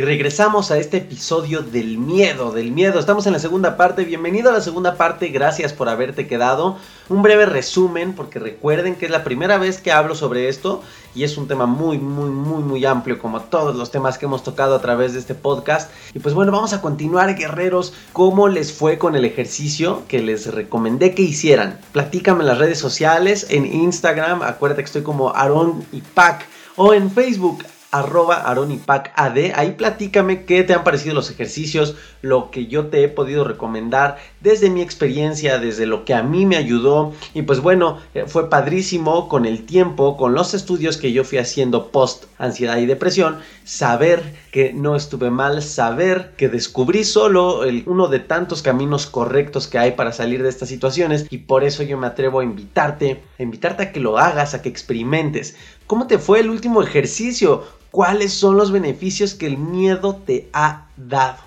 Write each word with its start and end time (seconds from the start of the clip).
y 0.00 0.02
regresamos 0.02 0.70
a 0.70 0.78
este 0.78 0.96
episodio 0.96 1.60
del 1.60 1.98
miedo, 1.98 2.52
del 2.52 2.72
miedo. 2.72 2.98
Estamos 2.98 3.26
en 3.26 3.34
la 3.34 3.38
segunda 3.38 3.76
parte, 3.76 4.06
bienvenido 4.06 4.48
a 4.48 4.54
la 4.54 4.62
segunda 4.62 4.96
parte, 4.96 5.28
gracias 5.28 5.74
por 5.74 5.90
haberte 5.90 6.26
quedado. 6.26 6.78
Un 7.10 7.20
breve 7.20 7.44
resumen, 7.44 8.14
porque 8.14 8.38
recuerden 8.38 8.94
que 8.94 9.04
es 9.04 9.10
la 9.10 9.24
primera 9.24 9.58
vez 9.58 9.78
que 9.78 9.92
hablo 9.92 10.14
sobre 10.14 10.48
esto 10.48 10.82
y 11.14 11.24
es 11.24 11.36
un 11.36 11.48
tema 11.48 11.66
muy, 11.66 11.98
muy, 11.98 12.30
muy, 12.30 12.62
muy 12.62 12.82
amplio 12.86 13.18
como 13.18 13.42
todos 13.42 13.76
los 13.76 13.90
temas 13.90 14.16
que 14.16 14.24
hemos 14.24 14.42
tocado 14.42 14.74
a 14.74 14.80
través 14.80 15.12
de 15.12 15.18
este 15.18 15.34
podcast. 15.34 15.90
Y 16.14 16.18
pues 16.20 16.34
bueno, 16.34 16.50
vamos 16.50 16.72
a 16.72 16.80
continuar, 16.80 17.34
guerreros, 17.34 17.92
cómo 18.14 18.48
les 18.48 18.72
fue 18.72 18.96
con 18.96 19.16
el 19.16 19.26
ejercicio 19.26 20.04
que 20.08 20.22
les 20.22 20.46
recomendé 20.46 21.14
que 21.14 21.20
hicieran. 21.20 21.78
Platícame 21.92 22.40
en 22.40 22.46
las 22.46 22.56
redes 22.56 22.78
sociales, 22.78 23.48
en 23.50 23.66
Instagram, 23.66 24.40
acuérdate 24.44 24.80
que 24.80 24.86
estoy 24.86 25.02
como 25.02 25.28
Aaron 25.36 25.84
y 25.92 26.00
Pac, 26.00 26.46
o 26.76 26.94
en 26.94 27.10
Facebook 27.10 27.62
arroba 27.90 28.44
AD. 28.46 29.38
Ahí 29.54 29.72
platícame 29.72 30.44
qué 30.44 30.62
te 30.62 30.74
han 30.74 30.84
parecido 30.84 31.14
los 31.14 31.30
ejercicios, 31.30 31.96
lo 32.22 32.50
que 32.50 32.66
yo 32.66 32.86
te 32.86 33.02
he 33.02 33.08
podido 33.08 33.44
recomendar 33.44 34.18
desde 34.40 34.70
mi 34.70 34.82
experiencia, 34.82 35.58
desde 35.58 35.86
lo 35.86 36.04
que 36.04 36.14
a 36.14 36.22
mí 36.22 36.46
me 36.46 36.56
ayudó. 36.56 37.12
Y 37.34 37.42
pues 37.42 37.60
bueno, 37.60 37.98
eh, 38.14 38.24
fue 38.26 38.48
padrísimo 38.48 39.28
con 39.28 39.46
el 39.46 39.66
tiempo, 39.66 40.16
con 40.16 40.34
los 40.34 40.54
estudios 40.54 40.96
que 40.96 41.12
yo 41.12 41.24
fui 41.24 41.38
haciendo 41.38 41.90
post 41.90 42.24
ansiedad 42.38 42.78
y 42.78 42.86
depresión, 42.86 43.38
saber 43.64 44.34
que 44.52 44.72
no 44.72 44.96
estuve 44.96 45.30
mal, 45.30 45.62
saber 45.62 46.32
que 46.36 46.48
descubrí 46.48 47.04
solo 47.04 47.62
uno 47.86 48.08
de 48.08 48.18
tantos 48.18 48.62
caminos 48.62 49.06
correctos 49.06 49.68
que 49.68 49.78
hay 49.78 49.92
para 49.92 50.12
salir 50.12 50.42
de 50.42 50.48
estas 50.48 50.68
situaciones. 50.68 51.26
Y 51.30 51.38
por 51.38 51.64
eso 51.64 51.82
yo 51.82 51.98
me 51.98 52.06
atrevo 52.06 52.40
a 52.40 52.44
invitarte, 52.44 53.22
a 53.38 53.42
invitarte 53.42 53.84
a 53.84 53.92
que 53.92 54.00
lo 54.00 54.18
hagas, 54.18 54.54
a 54.54 54.62
que 54.62 54.68
experimentes. 54.68 55.56
¿Cómo 55.86 56.06
te 56.06 56.18
fue 56.18 56.40
el 56.40 56.50
último 56.50 56.82
ejercicio? 56.82 57.64
¿Cuáles 57.90 58.32
son 58.32 58.56
los 58.56 58.70
beneficios 58.70 59.34
que 59.34 59.46
el 59.46 59.58
miedo 59.58 60.14
te 60.14 60.48
ha 60.52 60.86
dado? 60.96 61.38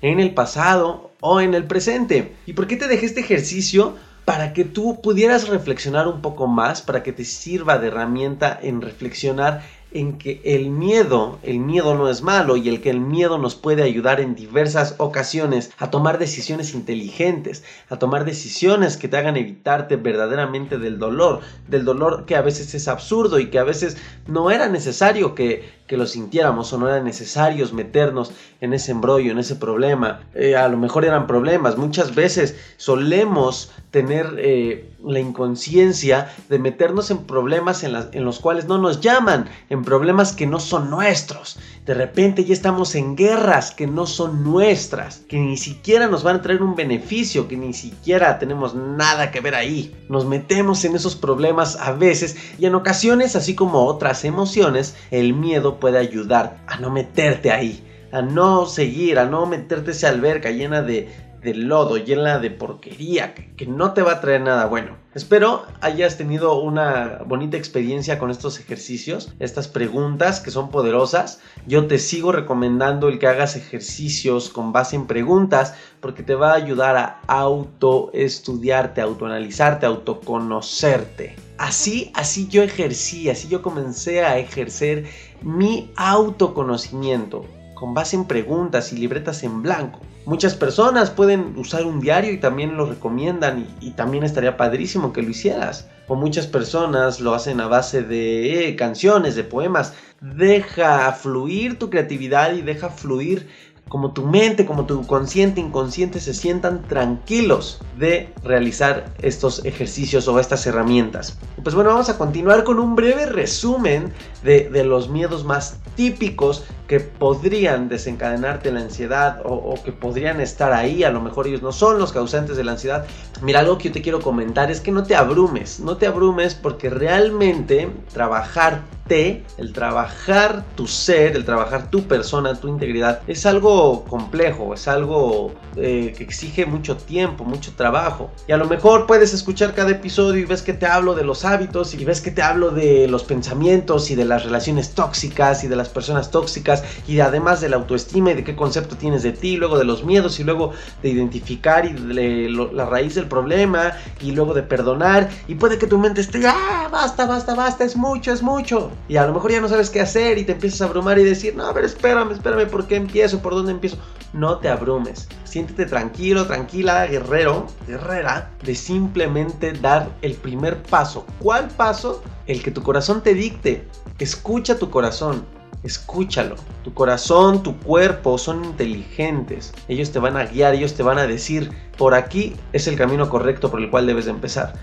En 0.00 0.18
el 0.18 0.34
pasado 0.34 1.12
o 1.20 1.40
en 1.40 1.54
el 1.54 1.64
presente. 1.64 2.34
¿Y 2.44 2.54
por 2.54 2.66
qué 2.66 2.76
te 2.76 2.88
dejé 2.88 3.06
este 3.06 3.20
ejercicio? 3.20 3.94
Para 4.24 4.52
que 4.52 4.64
tú 4.64 5.00
pudieras 5.00 5.48
reflexionar 5.48 6.08
un 6.08 6.20
poco 6.20 6.48
más, 6.48 6.82
para 6.82 7.04
que 7.04 7.12
te 7.12 7.24
sirva 7.24 7.78
de 7.78 7.88
herramienta 7.88 8.58
en 8.60 8.80
reflexionar 8.80 9.62
en 9.94 10.18
que 10.18 10.40
el 10.44 10.70
miedo, 10.70 11.38
el 11.42 11.58
miedo 11.58 11.94
no 11.94 12.08
es 12.08 12.22
malo 12.22 12.56
y 12.56 12.68
el 12.68 12.80
que 12.80 12.90
el 12.90 13.00
miedo 13.00 13.38
nos 13.38 13.54
puede 13.54 13.82
ayudar 13.82 14.20
en 14.20 14.34
diversas 14.34 14.94
ocasiones 14.98 15.70
a 15.78 15.90
tomar 15.90 16.18
decisiones 16.18 16.74
inteligentes, 16.74 17.62
a 17.88 17.98
tomar 17.98 18.24
decisiones 18.24 18.96
que 18.96 19.08
te 19.08 19.16
hagan 19.16 19.36
evitarte 19.36 19.96
verdaderamente 19.96 20.78
del 20.78 20.98
dolor, 20.98 21.40
del 21.68 21.84
dolor 21.84 22.24
que 22.26 22.36
a 22.36 22.42
veces 22.42 22.74
es 22.74 22.88
absurdo 22.88 23.38
y 23.38 23.50
que 23.50 23.58
a 23.58 23.64
veces 23.64 23.96
no 24.26 24.50
era 24.50 24.68
necesario 24.68 25.34
que, 25.34 25.81
que 25.86 25.96
lo 25.96 26.06
sintiéramos 26.06 26.72
o 26.72 26.78
no 26.78 26.88
era 26.88 27.00
necesario 27.00 27.62
meternos 27.72 28.32
en 28.60 28.72
ese 28.72 28.92
embrollo, 28.92 29.32
en 29.32 29.38
ese 29.38 29.56
problema. 29.56 30.20
Eh, 30.34 30.56
a 30.56 30.68
lo 30.68 30.76
mejor 30.76 31.04
eran 31.04 31.26
problemas, 31.26 31.76
muchas 31.76 32.14
veces 32.14 32.56
solemos 32.76 33.70
tener 33.90 34.34
eh, 34.38 34.88
la 35.04 35.20
inconsciencia 35.20 36.32
de 36.48 36.58
meternos 36.58 37.10
en 37.10 37.18
problemas 37.24 37.84
en, 37.84 37.94
en, 38.12 38.24
los 38.24 38.38
cuales 38.38 38.66
no 38.66 38.78
nos 38.78 39.00
llaman, 39.00 39.50
en 39.68 39.84
problemas 39.84 40.32
que 40.32 40.46
no 40.46 40.60
son 40.60 40.88
nuestros. 40.88 41.58
De 41.84 41.92
repente 41.92 42.44
ya 42.44 42.54
estamos 42.54 42.94
en 42.94 43.16
guerras 43.16 43.72
que 43.72 43.86
no 43.86 44.06
son 44.06 44.44
nuestras, 44.44 45.18
que 45.28 45.38
ni 45.38 45.56
siquiera 45.56 46.06
nos 46.06 46.22
van 46.22 46.36
a 46.36 46.42
traer 46.42 46.62
un 46.62 46.76
beneficio, 46.76 47.48
que 47.48 47.56
ni 47.56 47.74
siquiera 47.74 48.38
tenemos 48.38 48.74
nada 48.74 49.30
que 49.30 49.40
ver 49.40 49.56
ahí. 49.56 49.94
Nos 50.08 50.24
metemos 50.24 50.84
en 50.84 50.94
esos 50.94 51.16
problemas 51.16 51.76
a 51.76 51.92
veces 51.92 52.36
y 52.58 52.66
en 52.66 52.76
ocasiones, 52.76 53.36
así 53.36 53.54
como 53.54 53.84
otras 53.84 54.24
emociones, 54.24 54.94
el 55.10 55.34
miedo 55.34 55.80
puede 55.82 55.98
ayudar 55.98 56.58
a 56.68 56.76
no 56.78 56.92
meterte 56.92 57.50
ahí, 57.50 57.82
a 58.12 58.22
no 58.22 58.66
seguir, 58.66 59.18
a 59.18 59.24
no 59.24 59.46
meterte 59.46 59.90
esa 59.90 60.10
alberca 60.10 60.52
llena 60.52 60.80
de 60.80 61.08
de 61.42 61.54
lodo, 61.54 61.96
llena 61.96 62.38
de 62.38 62.50
porquería, 62.50 63.34
que, 63.34 63.66
no 63.66 63.92
te 63.92 64.02
va 64.02 64.12
a 64.12 64.20
traer 64.20 64.42
nada 64.42 64.66
bueno. 64.66 64.96
Espero 65.14 65.66
hayas 65.80 66.16
tenido 66.16 66.60
una 66.60 67.20
bonita 67.26 67.56
experiencia 67.56 68.18
con 68.18 68.30
estos 68.30 68.58
ejercicios, 68.60 69.34
estas 69.40 69.68
preguntas 69.68 70.40
que 70.40 70.50
son 70.50 70.70
poderosas. 70.70 71.40
Yo 71.66 71.86
te 71.86 71.98
sigo 71.98 72.32
recomendando 72.32 73.08
el 73.08 73.18
que 73.18 73.26
hagas 73.26 73.56
ejercicios 73.56 74.48
con 74.48 74.72
base 74.72 74.96
en 74.96 75.06
preguntas 75.06 75.74
porque 76.00 76.22
te 76.22 76.34
va 76.34 76.52
a 76.52 76.56
ayudar 76.56 76.96
a 76.96 77.20
autoestudiarte, 77.26 79.00
autoanalizarte, 79.00 79.84
autoconocerte. 79.84 81.36
Así, 81.58 82.10
así 82.14 82.48
yo 82.48 82.62
ejercí, 82.62 83.28
así 83.28 83.48
yo 83.48 83.62
comencé 83.62 84.24
a 84.24 84.38
ejercer 84.38 85.04
mi 85.42 85.92
autoconocimiento 85.96 87.44
con 87.74 87.94
base 87.94 88.14
en 88.14 88.26
preguntas 88.26 88.92
y 88.92 88.96
libretas 88.96 89.42
en 89.42 89.60
blanco. 89.60 89.98
Muchas 90.24 90.54
personas 90.54 91.10
pueden 91.10 91.58
usar 91.58 91.84
un 91.84 91.98
diario 91.98 92.32
y 92.32 92.38
también 92.38 92.76
lo 92.76 92.86
recomiendan 92.86 93.66
y, 93.80 93.90
también 93.90 94.22
estaría 94.22 94.56
padrísimo 94.56 95.12
que 95.12 95.20
lo 95.20 95.30
hicieras. 95.30 95.88
O 96.06 96.14
muchas 96.14 96.46
personas 96.46 97.18
lo 97.18 97.34
hacen 97.34 97.60
a 97.60 97.66
base 97.66 98.02
de 98.02 98.68
eh, 98.68 98.76
canciones, 98.76 99.34
de 99.34 99.42
poemas. 99.42 99.94
Deja 100.20 101.10
fluir 101.10 101.76
tu 101.76 101.90
creatividad 101.90 102.52
y 102.54 102.62
deja 102.62 102.88
fluir 102.88 103.48
como 103.92 104.12
tu 104.12 104.24
mente, 104.24 104.64
como 104.64 104.86
tu 104.86 105.06
consciente, 105.06 105.60
inconsciente 105.60 106.18
se 106.18 106.32
sientan 106.32 106.80
tranquilos 106.88 107.82
de 107.98 108.32
realizar 108.42 109.12
estos 109.20 109.62
ejercicios 109.66 110.26
o 110.28 110.40
estas 110.40 110.66
herramientas. 110.66 111.36
Pues 111.62 111.74
bueno, 111.74 111.90
vamos 111.90 112.08
a 112.08 112.16
continuar 112.16 112.64
con 112.64 112.78
un 112.78 112.96
breve 112.96 113.26
resumen 113.26 114.10
de, 114.42 114.70
de 114.70 114.84
los 114.84 115.10
miedos 115.10 115.44
más 115.44 115.76
típicos 115.94 116.64
que 116.92 117.00
podrían 117.00 117.88
desencadenarte 117.88 118.70
la 118.70 118.80
ansiedad 118.80 119.40
o, 119.46 119.82
que 119.82 119.92
podrían 119.92 120.42
estar 120.42 120.74
ahí, 120.74 121.04
a 121.04 121.10
lo 121.10 121.22
mejor 121.22 121.46
ellos 121.46 121.62
no 121.62 121.72
son 121.72 121.98
los 121.98 122.12
causantes 122.12 122.54
de 122.54 122.64
la 122.64 122.72
ansiedad. 122.72 123.06
Mira, 123.40 123.60
algo 123.60 123.78
que 123.78 123.88
yo 123.88 123.94
te 123.94 124.02
quiero 124.02 124.20
comentar 124.20 124.70
es 124.70 124.82
que 124.82 124.92
no 124.92 125.02
te 125.02 125.16
abrumes, 125.16 125.80
no 125.80 125.96
te 125.96 126.06
abrumes 126.06 126.54
porque 126.54 126.90
realmente 126.90 127.88
trabajarte, 128.12 129.42
el 129.58 129.72
trabajar 129.72 130.64
tu 130.74 130.86
ser, 130.86 131.34
el 131.36 131.44
trabajar 131.44 131.90
tu 131.90 132.04
persona, 132.04 132.54
tu 132.54 132.68
integridad, 132.68 133.20
es 133.26 133.44
algo 133.46 134.04
complejo, 134.04 134.72
es 134.72 134.88
algo 134.88 135.52
eh, 135.76 136.14
que 136.16 136.24
exige 136.24 136.64
mucho 136.64 136.96
tiempo, 136.96 137.44
mucho 137.44 137.72
trabajo. 137.74 138.30
Y 138.46 138.52
a 138.52 138.56
lo 138.56 138.66
mejor 138.66 139.06
puedes 139.06 139.34
escuchar 139.34 139.74
cada 139.74 139.90
episodio 139.90 140.40
y 140.40 140.44
ves 140.44 140.62
que 140.62 140.72
te 140.72 140.86
hablo 140.86 141.14
de 141.14 141.24
los 141.24 141.44
hábitos 141.44 141.94
y 141.94 142.04
ves 142.04 142.20
que 142.20 142.30
te 142.30 142.42
hablo 142.42 142.70
de 142.70 143.06
los 143.08 143.24
pensamientos 143.24 144.10
y 144.10 144.14
de 144.14 144.24
las 144.24 144.44
relaciones 144.44 144.94
tóxicas 144.94 145.62
y 145.64 145.68
de 145.68 145.76
las 145.76 145.88
personas 145.88 146.30
tóxicas 146.30 146.81
y 147.06 147.20
además 147.20 147.60
de 147.60 147.68
la 147.68 147.76
autoestima 147.76 148.32
y 148.32 148.34
de 148.34 148.44
qué 148.44 148.56
concepto 148.56 148.96
tienes 148.96 149.22
de 149.22 149.32
ti, 149.32 149.56
luego 149.56 149.78
de 149.78 149.84
los 149.84 150.04
miedos 150.04 150.38
y 150.40 150.44
luego 150.44 150.72
de 151.02 151.10
identificar 151.10 151.84
y 151.84 151.92
de 151.92 152.48
la 152.72 152.86
raíz 152.86 153.14
del 153.14 153.26
problema 153.26 153.92
y 154.20 154.32
luego 154.32 154.54
de 154.54 154.62
perdonar 154.62 155.28
y 155.48 155.54
puede 155.54 155.78
que 155.78 155.86
tu 155.86 155.98
mente 155.98 156.20
esté, 156.20 156.46
ah, 156.46 156.88
basta, 156.90 157.26
basta, 157.26 157.54
basta, 157.54 157.84
es 157.84 157.96
mucho, 157.96 158.32
es 158.32 158.42
mucho 158.42 158.90
y 159.08 159.16
a 159.16 159.26
lo 159.26 159.34
mejor 159.34 159.52
ya 159.52 159.60
no 159.60 159.68
sabes 159.68 159.90
qué 159.90 160.00
hacer 160.00 160.38
y 160.38 160.44
te 160.44 160.52
empiezas 160.52 160.80
a 160.82 160.84
abrumar 160.86 161.18
y 161.18 161.24
decir, 161.24 161.54
no, 161.56 161.66
a 161.66 161.72
ver, 161.72 161.84
espérame, 161.84 162.32
espérame, 162.32 162.68
¿por 162.68 162.86
qué 162.86 162.96
empiezo? 162.96 163.40
¿Por 163.40 163.54
dónde 163.54 163.72
empiezo? 163.72 163.98
No 164.32 164.58
te 164.58 164.68
abrumes, 164.68 165.28
siéntete 165.44 165.84
tranquilo, 165.84 166.46
tranquila, 166.46 167.06
guerrero, 167.06 167.66
guerrera, 167.86 168.50
de 168.62 168.74
simplemente 168.74 169.72
dar 169.72 170.08
el 170.22 170.34
primer 170.34 170.82
paso. 170.82 171.26
¿Cuál 171.38 171.68
paso? 171.68 172.22
El 172.46 172.62
que 172.62 172.70
tu 172.70 172.82
corazón 172.82 173.22
te 173.22 173.34
dicte. 173.34 173.86
Escucha 174.18 174.78
tu 174.78 174.90
corazón. 174.90 175.44
Escúchalo. 175.82 176.56
Tu 176.84 176.94
corazón, 176.94 177.62
tu 177.62 177.78
cuerpo 177.78 178.38
son 178.38 178.64
inteligentes. 178.64 179.72
Ellos 179.88 180.12
te 180.12 180.18
van 180.18 180.36
a 180.36 180.44
guiar, 180.44 180.74
ellos 180.74 180.94
te 180.94 181.02
van 181.02 181.18
a 181.18 181.26
decir, 181.26 181.70
por 181.98 182.14
aquí 182.14 182.54
es 182.72 182.86
el 182.86 182.96
camino 182.96 183.28
correcto 183.28 183.70
por 183.70 183.80
el 183.80 183.90
cual 183.90 184.06
debes 184.06 184.26
de 184.26 184.30
empezar. 184.30 184.74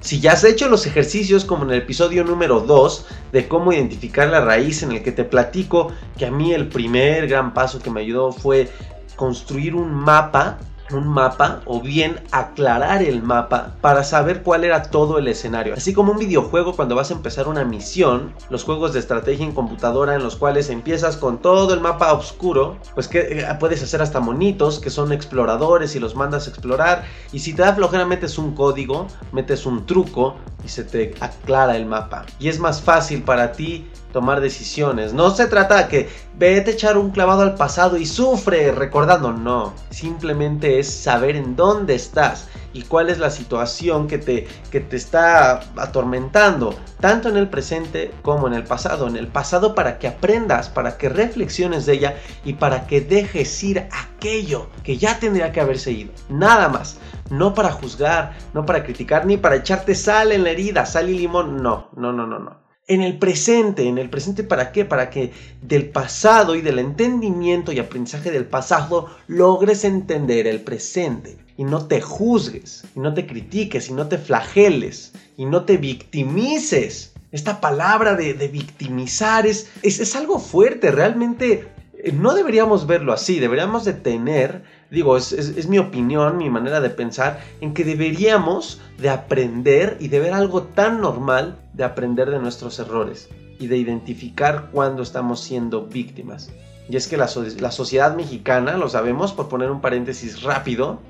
Si 0.00 0.20
ya 0.20 0.32
has 0.32 0.44
hecho 0.44 0.68
los 0.68 0.86
ejercicios 0.86 1.44
como 1.44 1.64
en 1.64 1.70
el 1.70 1.78
episodio 1.78 2.24
número 2.24 2.60
2 2.60 3.06
de 3.32 3.48
cómo 3.48 3.72
identificar 3.72 4.28
la 4.28 4.40
raíz 4.40 4.82
en 4.82 4.92
el 4.92 5.02
que 5.02 5.12
te 5.12 5.24
platico 5.24 5.92
que 6.16 6.26
a 6.26 6.30
mí 6.30 6.52
el 6.52 6.68
primer 6.68 7.26
gran 7.28 7.54
paso 7.54 7.80
que 7.80 7.90
me 7.90 8.00
ayudó 8.00 8.32
fue 8.32 8.70
construir 9.16 9.74
un 9.74 9.92
mapa 9.92 10.58
un 10.92 11.08
mapa 11.08 11.60
o 11.64 11.80
bien 11.80 12.20
aclarar 12.30 13.02
el 13.02 13.22
mapa 13.22 13.76
para 13.80 14.04
saber 14.04 14.42
cuál 14.42 14.64
era 14.64 14.82
todo 14.82 15.18
el 15.18 15.28
escenario. 15.28 15.74
Así 15.74 15.92
como 15.92 16.12
un 16.12 16.18
videojuego 16.18 16.74
cuando 16.74 16.94
vas 16.94 17.10
a 17.10 17.14
empezar 17.14 17.48
una 17.48 17.64
misión, 17.64 18.32
los 18.50 18.64
juegos 18.64 18.92
de 18.92 19.00
estrategia 19.00 19.44
en 19.44 19.52
computadora 19.52 20.14
en 20.14 20.22
los 20.22 20.36
cuales 20.36 20.70
empiezas 20.70 21.16
con 21.16 21.38
todo 21.38 21.74
el 21.74 21.80
mapa 21.80 22.12
oscuro, 22.12 22.76
pues 22.94 23.08
que 23.08 23.40
eh, 23.40 23.46
puedes 23.58 23.82
hacer 23.82 24.02
hasta 24.02 24.20
monitos 24.20 24.78
que 24.78 24.90
son 24.90 25.12
exploradores 25.12 25.96
y 25.96 26.00
los 26.00 26.14
mandas 26.14 26.46
a 26.46 26.50
explorar 26.50 27.04
y 27.32 27.40
si 27.40 27.52
te 27.52 27.62
da 27.62 27.74
flojera 27.74 28.04
metes 28.04 28.38
un 28.38 28.54
código, 28.54 29.06
metes 29.32 29.66
un 29.66 29.86
truco 29.86 30.36
y 30.64 30.68
se 30.68 30.84
te 30.84 31.14
aclara 31.20 31.76
el 31.76 31.86
mapa. 31.86 32.26
Y 32.38 32.48
es 32.48 32.58
más 32.58 32.80
fácil 32.80 33.22
para 33.22 33.52
ti 33.52 33.86
tomar 34.16 34.40
decisiones. 34.40 35.12
No 35.12 35.28
se 35.28 35.46
trata 35.46 35.88
que 35.88 36.08
vete 36.38 36.70
a 36.70 36.72
echar 36.72 36.96
un 36.96 37.10
clavado 37.10 37.42
al 37.42 37.54
pasado 37.54 37.98
y 37.98 38.06
sufre 38.06 38.72
recordando, 38.72 39.30
no. 39.30 39.74
Simplemente 39.90 40.78
es 40.78 40.90
saber 40.90 41.36
en 41.36 41.54
dónde 41.54 41.94
estás 41.94 42.48
y 42.72 42.80
cuál 42.84 43.10
es 43.10 43.18
la 43.18 43.28
situación 43.28 44.08
que 44.08 44.16
te, 44.16 44.48
que 44.70 44.80
te 44.80 44.96
está 44.96 45.60
atormentando, 45.76 46.74
tanto 46.98 47.28
en 47.28 47.36
el 47.36 47.50
presente 47.50 48.10
como 48.22 48.46
en 48.46 48.54
el 48.54 48.64
pasado. 48.64 49.06
En 49.06 49.18
el 49.18 49.28
pasado 49.28 49.74
para 49.74 49.98
que 49.98 50.08
aprendas, 50.08 50.70
para 50.70 50.96
que 50.96 51.10
reflexiones 51.10 51.84
de 51.84 51.92
ella 51.92 52.16
y 52.42 52.54
para 52.54 52.86
que 52.86 53.02
dejes 53.02 53.62
ir 53.64 53.86
aquello 53.92 54.70
que 54.82 54.96
ya 54.96 55.18
tendría 55.18 55.52
que 55.52 55.60
haberse 55.60 55.92
ido. 55.92 56.12
Nada 56.30 56.70
más. 56.70 56.96
No 57.28 57.52
para 57.52 57.70
juzgar, 57.70 58.32
no 58.54 58.64
para 58.64 58.82
criticar, 58.82 59.26
ni 59.26 59.36
para 59.36 59.56
echarte 59.56 59.94
sal 59.94 60.32
en 60.32 60.42
la 60.42 60.52
herida, 60.52 60.86
sal 60.86 61.10
y 61.10 61.18
limón. 61.18 61.62
No, 61.62 61.90
no, 61.94 62.14
no, 62.14 62.26
no, 62.26 62.38
no 62.38 62.65
en 62.86 63.02
el 63.02 63.18
presente. 63.18 63.88
¿En 63.88 63.98
el 63.98 64.10
presente 64.10 64.44
para 64.44 64.72
qué? 64.72 64.84
Para 64.84 65.10
que 65.10 65.32
del 65.62 65.88
pasado 65.88 66.54
y 66.54 66.62
del 66.62 66.78
entendimiento 66.78 67.72
y 67.72 67.78
aprendizaje 67.78 68.30
del 68.30 68.46
pasado 68.46 69.08
logres 69.26 69.84
entender 69.84 70.46
el 70.46 70.60
presente. 70.60 71.36
Y 71.56 71.64
no 71.64 71.86
te 71.86 72.00
juzgues, 72.00 72.84
y 72.94 73.00
no 73.00 73.14
te 73.14 73.26
critiques, 73.26 73.88
y 73.88 73.94
no 73.94 74.08
te 74.08 74.18
flageles, 74.18 75.12
y 75.36 75.46
no 75.46 75.64
te 75.64 75.78
victimices. 75.78 77.14
Esta 77.32 77.60
palabra 77.60 78.14
de, 78.14 78.34
victimizar 78.48 79.46
es, 79.46 79.70
es, 79.82 79.98
es 80.00 80.14
algo 80.16 80.38
fuerte, 80.38 80.90
realmente 80.90 81.66
eh, 82.06 82.12
no 82.12 82.34
deberíamos 82.34 82.86
verlo 82.86 83.12
así, 83.12 83.40
deberíamos 83.40 83.84
de 83.84 83.94
tener, 83.94 84.62
digo, 84.90 85.16
es, 85.16 85.68
mi 85.68 85.78
opinión, 85.78 86.38
mi 86.38 86.50
manera 86.50 86.80
de 86.80 86.90
pensar, 86.90 87.40
en 87.60 87.74
que 87.74 87.84
deberíamos 87.84 88.80
de 88.98 89.10
aprender 89.10 89.96
y 90.00 90.08
de 90.08 90.20
ver 90.20 90.34
algo 90.34 90.62
tan 90.62 91.00
normal 91.00 91.56
de 91.72 91.84
aprender 91.84 92.30
de 92.30 92.38
nuestros 92.38 92.78
errores 92.78 93.28
y 93.58 93.66
de 93.66 93.76
identificar 93.76 94.70
cuando 94.72 95.02
estamos 95.02 95.40
siendo 95.40 95.86
víctimas. 95.86 96.50
Y 96.88 96.96
es 96.96 97.08
que 97.08 97.16
la, 97.16 97.26
sociedad 97.26 98.14
mexicana, 98.14 98.76
lo 98.76 98.88
sabemos, 98.88 99.32
por 99.32 99.48
poner 99.48 99.70
un 99.70 99.80
paréntesis 99.80 100.42
rápido, 100.42 101.00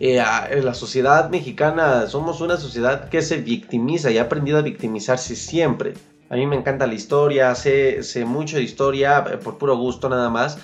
eh, 0.00 0.22
la 0.62 0.74
sociedad 0.74 1.30
mexicana 1.30 2.06
somos 2.06 2.40
una 2.40 2.56
sociedad 2.56 3.08
que 3.08 3.22
se 3.22 3.38
victimiza 3.38 4.10
y 4.10 4.18
ha 4.18 4.22
aprendido 4.22 4.58
a 4.58 4.62
victimizarse 4.62 5.36
siempre. 5.36 5.94
A 6.28 6.34
mí 6.34 6.46
me 6.46 6.56
encanta 6.56 6.86
la 6.86 6.94
historia, 6.94 7.54
sé, 7.54 8.02
sé 8.02 8.24
mucho 8.24 8.56
de 8.56 8.62
historia 8.62 9.24
eh, 9.30 9.36
por 9.36 9.58
puro 9.58 9.76
gusto 9.76 10.08
nada 10.08 10.28
más. 10.28 10.58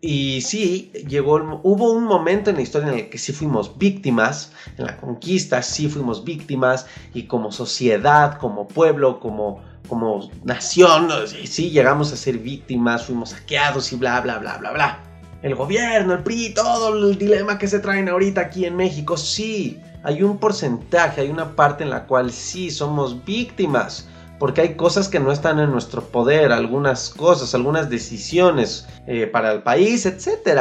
Y 0.00 0.42
sí, 0.42 0.92
llegó, 1.08 1.60
hubo 1.62 1.92
un 1.92 2.04
momento 2.04 2.50
en 2.50 2.56
la 2.56 2.62
historia 2.62 2.88
en 2.88 2.98
el 2.98 3.08
que 3.08 3.18
sí 3.18 3.32
fuimos 3.32 3.78
víctimas, 3.78 4.52
en 4.76 4.86
la 4.86 4.96
conquista 4.98 5.62
sí 5.62 5.88
fuimos 5.88 6.22
víctimas, 6.22 6.86
y 7.14 7.24
como 7.24 7.50
sociedad, 7.50 8.38
como 8.38 8.68
pueblo, 8.68 9.20
como, 9.20 9.62
como 9.88 10.30
nación, 10.44 11.08
sí 11.44 11.70
llegamos 11.70 12.12
a 12.12 12.16
ser 12.16 12.38
víctimas, 12.38 13.06
fuimos 13.06 13.30
saqueados 13.30 13.92
y 13.92 13.96
bla, 13.96 14.20
bla, 14.20 14.38
bla, 14.38 14.58
bla, 14.58 14.72
bla. 14.72 15.02
El 15.42 15.54
gobierno, 15.54 16.14
el 16.14 16.22
PRI, 16.22 16.54
todo 16.54 16.94
el 16.94 17.16
dilema 17.16 17.58
que 17.58 17.68
se 17.68 17.78
traen 17.78 18.08
ahorita 18.08 18.42
aquí 18.42 18.66
en 18.66 18.76
México, 18.76 19.16
sí, 19.16 19.80
hay 20.02 20.22
un 20.22 20.38
porcentaje, 20.38 21.22
hay 21.22 21.30
una 21.30 21.56
parte 21.56 21.84
en 21.84 21.90
la 21.90 22.06
cual 22.06 22.30
sí 22.30 22.70
somos 22.70 23.24
víctimas 23.24 24.08
porque 24.38 24.60
hay 24.60 24.74
cosas 24.74 25.08
que 25.08 25.20
no 25.20 25.32
están 25.32 25.58
en 25.58 25.70
nuestro 25.70 26.02
poder, 26.02 26.52
algunas 26.52 27.10
cosas, 27.10 27.54
algunas 27.54 27.88
decisiones 27.88 28.86
eh, 29.06 29.26
para 29.26 29.52
el 29.52 29.62
país, 29.62 30.06
etc. 30.06 30.60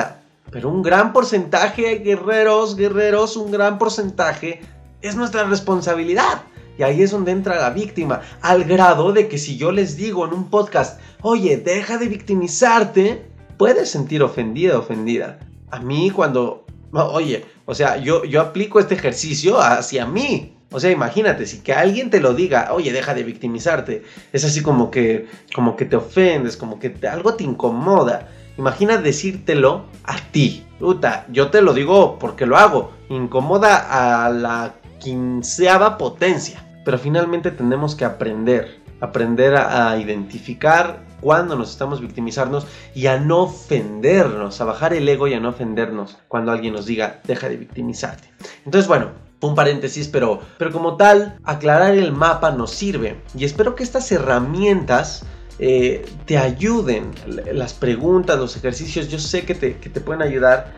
Pero 0.51 0.69
un 0.69 0.81
gran 0.81 1.13
porcentaje, 1.13 1.99
guerreros, 1.99 2.75
guerreros, 2.75 3.35
un 3.35 3.51
gran 3.51 3.77
porcentaje 3.77 4.61
es 5.01 5.15
nuestra 5.15 5.43
responsabilidad. 5.43 6.43
Y 6.77 6.83
ahí 6.83 7.01
es 7.01 7.11
donde 7.11 7.31
entra 7.31 7.59
la 7.59 7.69
víctima, 7.69 8.21
al 8.41 8.65
grado 8.65 9.13
de 9.13 9.27
que 9.27 9.37
si 9.37 9.57
yo 9.57 9.71
les 9.71 9.95
digo 9.95 10.25
en 10.25 10.33
un 10.33 10.49
podcast, 10.49 10.99
oye, 11.21 11.57
deja 11.57 11.97
de 11.97 12.07
victimizarte, 12.07 13.25
puedes 13.57 13.89
sentir 13.89 14.21
ofendida, 14.21 14.77
ofendida. 14.77 15.39
A 15.71 15.79
mí 15.79 16.11
cuando, 16.11 16.65
oye, 16.91 17.45
o 17.65 17.73
sea, 17.73 17.97
yo, 17.97 18.25
yo 18.25 18.41
aplico 18.41 18.79
este 18.79 18.95
ejercicio 18.95 19.59
hacia 19.59 20.05
mí. 20.05 20.54
O 20.71 20.79
sea, 20.79 20.91
imagínate, 20.91 21.45
si 21.45 21.59
que 21.59 21.73
alguien 21.73 22.09
te 22.09 22.19
lo 22.19 22.33
diga, 22.33 22.69
oye, 22.73 22.91
deja 22.91 23.13
de 23.13 23.23
victimizarte, 23.23 24.03
es 24.33 24.43
así 24.43 24.61
como 24.61 24.91
que, 24.91 25.27
como 25.53 25.75
que 25.75 25.85
te 25.85 25.95
ofendes, 25.95 26.57
como 26.57 26.79
que 26.79 26.93
algo 27.09 27.35
te 27.35 27.43
incomoda. 27.43 28.29
Imagina 28.57 28.97
decírtelo 28.97 29.85
a 30.03 30.17
ti. 30.31 30.65
Puta, 30.79 31.25
yo 31.31 31.49
te 31.49 31.61
lo 31.61 31.73
digo 31.73 32.17
porque 32.19 32.45
lo 32.45 32.57
hago. 32.57 32.91
Incomoda 33.09 34.25
a 34.25 34.29
la 34.29 34.75
quinceava 34.99 35.97
potencia. 35.97 36.61
Pero 36.83 36.97
finalmente 36.97 37.51
tenemos 37.51 37.95
que 37.95 38.05
aprender. 38.05 38.79
Aprender 39.01 39.55
a, 39.55 39.91
a 39.91 39.97
identificar 39.97 41.03
cuando 41.21 41.55
nos 41.55 41.71
estamos 41.71 42.01
victimizarnos 42.01 42.67
y 42.93 43.07
a 43.07 43.17
no 43.17 43.43
ofendernos, 43.43 44.61
a 44.61 44.65
bajar 44.65 44.93
el 44.93 45.07
ego 45.09 45.27
y 45.27 45.33
a 45.33 45.39
no 45.39 45.49
ofendernos 45.49 46.17
cuando 46.27 46.51
alguien 46.51 46.73
nos 46.73 46.85
diga, 46.85 47.19
deja 47.23 47.49
de 47.49 47.57
victimizarte. 47.57 48.29
Entonces, 48.63 48.87
bueno, 48.87 49.24
un 49.41 49.55
paréntesis, 49.55 50.07
pero, 50.07 50.41
pero 50.57 50.71
como 50.71 50.97
tal, 50.97 51.39
aclarar 51.43 51.95
el 51.95 52.11
mapa 52.11 52.51
nos 52.51 52.71
sirve. 52.71 53.21
Y 53.35 53.45
espero 53.45 53.75
que 53.75 53.83
estas 53.83 54.11
herramientas 54.11 55.23
eh, 55.59 56.05
te 56.25 56.37
ayuden. 56.37 57.11
Las 57.53 57.73
preguntas, 57.73 58.37
los 58.39 58.55
ejercicios, 58.55 59.09
yo 59.09 59.19
sé 59.19 59.45
que 59.45 59.55
te, 59.55 59.77
que 59.77 59.89
te 59.89 60.01
pueden 60.01 60.21
ayudar. 60.21 60.73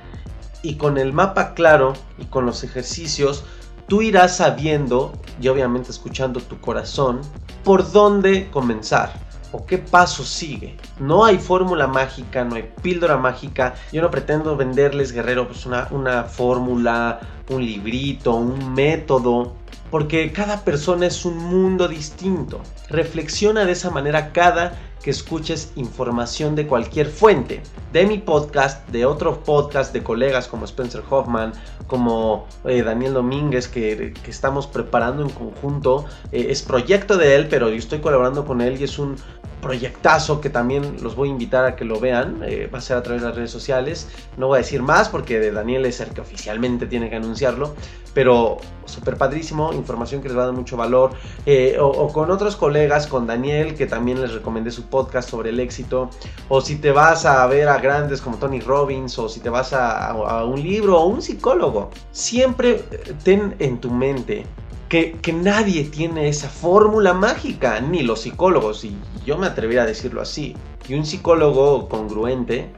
Y 0.63 0.75
con 0.75 0.98
el 0.98 1.13
mapa 1.13 1.54
claro 1.54 1.94
y 2.18 2.25
con 2.25 2.45
los 2.45 2.63
ejercicios, 2.63 3.44
tú 3.88 4.01
irás 4.01 4.38
sabiendo 4.38 5.13
y 5.39 5.48
obviamente 5.48 5.92
escuchando 5.92 6.42
tu 6.42 6.60
corazón 6.60 7.21
por 7.63 7.92
dónde 7.92 8.50
comenzar 8.50 9.26
o 9.52 9.66
qué 9.66 9.78
paso 9.78 10.24
sigue. 10.24 10.78
No 11.00 11.26
hay 11.26 11.38
fórmula 11.38 11.88
mágica, 11.88 12.44
no 12.44 12.56
hay 12.56 12.70
píldora 12.82 13.18
mágica. 13.18 13.76
Yo 13.92 14.02
no 14.02 14.12
pretendo 14.12 14.56
venderles, 14.56 15.12
guerrero, 15.12 15.48
pues 15.48 15.66
una, 15.66 15.88
una 15.92 16.24
fórmula, 16.24 17.20
un 17.50 17.66
librito, 17.66 18.36
un 18.36 18.74
método, 18.74 19.54
porque 19.90 20.32
cada 20.32 20.64
persona 20.64 21.08
es 21.08 21.26
un 21.26 21.38
mundo 21.38 21.88
distinto. 21.88 22.62
Reflexiona 22.90 23.66
de 23.66 23.72
esa 23.72 23.90
manera 23.90 24.32
cada 24.34 24.74
que 25.02 25.12
escuches 25.12 25.72
información 25.76 26.56
de 26.56 26.68
cualquier 26.68 27.08
fuente, 27.08 27.62
de 27.94 28.06
mi 28.06 28.18
podcast, 28.18 28.88
de 28.90 29.06
otro 29.06 29.44
podcast 29.44 29.94
de 29.94 30.04
colegas 30.04 30.48
como 30.48 30.66
Spencer 30.66 31.04
Hoffman, 31.10 31.54
como 31.88 32.48
eh, 32.66 32.84
Daniel 32.84 33.14
Domínguez, 33.14 33.68
que, 33.68 34.14
estamos 34.28 34.68
preparando 34.68 35.24
en 35.24 35.30
conjunto. 35.30 36.06
Eh, 36.32 36.48
es 36.50 36.62
proyecto 36.62 37.18
de 37.18 37.36
él, 37.36 37.48
pero 37.50 37.70
yo 37.70 37.76
estoy 37.76 38.00
colaborando 38.00 38.46
con 38.46 38.62
él 38.62 38.80
y 38.80 38.84
es 38.84 39.00
un 39.00 39.16
proyectazo 39.62 40.42
que 40.42 40.50
también 40.50 40.98
los 41.02 41.16
voy 41.16 41.30
a 41.30 41.32
invitar 41.32 41.66
a 41.66 41.76
que 41.76 41.86
lo 41.86 42.00
vean. 42.00 42.42
Eh, 42.46 42.70
va 42.74 42.80
a 42.80 42.82
ser 42.82 42.98
a 42.98 43.04
través 43.04 43.22
de 43.22 43.28
las 43.28 43.36
redes 43.36 43.52
sociales. 43.52 44.08
No 44.38 44.48
voy 44.48 44.58
a 44.58 44.62
decir 44.62 44.82
más 44.82 45.10
porque 45.10 45.40
de 45.40 45.52
Daniel 45.52 45.86
es 45.86 46.00
el 46.00 46.10
que 46.10 46.22
oficialmente 46.22 46.86
tiene 46.86 47.10
que 47.10 47.16
anunciarlo. 47.16 47.76
Pero 48.14 48.58
súper 48.86 49.18
padrísimo, 49.18 49.74
información 49.74 50.22
que 50.22 50.30
les 50.30 50.38
va 50.38 50.44
a 50.44 50.46
dar 50.48 50.56
mucho 50.56 50.78
valor. 50.78 51.12
Eh, 51.46 51.78
o, 51.80 52.12
con 52.12 52.32
otros 52.32 52.56
colegas, 52.56 53.08
con 53.08 53.28
Daniel, 53.28 53.76
que 53.76 53.86
también 53.86 54.22
les 54.22 54.34
recomendé 54.34 54.72
su 54.72 54.84
podcast 54.84 55.30
sobre 55.30 55.50
el 55.50 55.60
éxito. 55.60 56.10
O 56.50 56.62
si 56.62 56.78
te 56.78 56.92
vas 56.92 57.26
a 57.26 57.46
ver 57.48 57.68
a 57.68 57.78
grandes 57.78 58.22
como 58.22 58.38
Tony 58.38 58.60
Robbins, 58.60 59.18
o 59.20 59.30
si 59.30 59.40
te 59.40 59.50
vas 59.50 59.74
a, 59.74 60.14
un 60.46 60.62
libro 60.62 61.00
o 61.00 61.08
un 61.08 61.22
psicólogo. 61.22 61.90
Siempre 62.12 62.84
eh, 62.92 63.14
ten 63.24 63.56
en 63.60 63.80
tu 63.80 63.92
mente 63.92 64.46
que, 64.89 65.34
nadie 65.34 65.84
tiene 65.84 66.29
esa 66.29 66.50
fórmula 66.50 67.13
mágica, 67.13 67.82
ni 67.82 68.03
los 68.03 68.22
psicólogos, 68.22 68.84
y 68.86 68.96
yo 69.25 69.38
me 69.38 69.48
atrevería 69.48 69.84
a 69.84 69.88
decirlo 69.88 70.22
así. 70.22 70.56
Y 70.88 70.94
un 70.94 71.06
psicólogo 71.06 71.89
congruente 71.89 72.72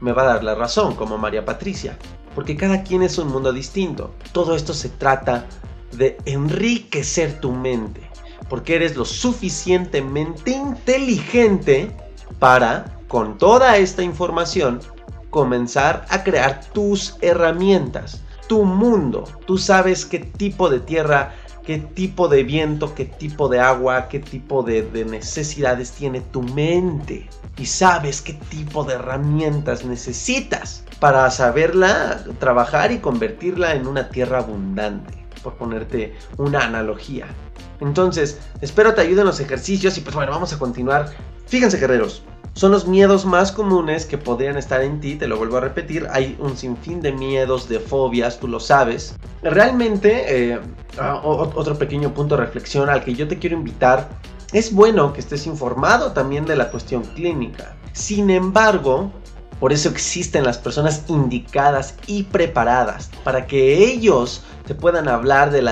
me 0.00 0.12
va 0.12 0.22
a 0.22 0.34
dar 0.34 0.44
la 0.44 0.54
razón, 0.54 0.96
como 0.96 1.18
María 1.18 1.44
Patricia, 1.44 1.96
porque 2.34 2.56
cada 2.56 2.82
quien 2.82 3.02
es 3.02 3.18
un 3.18 3.28
mundo 3.28 3.52
distinto. 3.52 4.12
Todo 4.32 4.56
esto 4.56 4.74
se 4.74 4.88
trata 4.88 5.46
de 5.92 6.16
enriquecer 6.24 7.40
tu 7.40 7.52
mente, 7.52 8.00
porque 8.48 8.74
eres 8.74 8.96
lo 8.96 9.04
suficientemente 9.04 10.50
inteligente 10.50 11.94
para, 12.40 12.98
con 13.06 13.38
toda 13.38 13.76
esta 13.76 14.02
información, 14.02 14.80
comenzar 15.30 16.06
a 16.10 16.24
crear 16.24 16.60
tus 16.72 17.16
herramientas, 17.20 18.20
tu 18.48 18.64
mundo. 18.64 19.24
Tú 19.46 19.56
sabes 19.56 20.04
qué 20.04 20.18
tipo 20.18 20.68
de 20.68 20.80
tierra 20.80 21.34
qué 21.64 21.78
tipo 21.78 22.28
de 22.28 22.42
viento, 22.42 22.94
qué 22.94 23.04
tipo 23.04 23.48
de 23.48 23.60
agua, 23.60 24.08
qué 24.08 24.18
tipo 24.18 24.62
de, 24.62 24.82
necesidades 25.04 25.92
tiene 25.92 26.20
tu 26.20 26.42
mente. 26.42 27.28
Y 27.58 27.66
sabes 27.66 28.22
qué 28.22 28.32
tipo 28.32 28.84
de 28.84 28.94
herramientas 28.94 29.84
necesitas 29.84 30.84
para 31.00 31.30
saberla 31.30 32.24
trabajar 32.38 32.92
y 32.92 32.98
convertirla 32.98 33.74
en 33.74 33.86
una 33.86 34.08
tierra 34.08 34.38
abundante, 34.38 35.12
por 35.42 35.54
ponerte 35.54 36.14
una 36.38 36.64
analogía. 36.64 37.26
Entonces, 37.80 38.40
espero 38.60 38.94
te 38.94 39.02
ayuden 39.02 39.26
los 39.26 39.40
ejercicios 39.40 39.98
y 39.98 40.00
pues 40.00 40.14
bueno, 40.14 40.32
vamos 40.32 40.52
a 40.52 40.58
continuar. 40.58 41.10
Fíjense 41.46 41.78
guerreros, 41.78 42.22
son 42.54 42.70
los 42.70 42.86
miedos 42.86 43.24
más 43.24 43.50
comunes 43.50 44.04
que 44.04 44.18
podrían 44.18 44.56
estar 44.56 44.82
en 44.82 45.00
ti, 45.00 45.16
te 45.16 45.26
lo 45.26 45.38
vuelvo 45.38 45.56
a 45.56 45.60
repetir, 45.60 46.06
hay 46.10 46.36
un 46.38 46.56
sinfín 46.56 47.00
de 47.00 47.12
miedos, 47.12 47.68
de 47.68 47.80
fobias, 47.80 48.38
tú 48.38 48.46
lo 48.46 48.60
sabes. 48.60 49.16
Realmente, 49.42 50.52
eh, 50.52 50.60
otro 51.22 51.78
pequeño 51.78 52.12
punto 52.12 52.36
de 52.36 52.44
reflexión 52.44 52.90
al 52.90 53.02
que 53.02 53.14
yo 53.14 53.26
te 53.26 53.38
quiero 53.38 53.56
invitar, 53.56 54.08
es 54.52 54.72
bueno 54.72 55.12
que 55.14 55.20
estés 55.20 55.46
informado 55.46 56.12
también 56.12 56.44
de 56.44 56.56
la 56.56 56.70
cuestión 56.70 57.02
clínica. 57.02 57.74
Sin 57.94 58.28
embargo, 58.28 59.10
Por 59.62 59.72
eso 59.72 59.88
existen 59.88 60.42
las 60.42 60.58
personas 60.58 61.04
indicadas 61.06 61.94
y 62.08 62.24
preparadas 62.24 63.10
para 63.22 63.46
que 63.46 63.78
ellos 63.78 64.42
te 64.66 64.74
puedan 64.74 65.06
hablar 65.06 65.52
de 65.52 65.62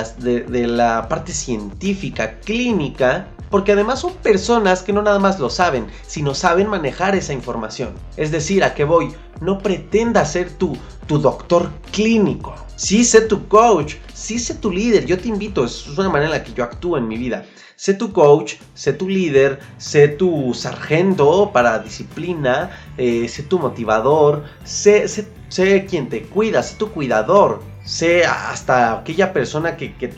la 0.68 1.08
parte 1.08 1.32
científica, 1.32 2.38
clínica 2.38 3.26
porque 3.50 3.72
además 3.72 4.00
son 4.00 4.14
personas 4.14 4.82
que 4.82 4.92
no 4.92 5.02
nada 5.02 5.18
más 5.18 5.38
lo 5.40 5.50
saben, 5.50 5.88
sino 6.06 6.34
saben 6.34 6.68
manejar 6.68 7.16
esa 7.16 7.32
información. 7.32 7.92
Es 8.16 8.30
decir, 8.30 8.62
a 8.62 8.74
qué 8.74 8.84
voy, 8.84 9.12
no 9.40 9.58
pretenda 9.58 10.24
ser 10.24 10.50
tu, 10.50 10.76
tu 11.06 11.18
doctor 11.18 11.70
clínico. 11.90 12.54
Sí 12.76 13.04
sé 13.04 13.22
tu 13.22 13.48
coach, 13.48 13.96
sí 14.14 14.38
sé 14.38 14.54
tu 14.54 14.70
líder, 14.70 15.04
yo 15.04 15.18
te 15.18 15.28
invito, 15.28 15.64
es 15.64 15.86
una 15.98 16.08
manera 16.08 16.26
en 16.26 16.38
la 16.38 16.44
que 16.44 16.54
yo 16.54 16.64
actúo 16.64 16.96
en 16.96 17.08
mi 17.08 17.18
vida. 17.18 17.44
Sé 17.76 17.94
tu 17.94 18.12
coach, 18.12 18.54
sé 18.74 18.92
tu 18.92 19.08
líder, 19.08 19.58
sé 19.78 20.08
tu 20.08 20.54
sargento 20.54 21.50
para 21.52 21.78
disciplina, 21.78 22.70
eh, 22.98 23.26
sé 23.28 23.42
tu 23.42 23.58
motivador, 23.58 24.44
sé, 24.64 25.08
sé, 25.08 25.86
quien 25.86 26.08
te 26.08 26.22
cuida, 26.24 26.62
sé 26.62 26.76
tu 26.76 26.90
cuidador, 26.90 27.62
sé 27.84 28.24
hasta 28.24 28.98
aquella 28.98 29.32
persona 29.32 29.76
que, 29.76 29.96
que 29.96 30.08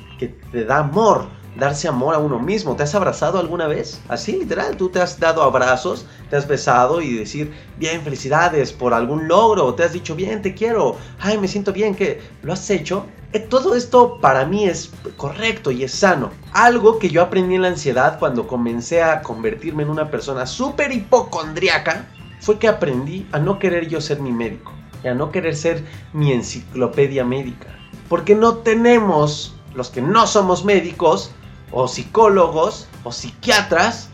te 0.51 0.65
da 0.65 0.79
amor 0.79 1.42
darse 1.57 1.89
amor 1.89 2.15
a 2.15 2.19
uno 2.19 2.39
mismo. 2.39 2.77
¿Te 2.77 2.83
has 2.83 2.95
abrazado 2.95 3.39
alguna 3.39 3.67
vez? 3.67 4.01
Así, 4.09 4.33
literal, 4.33 4.77
tú 4.77 4.89
te 4.89 5.01
has 5.01 5.19
dado 5.19 5.43
abrazos, 5.43 6.07
te 6.31 6.37
has 6.37 6.47
besado 6.47 7.01
y 7.01 7.15
decir, 7.15 7.53
bien, 7.79 8.03
felicidades 8.03 8.73
por 8.73 8.95
algún 8.95 9.29
logro, 9.29 9.75
te 9.75 9.85
has 9.85 9.93
dicho, 9.93 10.15
bien, 10.15 10.43
te 10.43 10.55
quiero, 10.55 10.97
ay, 11.19 11.39
me 11.39 11.49
siento 11.49 11.73
bien, 11.73 11.95
que 11.95 12.21
lo 12.43 12.53
has 12.53 12.69
hecho. 12.71 13.07
Eh, 13.33 13.41
todo 13.41 13.75
esto 13.75 14.19
para 14.21 14.45
mí 14.45 14.67
es 14.67 14.91
correcto 15.17 15.71
y 15.71 15.85
es 15.85 15.93
sano. 15.93 16.31
Algo 16.53 16.99
que 16.99 17.09
yo 17.09 17.23
aprendí 17.23 17.55
en 17.55 17.63
la 17.63 17.69
ansiedad 17.69 18.19
cuando 18.19 18.47
comencé 18.47 19.03
a 19.03 19.23
convertirme 19.23 19.83
en 19.83 19.91
una 19.91 20.11
persona 20.11 20.47
súper 20.47 20.93
hipocondriaca 20.93 22.07
fue 22.41 22.59
que 22.59 22.69
aprendí 22.69 23.27
a 23.33 23.39
no 23.39 23.59
querer 23.59 23.89
yo 23.89 24.01
ser 24.01 24.21
mi 24.21 24.33
médico 24.33 24.73
y 25.03 25.09
a 25.09 25.15
no 25.15 25.31
querer 25.31 25.57
ser 25.57 25.85
mi 26.13 26.33
enciclopedia 26.33 27.25
médica. 27.25 27.69
Porque 28.09 28.35
no 28.35 28.57
tenemos, 28.57 29.55
los 29.75 29.89
que 29.89 30.03
no 30.03 30.27
somos 30.27 30.65
médicos, 30.65 31.33
o 31.73 31.89
psicólogos 31.89 32.87
o 33.05 33.13
psiquiatras, 33.13 34.11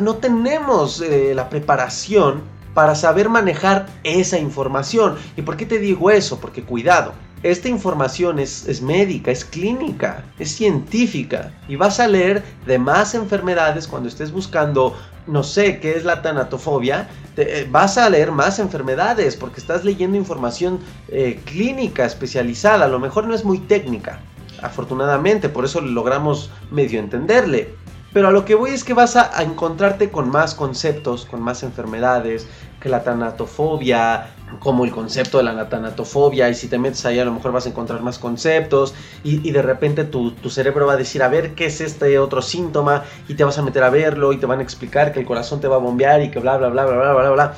no 0.00 0.16
tenemos 0.16 1.00
eh, 1.00 1.32
la 1.34 1.48
preparación 1.48 2.42
para 2.74 2.94
saber 2.94 3.28
manejar 3.28 3.86
esa 4.04 4.38
información. 4.38 5.16
¿Y 5.36 5.42
por 5.42 5.56
qué 5.56 5.64
te 5.66 5.78
digo 5.78 6.10
eso? 6.10 6.38
Porque 6.40 6.62
cuidado, 6.62 7.12
esta 7.42 7.68
información 7.68 8.38
es, 8.38 8.66
es, 8.66 8.82
médica, 8.82 9.30
es 9.30 9.44
clínica, 9.44 10.24
es 10.38 10.54
científica 10.54 11.52
y 11.68 11.76
vas 11.76 12.00
a 12.00 12.08
leer 12.08 12.42
de 12.66 12.78
más 12.78 13.14
enfermedades 13.14 13.86
cuando 13.86 14.08
estés 14.08 14.32
buscando, 14.32 14.96
no 15.26 15.42
sé, 15.42 15.80
qué 15.80 15.96
es 15.96 16.04
la 16.04 16.22
tanatofobia, 16.22 17.08
eh, 17.36 17.66
vas 17.70 17.98
a 17.98 18.08
leer 18.08 18.32
más 18.32 18.58
enfermedades 18.58 19.36
porque 19.36 19.60
estás 19.60 19.84
leyendo 19.84 20.16
información 20.16 20.80
eh, 21.08 21.40
clínica 21.44 22.04
especializada, 22.04 22.86
a 22.86 22.88
lo 22.88 22.98
mejor 22.98 23.26
no 23.26 23.34
es 23.34 23.44
muy 23.44 23.58
técnica, 23.58 24.20
afortunadamente, 24.62 25.48
por 25.48 25.64
eso 25.64 25.80
logramos 25.80 26.50
medio 26.70 27.00
entenderle. 27.00 27.74
Pero 28.16 28.28
a 28.28 28.30
lo 28.30 28.46
que 28.46 28.54
voy 28.54 28.70
es 28.70 28.82
que 28.82 28.94
vas 28.94 29.14
a, 29.14 29.42
encontrarte 29.42 30.08
con 30.08 30.30
más 30.30 30.54
conceptos, 30.54 31.26
con 31.26 31.42
más 31.42 31.62
enfermedades, 31.62 32.48
que 32.80 32.88
la 32.88 33.02
tanatofobia, 33.02 34.28
como 34.58 34.86
el 34.86 34.90
concepto 34.90 35.36
de 35.36 35.44
la 35.44 35.68
tanatofobia, 35.68 36.48
y 36.48 36.54
si 36.54 36.68
te 36.68 36.78
metes 36.78 37.04
ahí 37.04 37.18
a 37.18 37.26
lo 37.26 37.32
mejor 37.34 37.52
vas 37.52 37.66
a 37.66 37.68
encontrar 37.68 38.00
más 38.00 38.18
conceptos, 38.18 38.94
y, 39.22 39.50
de 39.50 39.60
repente 39.60 40.04
tu, 40.04 40.30
tu, 40.30 40.48
cerebro 40.48 40.86
va 40.86 40.94
a 40.94 40.96
decir, 40.96 41.22
a 41.22 41.28
ver 41.28 41.54
qué 41.54 41.66
es 41.66 41.82
este 41.82 42.18
otro 42.18 42.40
síntoma, 42.40 43.04
y 43.28 43.34
te 43.34 43.44
vas 43.44 43.58
a 43.58 43.62
meter 43.62 43.82
a 43.82 43.90
verlo, 43.90 44.32
y 44.32 44.38
te 44.38 44.46
van 44.46 44.60
a 44.60 44.62
explicar 44.62 45.12
que 45.12 45.20
el 45.20 45.26
corazón 45.26 45.60
te 45.60 45.68
va 45.68 45.76
a 45.76 45.80
bombear, 45.80 46.22
y 46.22 46.30
que 46.30 46.38
bla, 46.38 46.56
bla, 46.56 46.70
bla, 46.70 46.86
bla, 46.86 46.96
bla, 46.96 47.12
bla, 47.12 47.30
bla. 47.30 47.54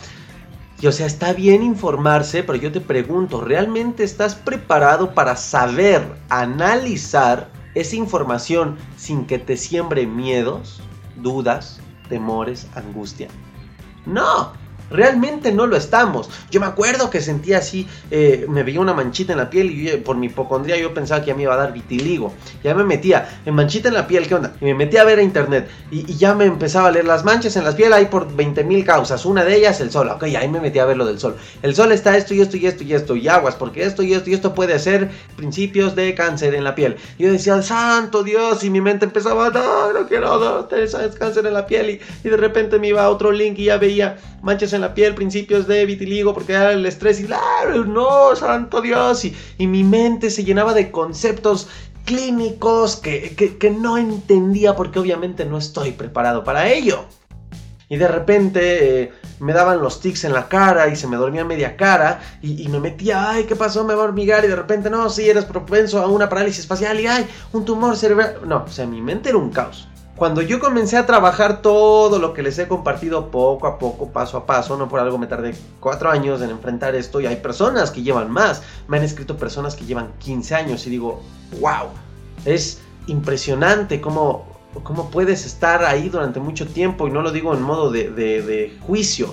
Y 0.81 0.87
o 0.87 0.93
sea, 0.93 1.07
está 1.07 1.33
bien 1.33 1.63
informarse, 1.63 2.45
pero 2.45 2.57
yo 2.57 2.71
te 2.71 2.81
pregunto, 2.81 3.41
¿realmente 3.41 4.05
estás 4.05 4.37
preparado 4.37 5.13
para 5.13 5.35
saber, 5.35 6.03
analizar 6.29 7.51
esa 7.75 7.97
información 7.97 8.77
sin 8.97 9.27
que 9.27 9.39
te 9.39 9.57
siembre 9.57 10.07
miedos, 10.07 10.81
dudas, 11.17 11.81
temores, 12.09 12.69
angustia? 12.77 13.29
No, 14.07 14.53
Realmente 14.91 15.53
no 15.53 15.67
lo 15.67 15.77
estamos. 15.77 16.31
Yo 16.51 16.61
me 16.61 16.67
acuerdo 16.67 17.11
que 17.11 17.21
sentía 17.21 17.59
así, 17.59 17.87
eh, 18.11 18.47
me 18.49 18.63
veía 18.63 18.81
una 18.81 18.95
manchita 18.95 19.33
en 19.33 19.39
la 19.39 19.51
piel 19.51 19.71
y 19.71 19.97
por 19.99 20.17
mi 20.17 20.27
hipocondría 20.27 20.77
yo 20.77 20.95
pensaba 20.95 21.21
que 21.21 21.29
ya 21.29 21.35
me 21.35 21.43
iba 21.43 21.55
a 21.55 21.59
dar 21.59 21.73
vitiligo. 21.73 22.33
Ya 22.63 22.75
me 22.75 22.85
metía 22.85 23.41
en 23.45 23.55
manchita 23.55 23.89
en 23.89 23.95
la 23.95 24.07
piel, 24.07 24.27
¿qué 24.27 24.35
onda? 24.35 24.55
Y 24.61 24.65
me 24.65 24.75
metía 24.75 25.03
a 25.03 25.05
ver 25.05 25.19
a 25.19 25.23
internet 25.23 25.69
y, 25.91 26.19
ya 26.19 26.35
me 26.35 26.47
empezaba 26.47 26.89
a 26.89 26.91
leer 26.91 27.05
las 27.05 27.25
manchas 27.25 27.57
en 27.57 27.65
la 27.65 27.77
piel, 27.77 27.93
hay 27.93 28.07
por 28.07 28.35
20 28.35 28.65
mil 28.65 28.85
causas. 28.85 29.25
Una 29.25 29.45
de 29.45 29.57
ellas 29.57 29.81
el 29.81 29.91
sol. 29.91 30.09
Ok, 30.09 30.25
ahí 30.25 30.49
me 30.49 30.61
metía 30.61 30.83
a 30.83 30.87
ver 30.87 30.97
lo 30.97 31.07
del 31.07 31.21
sol. 31.21 31.37
El 31.63 31.75
sol 31.75 31.93
está 31.93 32.17
esto 32.17 32.35
y 32.35 32.41
esto 32.41 32.57
y 32.57 32.67
esto 32.67 32.83
y 32.83 32.95
esto 32.95 33.17
y 33.17 33.29
aguas, 33.29 33.55
porque 33.55 33.85
esto 33.85 34.03
y 34.03 34.15
esto 34.15 34.31
y 34.31 34.35
esto 34.35 34.55
puede 34.55 34.79
ser 34.79 35.11
principios 35.37 35.95
de 35.95 36.15
cáncer 36.15 36.55
en 36.55 36.65
la 36.65 36.75
piel. 36.75 36.97
Y 37.19 37.25
yo 37.25 37.33
decía, 37.33 37.61
santo 37.63 38.23
Dios, 38.25 38.65
y 38.65 38.71
mi 38.71 38.81
mente 38.81 39.05
empezaba, 39.05 39.51
no, 39.51 39.93
no 39.93 40.09
quiero, 40.09 40.39
no, 40.39 40.77
es 40.77 40.97
cáncer 41.17 41.47
en 41.47 41.55
la 41.55 41.67
piel. 41.67 41.91
Y, 41.91 42.01
y 42.27 42.31
de 42.31 42.37
repente 42.37 42.79
me 42.79 42.89
iba 42.89 43.05
a 43.05 43.11
otro 43.11 43.31
link 43.31 43.59
y 43.59 43.65
ya 43.65 43.77
veía 43.77 44.17
manchas 44.43 44.73
en 44.73 44.78
la 44.81 44.95
piel, 44.95 45.15
principios 45.15 45.67
de 45.67 45.87
vitiligo, 45.87 46.35
porque 46.35 46.53
era 46.53 46.73
el 46.73 46.85
estrés 46.87 47.21
y 47.21 47.27
no, 47.87 48.35
santo 48.37 48.81
Dios, 48.81 49.25
y, 49.25 49.67
mi 49.67 49.85
mente 49.85 50.31
se 50.31 50.45
llenaba 50.45 50.75
de 50.75 50.91
conceptos 50.91 51.69
clínicos 52.05 52.97
que, 52.97 53.35
que, 53.59 53.71
no 53.71 53.99
entendía 53.99 54.75
porque 54.75 54.99
obviamente 54.99 55.45
no 55.45 55.59
estoy 55.59 55.93
preparado 55.93 56.43
para 56.43 56.69
ello. 56.69 57.05
Y 57.91 57.97
de 57.97 58.09
repente 58.09 59.03
eh, 59.03 59.13
me 59.41 59.53
daban 59.53 59.81
los 59.81 60.01
tics 60.01 60.25
en 60.25 60.33
la 60.33 60.49
cara 60.49 60.89
y 60.89 60.97
se 60.97 61.07
me 61.07 61.17
dormía 61.17 61.45
media 61.45 61.77
cara 61.77 62.21
y, 62.43 62.63
y, 62.63 62.69
me 62.69 62.81
metía, 62.81 63.31
ay, 63.31 63.45
¿qué 63.45 63.57
pasó? 63.57 63.85
Me 63.85 63.95
va 63.95 64.03
a 64.03 64.05
hormigar 64.05 64.45
y 64.45 64.49
de 64.49 64.57
repente, 64.57 64.91
no, 64.91 65.09
sí, 65.11 65.29
eres 65.29 65.45
propenso 65.45 66.01
a 66.01 66.07
una 66.07 66.29
parálisis 66.29 66.67
facial 66.67 67.01
y 67.01 67.07
ay, 67.07 67.27
un 67.53 67.65
tumor 67.65 67.97
cerebral. 67.97 68.41
No, 68.47 68.65
o 68.65 68.69
sea, 68.69 68.87
mi 68.87 69.01
mente 69.01 69.31
era 69.31 69.39
un 69.39 69.51
caos. 69.51 69.89
Cuando 70.19 70.43
yo 70.43 70.59
comencé 70.59 70.97
a 70.97 71.07
trabajar 71.07 71.63
todo 71.63 72.19
lo 72.19 72.35
que 72.35 72.43
les 72.43 72.59
he 72.59 72.67
compartido 72.67 73.31
poco 73.31 73.69
a 73.69 73.79
poco, 73.79 74.11
paso 74.11 74.37
a 74.37 74.47
paso, 74.47 74.77
no 74.77 74.89
por 74.89 74.99
algo 74.99 75.17
me 75.17 75.29
tardé 75.29 75.55
cuatro 75.79 76.11
años 76.11 76.43
en 76.43 76.51
enfrentar 76.51 76.97
esto 76.97 77.21
y 77.21 77.27
hay 77.27 77.37
personas 77.37 77.93
que 77.93 78.03
llevan 78.03 78.29
más. 78.29 78.65
Me 78.89 78.97
han 78.97 79.05
escrito 79.05 79.37
personas 79.37 79.77
que 79.77 79.85
llevan 79.85 80.11
15 80.19 80.57
años 80.57 80.85
y 80.89 80.91
digo, 80.91 81.23
wow, 81.61 81.87
es 82.45 82.81
impresionante 83.07 84.01
cómo, 84.01 84.45
cómo 84.83 85.09
puedes 85.09 85.47
estar 85.47 85.85
ahí 85.85 86.09
durante 86.09 86.41
mucho 86.41 86.67
tiempo 86.67 87.07
y 87.07 87.13
no 87.13 87.23
lo 87.23 87.31
digo 87.31 87.55
en 87.55 87.63
modo 87.63 87.93
de, 87.93 88.77
juicio, 88.81 89.33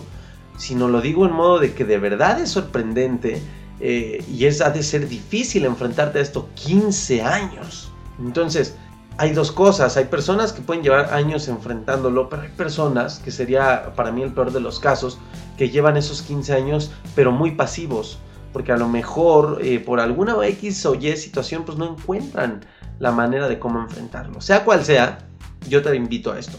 sino 0.55 0.87
lo 0.87 1.01
digo 1.01 1.25
en 1.25 1.31
modo 1.31 1.57
de 1.57 1.73
que 1.73 1.83
de 1.83 1.97
verdad 1.97 2.39
es 2.39 2.51
sorprendente 2.51 3.41
eh, 3.79 4.23
y 4.31 4.45
es, 4.45 4.61
ha 4.61 4.69
de 4.69 4.83
ser 4.83 5.09
difícil 5.09 5.65
enfrentarte 5.65 6.19
a 6.19 6.21
esto 6.21 6.47
15 6.53 7.23
años. 7.23 7.91
Entonces, 8.19 8.75
hay 9.17 9.31
dos 9.31 9.51
cosas. 9.51 9.97
Hay 9.97 10.05
personas 10.05 10.53
que 10.53 10.61
pueden 10.61 10.83
llevar 10.83 11.13
años 11.13 11.47
enfrentándolo, 11.47 12.29
pero 12.29 12.43
hay 12.43 12.49
personas, 12.49 13.19
que 13.19 13.31
sería 13.31 13.93
para 13.95 14.11
mí 14.11 14.21
el 14.21 14.33
peor 14.33 14.51
de 14.51 14.59
los 14.59 14.79
casos, 14.79 15.17
que 15.57 15.69
llevan 15.69 15.97
esos 15.97 16.21
15 16.21 16.53
años, 16.53 16.91
pero 17.15 17.31
muy 17.31 17.51
pasivos. 17.51 18.19
Porque 18.51 18.71
a 18.71 18.77
lo 18.77 18.87
mejor 18.87 19.59
eh, 19.61 19.79
por 19.79 19.99
alguna 19.99 20.35
X 20.47 20.85
o 20.85 20.95
Y 20.95 21.15
situación, 21.17 21.63
pues 21.65 21.77
no 21.77 21.85
encuentran 21.85 22.61
la 22.99 23.11
manera 23.11 23.47
de 23.47 23.59
cómo 23.59 23.81
enfrentarlo. 23.81 24.39
Sea 24.41 24.63
cual 24.63 24.83
sea, 24.85 25.19
yo 25.67 25.81
te 25.81 25.95
invito 25.95 26.31
a 26.31 26.39
esto. 26.39 26.57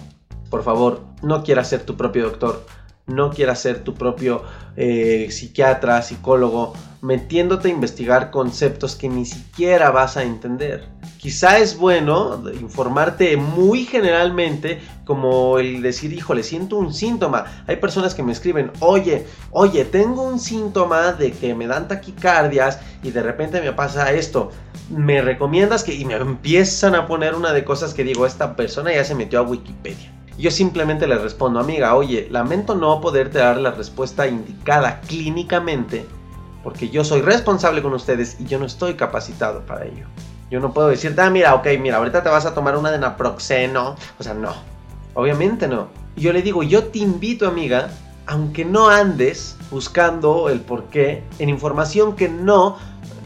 Por 0.50 0.62
favor, 0.62 1.02
no 1.22 1.42
quieras 1.42 1.68
ser 1.68 1.84
tu 1.84 1.96
propio 1.96 2.24
doctor 2.24 2.64
no 3.06 3.30
quieras 3.30 3.60
ser 3.60 3.84
tu 3.84 3.94
propio 3.94 4.42
eh, 4.76 5.28
psiquiatra, 5.30 6.02
psicólogo, 6.02 6.74
metiéndote 7.06 7.68
a 7.68 7.70
investigar 7.70 8.32
conceptos 8.32 8.96
que 8.96 9.08
ni 9.08 9.24
siquiera 9.24 9.90
vas 9.90 10.16
a 10.16 10.24
entender. 10.24 10.88
Quizá 11.18 11.58
es 11.58 11.78
bueno 11.78 12.42
informarte 12.60 13.36
muy 13.36 13.84
generalmente, 13.84 14.80
como 15.04 15.60
el 15.60 15.82
decir, 15.82 16.12
híjole, 16.12 16.42
siento 16.42 16.76
un 16.76 16.92
síntoma. 16.92 17.44
Hay 17.68 17.76
personas 17.76 18.14
que 18.14 18.24
me 18.24 18.32
escriben, 18.32 18.72
oye, 18.80 19.24
oye, 19.52 19.84
tengo 19.84 20.22
un 20.22 20.40
síntoma 20.40 21.12
de 21.12 21.30
que 21.30 21.54
me 21.54 21.68
dan 21.68 21.86
taquicardias 21.86 22.80
y 23.04 23.12
de 23.12 23.22
repente 23.22 23.60
me 23.60 23.72
pasa 23.72 24.12
esto. 24.12 24.50
¿Me 24.90 25.22
recomiendas 25.22 25.84
que.? 25.84 25.94
Y 25.94 26.04
me 26.04 26.14
empiezan 26.14 26.96
a 26.96 27.06
poner 27.06 27.36
una 27.36 27.52
de 27.52 27.64
cosas 27.64 27.94
que 27.94 28.02
digo, 28.02 28.26
esta 28.26 28.56
persona 28.56 28.92
ya 28.92 29.04
se 29.04 29.14
metió 29.14 29.38
a 29.38 29.42
Wikipedia. 29.42 30.12
Yo 30.38 30.50
simplemente 30.50 31.06
le 31.06 31.16
respondo, 31.16 31.60
amiga, 31.60 31.94
oye, 31.94 32.28
lamento 32.30 32.74
no 32.74 33.00
poderte 33.00 33.38
dar 33.38 33.56
la 33.56 33.70
respuesta 33.70 34.26
indicada 34.26 35.00
clínicamente, 35.06 36.04
porque 36.66 36.88
yo 36.88 37.04
soy 37.04 37.22
responsable 37.22 37.80
con 37.80 37.92
ustedes 37.92 38.38
y 38.40 38.44
yo 38.46 38.58
no 38.58 38.66
estoy 38.66 38.94
capacitado 38.94 39.64
para 39.66 39.84
ello. 39.84 40.04
Yo 40.50 40.58
no 40.58 40.74
puedo 40.74 40.88
decirte, 40.88 41.20
ah, 41.20 41.30
mira, 41.30 41.54
ok, 41.54 41.64
mira, 41.80 41.98
ahorita 41.98 42.24
te 42.24 42.28
vas 42.28 42.44
a 42.44 42.54
tomar 42.54 42.76
una 42.76 42.90
de 42.90 42.98
naproxeno. 42.98 43.94
O 44.18 44.22
sea, 44.24 44.34
no. 44.34 44.52
Obviamente 45.14 45.68
no. 45.68 45.86
Y 46.16 46.22
yo 46.22 46.32
le 46.32 46.42
digo, 46.42 46.64
yo 46.64 46.86
te 46.86 46.98
invito, 46.98 47.46
amiga, 47.46 47.90
aunque 48.26 48.64
no 48.64 48.88
andes 48.88 49.56
buscando 49.70 50.48
el 50.48 50.60
por 50.60 50.86
qué 50.86 51.22
en 51.38 51.50
información 51.50 52.16
que 52.16 52.28
no 52.28 52.78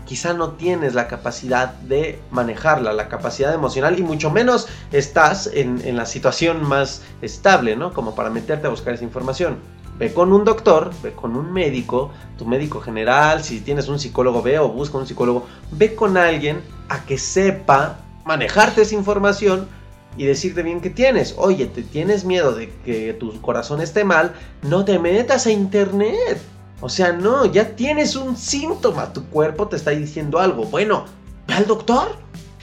quizá 0.04 0.34
no 0.34 0.50
tienes 0.50 0.92
la 0.92 1.08
capacidad 1.08 1.72
de 1.72 2.20
manejarla, 2.30 2.92
la 2.92 3.08
capacidad 3.08 3.54
emocional 3.54 3.98
y 3.98 4.02
mucho 4.02 4.30
menos 4.30 4.68
estás 4.92 5.48
en, 5.54 5.96
la 5.96 6.04
situación 6.04 6.62
más 6.62 7.00
estable, 7.22 7.74
¿no? 7.74 7.94
Como 7.94 8.14
para 8.14 8.28
meterte 8.28 8.66
a 8.66 8.70
buscar 8.70 8.92
esa 8.92 9.04
información. 9.04 9.56
Ve 10.00 10.14
con 10.14 10.32
un 10.32 10.46
doctor, 10.46 10.92
ve 11.02 11.12
con 11.12 11.36
un 11.36 11.52
médico, 11.52 12.10
tu 12.38 12.46
médico 12.46 12.80
general, 12.80 13.44
si 13.44 13.60
tienes 13.60 13.86
un 13.86 13.98
psicólogo, 13.98 14.40
ve 14.40 14.58
o 14.58 14.70
busca 14.70 14.96
un 14.96 15.06
psicólogo, 15.06 15.46
ve 15.72 15.94
con 15.94 16.16
alguien 16.16 16.62
a 16.88 17.04
que 17.04 17.18
sepa 17.18 17.98
manejarte 18.24 18.80
esa 18.80 18.94
información 18.94 19.68
y 20.16 20.24
decirte 20.24 20.62
bien 20.62 20.80
que 20.80 20.88
tienes. 20.88 21.34
Oye, 21.36 21.66
te 21.66 21.82
tienes 21.82 22.24
miedo 22.24 22.52
de 22.54 22.72
que 22.82 23.12
tu 23.12 23.38
corazón 23.42 23.82
esté 23.82 24.02
mal, 24.04 24.32
no 24.62 24.86
te 24.86 24.98
metas 24.98 25.46
a 25.46 25.50
internet. 25.50 26.40
O 26.80 26.88
sea, 26.88 27.12
no, 27.12 27.44
ya 27.44 27.76
tienes 27.76 28.16
un 28.16 28.38
síntoma, 28.38 29.12
tu 29.12 29.26
cuerpo 29.26 29.68
te 29.68 29.76
está 29.76 29.90
diciendo 29.90 30.38
algo. 30.38 30.64
Bueno, 30.64 31.04
ve 31.46 31.52
al 31.52 31.66
doctor. 31.66 32.16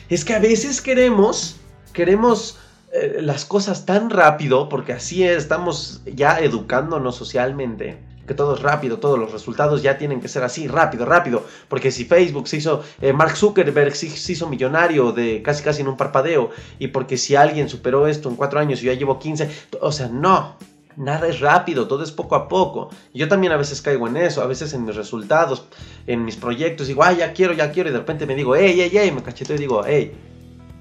Es 0.09 0.25
que 0.25 0.33
a 0.33 0.39
veces 0.39 0.81
queremos, 0.81 1.57
queremos 1.93 2.57
eh, 2.99 3.21
las 3.21 3.45
cosas 3.45 3.85
tan 3.85 4.09
rápido, 4.09 4.69
porque 4.69 4.93
así 4.93 5.23
estamos 5.23 6.01
ya 6.05 6.39
educándonos 6.39 7.15
socialmente, 7.15 7.99
que 8.27 8.33
todo 8.33 8.55
es 8.55 8.61
rápido, 8.61 8.97
todos 8.97 9.19
los 9.19 9.31
resultados 9.31 9.83
ya 9.83 9.97
tienen 9.97 10.19
que 10.19 10.27
ser 10.27 10.43
así, 10.43 10.67
rápido, 10.67 11.05
rápido, 11.05 11.43
porque 11.69 11.91
si 11.91 12.05
Facebook 12.05 12.47
se 12.47 12.57
hizo, 12.57 12.83
eh, 13.01 13.13
Mark 13.13 13.37
Zuckerberg 13.37 13.95
se, 13.95 14.07
hizo 14.07 14.47
millonario 14.49 15.11
de 15.11 15.41
casi 15.43 15.63
casi 15.63 15.81
en 15.81 15.87
un 15.87 15.97
parpadeo, 15.97 16.49
y 16.79 16.87
porque 16.87 17.17
si 17.17 17.35
alguien 17.35 17.69
superó 17.69 18.07
esto 18.07 18.29
en 18.29 18.35
cuatro 18.35 18.59
años 18.59 18.81
y 18.81 18.85
yo 18.85 18.93
ya 18.93 18.99
llevo 18.99 19.19
15, 19.19 19.49
o 19.79 19.91
sea, 19.91 20.07
no, 20.07 20.57
nada 20.97 21.27
es 21.27 21.39
rápido, 21.39 21.87
todo 21.87 22.03
es 22.03 22.11
poco 22.11 22.35
a 22.35 22.47
poco. 22.47 22.89
Yo 23.13 23.27
también 23.27 23.53
a 23.53 23.57
veces 23.57 23.81
caigo 23.81 24.07
en 24.07 24.17
eso, 24.17 24.41
a 24.41 24.47
veces 24.47 24.73
en 24.73 24.85
mis 24.85 24.95
resultados, 24.95 25.65
en 26.07 26.25
mis 26.25 26.35
proyectos, 26.35 26.87
digo, 26.87 27.03
ay, 27.03 27.17
ya 27.17 27.33
quiero, 27.33 27.53
ya 27.53 27.71
quiero, 27.71 27.89
y 27.89 27.93
de 27.93 27.99
repente 27.99 28.25
me 28.25 28.35
digo, 28.35 28.55
hey, 28.55 28.75
hey, 28.75 28.89
hey, 28.91 29.11
me 29.11 29.23
cacheteo 29.23 29.55
y 29.55 29.59
digo, 29.59 29.83
hey, 29.85 30.11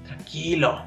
tranquilo, 0.05 0.81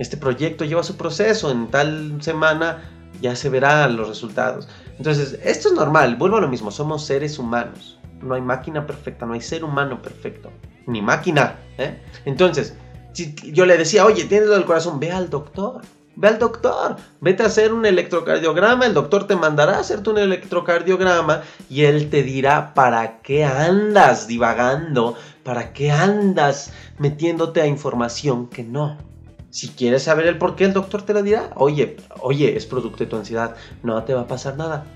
este 0.00 0.16
proyecto 0.16 0.64
lleva 0.64 0.82
su 0.82 0.96
proceso, 0.96 1.50
en 1.50 1.68
tal 1.68 2.16
semana 2.22 2.82
ya 3.20 3.36
se 3.36 3.50
verán 3.50 3.98
los 3.98 4.08
resultados. 4.08 4.66
Entonces, 4.96 5.38
esto 5.44 5.68
es 5.68 5.74
normal, 5.74 6.16
vuelvo 6.16 6.38
a 6.38 6.40
lo 6.40 6.48
mismo, 6.48 6.70
somos 6.70 7.04
seres 7.04 7.38
humanos. 7.38 7.98
No 8.22 8.34
hay 8.34 8.40
máquina 8.40 8.86
perfecta, 8.86 9.26
no 9.26 9.34
hay 9.34 9.42
ser 9.42 9.62
humano 9.62 10.00
perfecto, 10.00 10.50
ni 10.86 11.02
máquina. 11.02 11.58
¿eh? 11.76 12.00
Entonces, 12.24 12.74
si 13.12 13.34
yo 13.52 13.66
le 13.66 13.76
decía, 13.76 14.06
oye, 14.06 14.24
tienes 14.24 14.48
lo 14.48 14.54
del 14.54 14.64
corazón, 14.64 15.00
ve 15.00 15.12
al 15.12 15.28
doctor. 15.28 15.82
Ve 16.16 16.28
al 16.28 16.38
doctor, 16.38 16.96
vete 17.20 17.42
a 17.42 17.46
hacer 17.46 17.72
un 17.72 17.84
electrocardiograma, 17.84 18.86
el 18.86 18.94
doctor 18.94 19.26
te 19.26 19.36
mandará 19.36 19.76
a 19.76 19.80
hacerte 19.80 20.10
un 20.10 20.18
electrocardiograma 20.18 21.42
y 21.68 21.84
él 21.84 22.10
te 22.10 22.22
dirá 22.22 22.74
para 22.74 23.20
qué 23.20 23.44
andas 23.44 24.26
divagando, 24.26 25.14
para 25.44 25.72
qué 25.72 25.92
andas 25.92 26.72
metiéndote 26.98 27.60
a 27.60 27.66
información 27.66 28.48
que 28.48 28.64
no. 28.64 29.09
Si 29.50 29.68
quieres 29.68 30.04
saber 30.04 30.26
el 30.26 30.38
por 30.38 30.54
qué, 30.54 30.64
el 30.64 30.72
doctor 30.72 31.02
te 31.02 31.12
lo 31.12 31.22
dirá. 31.22 31.50
Oye, 31.56 31.96
oye, 32.20 32.56
es 32.56 32.66
producto 32.66 32.98
de 32.98 33.10
tu 33.10 33.16
ansiedad, 33.16 33.56
no 33.82 34.02
te 34.04 34.14
va 34.14 34.22
a 34.22 34.28
pasar 34.28 34.56
nada. 34.56 34.86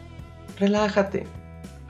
Relájate. 0.58 1.26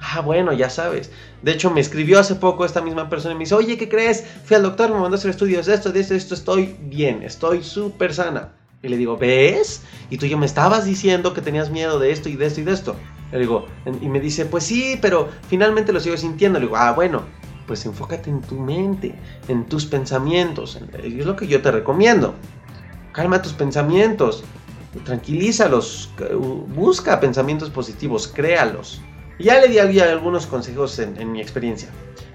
Ah, 0.00 0.20
bueno, 0.20 0.52
ya 0.52 0.70
sabes. 0.70 1.10
De 1.42 1.52
hecho, 1.52 1.70
me 1.70 1.80
escribió 1.80 2.18
hace 2.18 2.34
poco 2.34 2.64
esta 2.64 2.82
misma 2.82 3.08
persona 3.08 3.32
y 3.32 3.36
me 3.36 3.44
dice, 3.44 3.54
oye, 3.54 3.78
¿qué 3.78 3.88
crees? 3.88 4.24
Fui 4.44 4.56
al 4.56 4.62
doctor, 4.62 4.90
me 4.90 5.00
mandó 5.00 5.16
a 5.16 5.18
hacer 5.18 5.30
estudios 5.30 5.66
de 5.66 5.74
esto, 5.74 5.92
de 5.92 6.00
esto, 6.00 6.14
de 6.14 6.18
esto, 6.18 6.34
estoy 6.34 6.76
bien, 6.80 7.22
estoy 7.22 7.62
súper 7.62 8.12
sana. 8.14 8.52
Y 8.82 8.88
le 8.88 8.98
digo, 8.98 9.16
¿ves? 9.16 9.82
Y 10.10 10.18
tú 10.18 10.26
ya 10.26 10.36
me 10.36 10.44
estabas 10.44 10.84
diciendo 10.84 11.32
que 11.32 11.40
tenías 11.40 11.70
miedo 11.70 11.98
de 11.98 12.12
esto 12.12 12.28
y 12.28 12.36
de 12.36 12.46
esto 12.46 12.60
y 12.60 12.64
de 12.64 12.72
esto. 12.72 12.96
Le 13.32 13.38
digo, 13.38 13.66
y 14.00 14.08
me 14.08 14.20
dice, 14.20 14.44
pues 14.44 14.64
sí, 14.64 14.98
pero 15.00 15.28
finalmente 15.48 15.92
lo 15.92 16.00
sigo 16.00 16.16
sintiendo. 16.18 16.58
Le 16.58 16.66
digo, 16.66 16.76
ah, 16.76 16.92
bueno, 16.92 17.22
pues 17.66 17.84
enfócate 17.86 18.30
en 18.30 18.40
tu 18.40 18.56
mente, 18.56 19.14
en 19.48 19.66
tus 19.66 19.86
pensamientos. 19.86 20.78
Es 21.02 21.26
lo 21.26 21.36
que 21.36 21.46
yo 21.46 21.62
te 21.62 21.70
recomiendo. 21.70 22.34
Calma 23.12 23.42
tus 23.42 23.52
pensamientos, 23.52 24.44
tranquilízalos, 25.04 26.10
busca 26.74 27.20
pensamientos 27.20 27.70
positivos, 27.70 28.28
créalos. 28.28 29.00
ya 29.38 29.60
le 29.60 29.68
di 29.68 30.00
algunos 30.00 30.46
consejos 30.46 30.98
en, 30.98 31.20
en 31.20 31.32
mi 31.32 31.40
experiencia. 31.40 31.88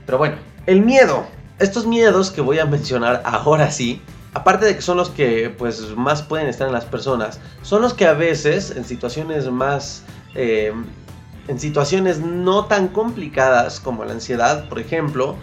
Pero 0.05 0.17
bueno, 0.17 0.37
el 0.65 0.81
miedo. 0.81 1.25
Estos 1.59 1.85
miedos 1.85 2.31
que 2.31 2.39
voy 2.39 2.59
a 2.59 2.65
mencionar 2.65 3.21
ahora 3.25 3.69
sí, 3.69 4.01
aparte 4.33 4.65
de 4.65 4.75
que 4.75 4.81
son 4.81 4.97
los 4.97 5.09
que 5.09 5.49
pues 5.49 5.95
más 5.95 6.21
pueden 6.21 6.47
estar 6.47 6.67
en 6.67 6.73
las 6.73 6.85
personas, 6.85 7.39
son 7.63 7.81
los 7.81 7.93
que 7.93 8.05
a 8.05 8.13
veces 8.13 8.71
en 8.71 8.85
situaciones 8.85 9.49
más 9.51 10.03
eh, 10.35 10.71
en 11.49 11.59
situaciones 11.59 12.19
no 12.19 12.65
tan 12.65 12.89
complicadas 12.89 13.79
como 13.79 14.05
la 14.05 14.13
ansiedad, 14.13 14.69
por 14.69 14.77
ejemplo, 14.79 15.35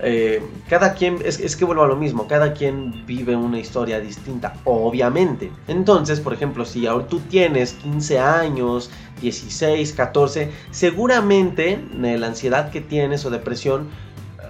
eh, 0.00 0.40
cada 0.68 0.94
quien, 0.94 1.18
es, 1.24 1.56
que 1.56 1.64
vuelvo 1.64 1.82
a 1.82 1.88
lo 1.88 1.96
mismo, 1.96 2.28
cada 2.28 2.52
quien 2.52 3.04
vive 3.04 3.34
una 3.34 3.58
historia 3.58 3.98
distinta, 3.98 4.54
obviamente. 4.64 5.50
Entonces, 5.66 6.20
por 6.20 6.32
ejemplo, 6.32 6.64
si 6.64 6.86
ahora 6.86 7.08
tú 7.08 7.18
tienes 7.28 7.72
15 7.72 8.20
años, 8.20 8.90
16, 9.20 9.92
14, 9.94 10.52
seguramente 10.70 11.84
la 11.92 12.28
ansiedad 12.28 12.70
que 12.70 12.80
tienes 12.80 13.24
o 13.24 13.30
depresión, 13.30 13.88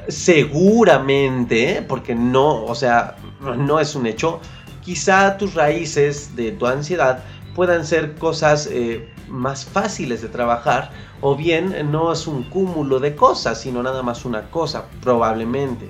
seguramente, 0.09 1.83
porque 1.89 2.15
no, 2.15 2.67
o 2.67 2.75
sea, 2.75 3.17
no 3.41 3.81
es 3.81 3.95
un 3.95 4.07
hecho, 4.07 4.41
quizá 4.85 5.39
tus 5.39 5.55
raíces 5.55 6.37
de 6.37 6.53
tu 6.53 6.67
ansiedad 6.67 7.25
puedan 7.55 7.87
ser 7.87 8.15
cosas 8.17 8.69
eh, 8.71 9.09
más 9.29 9.65
fáciles 9.65 10.23
de 10.23 10.29
trabajar 10.29 10.91
o 11.21 11.37
bien 11.37 11.91
no 11.91 12.13
es 12.13 12.27
un 12.27 12.45
cúmulo 12.45 13.01
de 13.01 13.15
cosas, 13.15 13.61
sino 13.61 13.83
nada 13.83 14.03
más 14.03 14.25
una 14.25 14.51
cosa, 14.51 14.85
probablemente. 15.03 15.89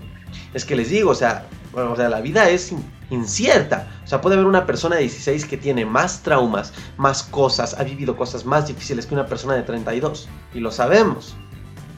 Es 0.55 0.65
que 0.65 0.77
les 0.77 0.91
digo, 0.91 1.11
o 1.11 1.15
sea, 1.15 1.47
o 1.75 1.97
sea 1.97 2.09
la 2.09 2.21
vida 2.21 2.49
es 2.49 2.73
incierta. 3.11 3.89
O 4.05 4.07
sea, 4.07 4.21
puede 4.21 4.37
haber 4.37 4.47
una 4.47 4.67
persona 4.67 4.97
de 4.97 5.03
16 5.03 5.45
que 5.47 5.57
tiene 5.57 5.85
más 5.85 6.23
traumas, 6.23 6.73
más 6.97 7.23
cosas, 7.23 7.79
ha 7.79 7.85
vivido 7.85 8.17
cosas 8.17 8.45
más 8.45 8.69
difíciles 8.69 9.07
que 9.07 9.15
una 9.15 9.27
persona 9.27 9.55
de 9.55 9.63
32. 9.63 10.29
Y 10.55 10.61
lo 10.61 10.71
sabemos. 10.71 11.37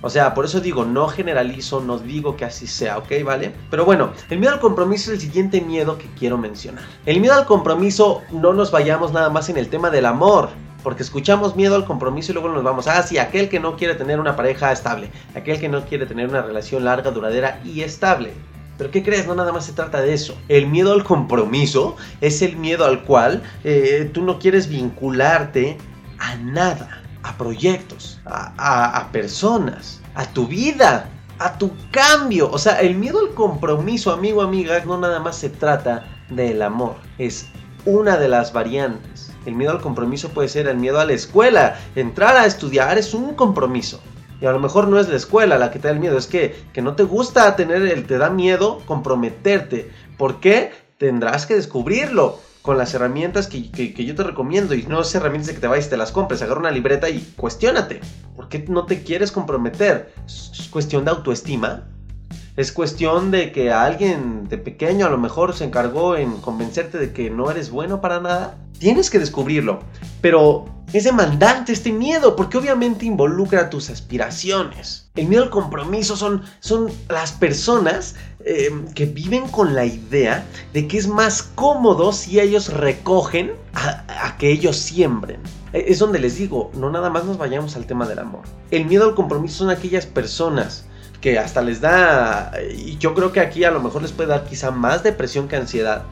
O 0.03 0.09
sea, 0.09 0.33
por 0.33 0.47
eso 0.47 0.61
digo, 0.61 0.85
no 0.87 1.09
generalizo, 1.09 1.81
no 1.81 1.99
digo 1.99 2.35
que 2.35 2.47
así 2.47 2.67
sea, 2.67 2.97
¿ok? 2.97 3.23
¿Vale? 3.23 3.55
Pero 3.71 3.85
bueno, 3.85 4.13
el 4.31 4.39
miedo 4.39 4.55
al 4.55 4.61
compromiso 4.61 5.11
es 5.11 5.17
el 5.17 5.21
siguiente 5.21 5.61
miedo 5.61 5.99
que 5.99 6.09
quiero 6.19 6.39
mencionar. 6.39 6.85
El 7.05 7.21
miedo 7.21 7.35
al 7.35 7.45
compromiso, 7.45 8.23
no 8.33 8.55
nos 8.55 8.71
vayamos 8.71 9.13
nada 9.13 9.29
más 9.29 9.51
en 9.51 9.59
el 9.59 9.69
tema 9.69 9.91
del 9.91 10.07
amor. 10.07 10.49
Porque 10.83 11.03
escuchamos 11.03 11.57
miedo 11.57 11.75
al 11.75 11.85
compromiso 11.85 12.33
y 12.33 12.35
luego 12.35 12.49
nos 12.49 12.63
vamos, 12.63 12.87
ah, 12.87 13.03
sí, 13.03 13.19
aquel 13.19 13.49
que 13.49 13.61
no 13.61 13.77
quiere 13.77 13.95
tener 13.95 14.19
una 14.19 14.37
pareja 14.37 14.73
estable, 14.73 15.11
aquel 15.35 15.61
que 15.61 15.69
no 15.69 15.85
quiere 15.85 16.07
tener 16.07 16.29
una 16.29 16.43
relación 16.43 16.85
larga, 16.85 17.11
duradera 17.11 17.61
y 17.65 17.83
estable. 17.83 18.33
Pero 18.79 18.91
¿qué 18.91 19.03
crees? 19.03 19.27
No 19.27 19.35
nada 19.35 19.53
más 19.53 19.67
se 19.67 19.75
trata 19.75 20.01
de 20.01 20.15
eso. 20.15 20.39
El 20.49 20.67
miedo 20.67 20.93
al 20.93 21.05
compromiso 21.05 21.97
es 22.23 22.41
el 22.41 22.57
miedo 22.57 22.87
al 22.87 23.03
cual 23.03 23.43
eh, 23.63 24.11
tú 24.13 24.23
no 24.23 24.39
quieres 24.39 24.69
vincularte 24.69 25.77
a 26.19 26.37
nada 26.37 27.01
a 27.23 27.37
proyectos, 27.37 28.19
a, 28.25 29.09
personas, 29.13 30.01
a 30.15 30.25
tu 30.27 30.47
vida, 30.47 31.09
a 31.39 31.59
tu 31.59 31.73
cambio. 31.91 32.51
O 32.51 32.59
sea, 32.59 32.81
el 32.81 32.95
miedo 32.95 33.21
al 33.21 33.35
compromiso, 33.35 34.13
amigo, 34.13 34.43
amiga, 34.43 34.83
no 34.85 34.99
nada 34.99 35.21
más 35.21 35.37
se 35.37 35.51
trata 35.51 36.07
del 36.31 36.63
amor. 36.63 36.97
Es 37.19 37.49
una 37.85 38.17
de 38.17 38.29
las 38.29 38.53
variantes. 38.53 39.30
El 39.47 39.55
miedo 39.55 39.73
al 39.73 39.81
compromiso 39.81 40.31
puede 40.31 40.49
ser 40.49 40.69
el 40.69 40.77
miedo 40.77 41.01
a 41.01 41.05
la 41.05 41.13
escuela. 41.13 41.79
Entrar 41.95 42.37
a 42.37 42.47
estudiar 42.47 42.99
es 42.99 43.15
un 43.15 43.35
compromiso. 43.35 44.01
Y 44.41 44.47
a 44.47 44.53
lo 44.53 44.59
mejor 44.59 44.89
no 44.89 44.99
es 44.99 45.09
la 45.09 45.17
escuela 45.17 45.59
la 45.59 45.71
que 45.71 45.79
te 45.79 45.89
da 45.89 45.95
el 45.95 46.01
miedo, 46.01 46.17
es 46.17 46.27
que, 46.27 46.57
que 46.73 46.81
no 46.81 46.95
te 46.95 47.03
gusta 47.03 47.57
tener, 47.57 47.83
el, 47.83 48.07
te 48.07 48.17
da 48.19 48.31
miedo 48.31 48.81
comprometerte. 48.87 49.91
¿Por 50.17 50.41
qué? 50.41 50.73
Tendrás 50.99 51.47
que 51.47 51.55
descubrirlo 51.55 52.39
con 52.63 52.79
las 52.79 52.93
herramientas 52.95 53.47
que, 53.47 53.71
yo 53.93 54.15
te 54.15 54.23
recomiendo 54.23 54.75
y 54.75 54.83
no 54.85 55.01
es 55.01 55.15
herramientas 55.15 55.49
de 55.49 55.55
que 55.55 55.61
te 55.61 55.67
vayas 55.67 55.87
y 55.87 55.91
te 55.91 55.97
las 55.97 56.13
compres, 56.13 56.43
agarra 56.43 56.61
una 56.61 56.71
libreta 56.71 57.09
y 57.09 57.21
cuestiónate. 57.37 58.01
¿Por 58.37 58.49
qué 58.49 58.65
no 58.69 58.87
te 58.87 59.03
quieres 59.03 59.33
comprometer? 59.33 60.13
Es 60.27 60.69
cuestión 60.71 61.05
de 61.05 61.11
autoestima. 61.11 61.89
Es 62.57 62.73
cuestión 62.73 63.31
de 63.31 63.53
que 63.53 63.71
alguien 63.71 64.49
de 64.49 64.59
pequeño 64.59 65.07
a 65.07 65.11
lo 65.11 65.19
mejor 65.19 65.55
se 65.55 65.65
encargó 65.65 66.17
en 66.17 66.33
convencerte 66.39 66.99
de 66.99 67.13
que 67.13 67.31
no 67.31 67.51
eres 67.51 67.71
bueno 67.71 68.01
para 68.01 68.21
nada. 68.21 68.59
Tienes 68.79 69.09
que 69.09 69.19
descubrirlo. 69.19 69.81
Pero 70.21 70.67
es 70.93 71.05
demandante 71.05 71.73
este 71.73 71.93
miedo 71.93 72.35
porque 72.35 72.59
obviamente 72.59 73.07
involucra 73.07 73.71
tus 73.71 73.91
aspiraciones. 73.91 75.09
El 75.15 75.29
miedo 75.29 75.45
al 75.45 75.51
compromiso 75.51 76.17
son, 76.17 76.43
son 76.59 76.91
las 77.09 77.31
personas 77.31 78.17
em, 78.45 78.89
que 78.89 79.07
viven 79.07 79.47
con 79.49 79.75
la 79.77 79.85
idea 79.85 80.45
de 80.73 80.89
que 80.89 80.99
es 80.99 81.07
más 81.07 81.43
cómodo 81.43 82.13
si 82.13 82.41
ellos 82.41 82.73
recogen 82.73 83.53
a, 83.75 84.05
a 84.27 84.37
que 84.37 84.51
ellos 84.51 84.77
siembren. 84.77 85.41
E, 85.73 85.85
es 85.87 86.01
donde 86.01 86.19
les 86.19 86.37
digo, 86.37 86.73
no 86.75 86.91
nada 86.91 87.11
más 87.11 87.25
nos 87.25 87.39
vayamos 87.39 87.77
al 87.77 87.87
tema 87.87 88.09
del 88.09 88.19
amor. 88.19 88.43
El 88.73 88.87
miedo 88.87 89.05
al 89.05 89.15
compromiso 89.15 89.59
son 89.59 89.71
aquellas 89.71 90.07
personas 90.07 90.87
que 91.21 91.39
hasta 91.39 91.61
les 91.63 91.81
da, 91.81 92.53
y 92.77 92.97
yo 92.99 93.15
creo 93.15 93.33
que 93.33 93.41
aquí 93.41 93.65
a 93.65 93.71
lo 93.71 93.81
mejor 93.81 94.03
les 94.03 94.13
puede 94.13 94.31
dar 94.31 94.45
quizá 94.45 94.71
más 94.71 95.03
depresión 95.03 95.49
que 95.49 95.57
ansiedad, 95.57 96.05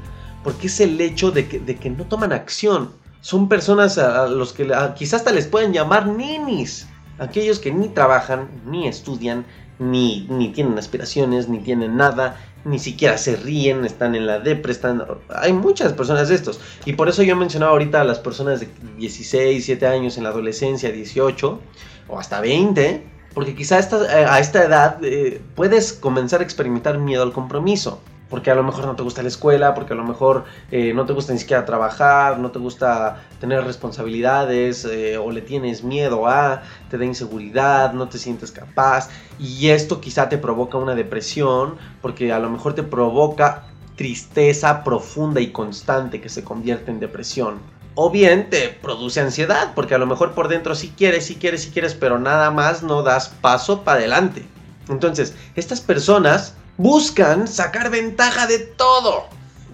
porque 0.44 0.66
es 0.66 0.80
el 0.80 1.00
hecho 1.00 1.30
de 1.30 1.48
que, 1.48 1.60
de 1.60 1.76
que 1.76 1.90
no 1.90 2.04
toman 2.04 2.32
acción 2.32 2.90
son 3.20 3.48
personas 3.48 3.98
a, 3.98 4.26
los 4.28 4.52
que 4.52 4.70
quizás 4.96 5.20
hasta 5.20 5.32
les 5.32 5.46
pueden 5.46 5.72
llamar 5.72 6.06
ninis. 6.06 6.86
Aquellos 7.18 7.58
que 7.58 7.72
ni 7.72 7.88
trabajan, 7.88 8.48
ni 8.64 8.86
estudian, 8.86 9.44
ni, 9.78 10.26
ni 10.30 10.52
tienen 10.52 10.78
aspiraciones, 10.78 11.48
ni 11.48 11.58
tienen 11.58 11.96
nada, 11.96 12.36
ni 12.64 12.78
siquiera 12.78 13.18
se 13.18 13.36
ríen, 13.36 13.84
están 13.84 14.14
en 14.14 14.26
la 14.26 14.38
depresión. 14.38 15.04
Hay 15.28 15.52
muchas 15.52 15.92
personas 15.94 16.28
de 16.28 16.36
estos. 16.36 16.60
Y 16.84 16.92
por 16.92 17.08
eso 17.08 17.22
yo 17.24 17.34
mencionaba 17.34 17.72
ahorita 17.72 18.00
a 18.00 18.04
las 18.04 18.20
personas 18.20 18.60
de 18.60 18.68
16, 18.98 19.66
17 19.66 19.86
años 19.86 20.16
en 20.16 20.24
la 20.24 20.30
adolescencia, 20.30 20.92
18 20.92 21.60
o 22.08 22.18
hasta 22.18 22.40
20, 22.40 23.04
porque 23.38 23.54
quizá 23.54 23.78
eh, 23.78 24.26
a 24.28 24.40
esta 24.40 24.64
edad 24.64 24.98
eh, 25.00 25.40
puedes 25.54 25.92
comenzar 25.92 26.40
a 26.40 26.42
experimentar 26.42 26.98
miedo 26.98 27.22
al 27.22 27.32
compromiso 27.32 28.00
porque 28.28 28.50
a 28.50 28.56
lo 28.56 28.64
mejor 28.64 28.84
no 28.84 28.96
te 28.96 29.04
gusta 29.04 29.22
la 29.22 29.28
escuela, 29.28 29.74
porque 29.74 29.92
a 29.92 29.96
lo 29.96 30.02
mejor 30.02 30.44
eh, 30.72 30.92
no 30.92 31.06
te 31.06 31.12
gusta 31.12 31.32
ni 31.32 31.38
siquiera 31.38 31.64
trabajar, 31.64 32.40
no 32.40 32.50
te 32.50 32.58
gusta 32.58 33.22
tener 33.38 33.62
responsabilidades 33.62 34.84
eh, 34.84 35.18
o 35.18 35.30
le 35.30 35.40
tienes 35.40 35.84
miedo 35.84 36.26
a, 36.26 36.62
te 36.90 36.98
da 36.98 37.04
inseguridad, 37.04 37.92
no 37.92 38.08
te 38.08 38.18
sientes 38.18 38.50
capaz 38.50 39.08
y 39.38 39.68
esto 39.68 40.00
quizá 40.00 40.28
te 40.28 40.36
provoca 40.36 40.76
una 40.76 40.96
depresión 40.96 41.76
porque 42.02 42.32
a 42.32 42.40
lo 42.40 42.50
mejor 42.50 42.74
te 42.74 42.82
provoca 42.82 43.66
tristeza 43.94 44.82
profunda 44.82 45.40
y 45.40 45.52
constante 45.52 46.20
que 46.20 46.28
se 46.28 46.42
convierte 46.42 46.90
en 46.90 46.98
depresión. 46.98 47.77
O 48.00 48.10
bien 48.10 48.48
te 48.48 48.68
produce 48.68 49.18
ansiedad, 49.18 49.72
porque 49.74 49.96
a 49.96 49.98
lo 49.98 50.06
mejor 50.06 50.30
por 50.30 50.46
dentro 50.46 50.76
sí 50.76 50.94
quieres, 50.96 51.26
sí 51.26 51.34
quieres, 51.34 51.62
sí 51.62 51.70
quieres, 51.72 51.94
pero 51.94 52.20
nada 52.20 52.52
más 52.52 52.84
no 52.84 53.02
das 53.02 53.28
paso 53.28 53.82
para 53.82 53.98
adelante. 53.98 54.46
Entonces, 54.88 55.34
estas 55.56 55.80
personas 55.80 56.54
buscan 56.76 57.48
sacar 57.48 57.90
ventaja 57.90 58.46
de 58.46 58.60
todo. 58.60 59.24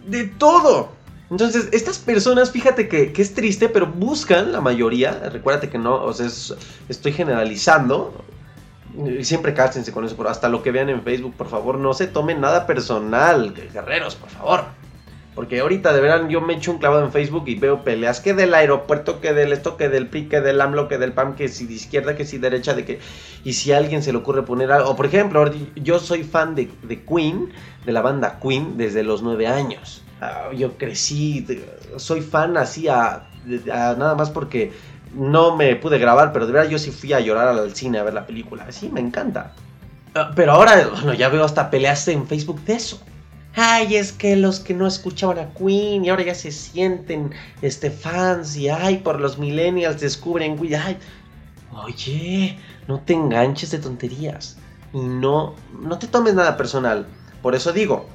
De 0.07 0.25
todo. 0.25 0.89
Entonces, 1.31 1.69
estas 1.73 1.99
personas, 1.99 2.51
fíjate 2.51 2.89
que, 2.89 3.13
es 3.15 3.35
triste, 3.35 3.69
pero 3.69 3.89
buscan 3.89 4.53
la 4.53 4.63
mayoría. 4.63 5.29
Recuérdate 5.31 5.69
que 5.69 5.77
no, 5.77 6.03
o 6.03 6.15
sea, 6.15 6.29
estoy 6.89 7.13
generalizando. 7.13 8.25
Siempre 9.21 9.53
cáchense 9.53 9.93
con 9.93 10.03
eso, 10.03 10.17
pero 10.17 10.31
hasta 10.31 10.49
lo 10.49 10.63
que 10.63 10.71
vean 10.71 10.89
en 10.89 11.03
Facebook, 11.03 11.35
por 11.35 11.51
favor, 11.51 11.77
no 11.77 11.93
se 11.93 12.07
tomen 12.07 12.41
nada 12.41 12.67
personal, 12.67 13.53
guerreros, 13.53 14.15
por 14.15 14.31
favor. 14.31 14.84
Porque 15.35 15.61
ahorita 15.61 15.93
de 15.93 16.01
verán 16.01 16.29
yo 16.29 16.41
me 16.41 16.55
echo 16.55 16.71
un 16.71 16.79
clavado 16.79 17.05
en 17.05 17.11
Facebook 17.11 17.45
y 17.47 17.57
veo 17.57 17.83
peleas 17.83 18.21
que 18.21 18.35
del 18.35 18.55
aeropuerto, 18.55 19.21
que 19.21 19.33
del 19.33 19.53
esto, 19.53 19.77
que 19.77 19.89
del 19.89 20.07
PRI, 20.07 20.29
que 20.29 20.41
del 20.41 20.61
AMLO, 20.61 20.87
que 20.87 20.97
del 20.97 21.13
PAM, 21.13 21.35
que 21.35 21.49
si 21.49 21.67
de 21.67 21.75
izquierda, 21.75 22.15
que 22.15 22.25
si 22.25 22.39
derecha, 22.39 22.75
de 22.75 22.85
que... 22.85 23.01
Y 23.43 23.55
si 23.55 23.73
a 23.73 23.79
alguien 23.79 24.03
se 24.03 24.13
le 24.13 24.19
ocurre 24.19 24.43
poner 24.43 24.71
algo... 24.71 24.91
O 24.91 24.97
por 24.97 25.07
ejemplo, 25.07 25.51
yo 25.75 25.99
soy 25.99 26.23
fan 26.23 26.55
de, 26.55 26.69
Queen, 27.05 27.51
de 27.85 27.93
la 27.93 28.01
banda 28.01 28.39
Queen, 28.41 28.77
desde 28.77 29.03
los 29.03 29.23
nueve 29.23 29.49
años. 29.49 30.03
Ah, 30.21 30.51
yo 30.55 30.79
crecí, 30.79 31.45
soy 31.97 32.21
fan 32.21 32.57
así 32.57 32.87
a, 32.87 33.27
nada 33.45 34.15
más 34.15 34.31
porque 34.31 34.73
no 35.15 35.57
me 35.57 35.75
pude 35.75 35.99
grabar, 35.99 36.33
pero 36.33 36.47
de 36.47 36.53
verdad 36.53 36.71
yo 36.71 36.79
sí 36.79 36.93
fui 36.93 37.13
a 37.13 37.19
llorar 37.19 37.49
al 37.49 37.75
cine 37.75 37.99
a 37.99 38.05
ver 38.05 38.15
la 38.15 38.25
película. 38.25 38.71
Sí, 38.71 38.89
me 38.89 39.01
encanta. 39.01 39.53
Ah, 40.15 40.31
pero 40.37 40.53
ahora, 40.53 40.91
bueno, 40.93 41.13
ya 41.13 41.29
veo 41.29 41.45
hasta 41.45 41.71
peleas 41.71 42.07
en 42.07 42.29
Facebook 42.29 42.61
de 42.65 42.75
eso 42.75 43.01
ay, 43.57 43.97
es 43.97 44.13
que 44.13 44.37
los 44.37 44.61
que 44.61 44.75
no 44.75 44.87
escuchaban 44.87 45.39
a 45.39 45.55
Queen 45.55 46.05
y 46.05 46.09
ahora 46.09 46.25
ya 46.25 46.35
se 46.35 46.51
sienten 46.51 47.31
este, 47.63 47.91
fans 47.91 48.57
y 48.57 48.69
ay, 48.69 48.99
por 48.99 49.21
los 49.21 49.39
millennials 49.39 50.01
descubren 50.01 50.59
Queen, 50.59 50.99
oye, 51.73 52.59
no 52.89 53.01
te 53.01 53.15
enganches 53.15 53.71
de 53.71 53.79
tonterías. 53.79 54.57
Y 54.93 55.01
no, 55.01 55.55
no 55.81 55.99
te 55.99 56.07
tomes 56.07 56.35
nada 56.35 56.57
personal. 56.57 57.07
Por 57.43 57.55
eso 57.55 57.73
digo, 57.73 58.07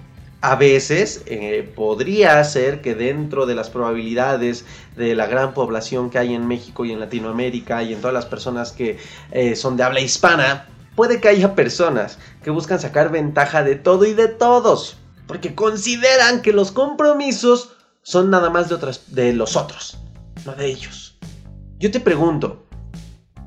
a 0.41 0.55
veces 0.55 1.23
eh, 1.25 1.69
podría 1.75 2.41
ser 2.43 2.81
que 2.81 2.95
dentro 2.95 3.45
de 3.45 3.55
las 3.55 3.69
probabilidades 3.69 4.65
de 4.95 5.13
la 5.15 5.27
gran 5.27 5.53
población 5.53 6.09
que 6.09 6.17
hay 6.17 6.33
en 6.33 6.47
México 6.47 6.85
y 6.85 6.93
en 6.93 6.99
Latinoamérica 6.99 7.83
y 7.83 7.93
en 7.93 7.99
todas 7.99 8.13
las 8.13 8.25
personas 8.25 8.71
que 8.71 8.97
eh, 9.31 9.55
son 9.55 9.75
de 9.75 9.83
habla 9.83 9.99
hispana, 9.99 10.69
puede 10.95 11.19
que 11.19 11.27
haya 11.27 11.55
personas 11.55 12.17
que 12.43 12.49
buscan 12.51 12.79
sacar 12.79 13.11
ventaja 13.11 13.63
de 13.63 13.75
todo 13.75 14.05
y 14.05 14.13
de 14.13 14.29
todos 14.29 14.98
porque 15.29 15.53
consideran 15.53 16.41
que 16.41 16.51
los 16.51 16.71
compromisos 16.71 17.73
son 18.01 18.31
nada 18.31 18.49
más 18.49 18.67
de, 18.67 18.73
otras, 18.73 19.13
de 19.13 19.31
los 19.31 19.55
otros, 19.55 19.99
no 20.43 20.55
de 20.55 20.65
ellos. 20.65 21.19
Yo 21.77 21.91
te 21.91 21.99
pregunto, 21.99 22.65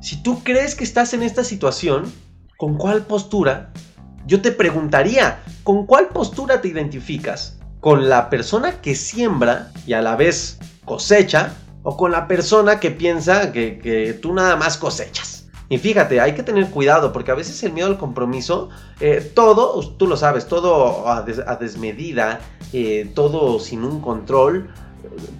si 0.00 0.22
tú 0.22 0.44
crees 0.44 0.76
que 0.76 0.84
estás 0.84 1.12
en 1.12 1.24
esta 1.24 1.42
situación, 1.42 2.04
¿con 2.56 2.78
cuál 2.78 3.04
postura? 3.04 3.72
Yo 4.26 4.40
te 4.40 4.52
preguntaría, 4.52 5.42
¿con 5.64 5.84
cuál 5.84 6.10
postura 6.10 6.60
te 6.60 6.68
identificas? 6.68 7.58
¿Con 7.80 8.08
la 8.08 8.30
persona 8.30 8.80
que 8.80 8.94
siembra 8.94 9.72
y 9.84 9.94
a 9.94 10.02
la 10.02 10.14
vez 10.14 10.60
cosecha? 10.84 11.52
¿O 11.82 11.96
con 11.96 12.12
la 12.12 12.28
persona 12.28 12.78
que 12.78 12.92
piensa 12.92 13.50
que, 13.50 13.80
que 13.80 14.12
tú 14.12 14.32
nada 14.32 14.54
más 14.54 14.78
cosechas? 14.78 15.41
Y 15.72 15.78
fíjate, 15.78 16.20
hay 16.20 16.34
que 16.34 16.42
tener 16.42 16.68
cuidado 16.68 17.14
porque 17.14 17.30
a 17.30 17.34
veces 17.34 17.62
el 17.62 17.72
miedo 17.72 17.88
al 17.88 17.96
compromiso, 17.96 18.68
eh, 19.00 19.32
todo, 19.34 19.80
tú 19.96 20.06
lo 20.06 20.18
sabes, 20.18 20.46
todo 20.46 21.08
a, 21.08 21.22
desmedida, 21.22 22.40
eh, 22.74 23.10
todo 23.14 23.58
sin 23.58 23.82
un 23.82 24.02
control, 24.02 24.68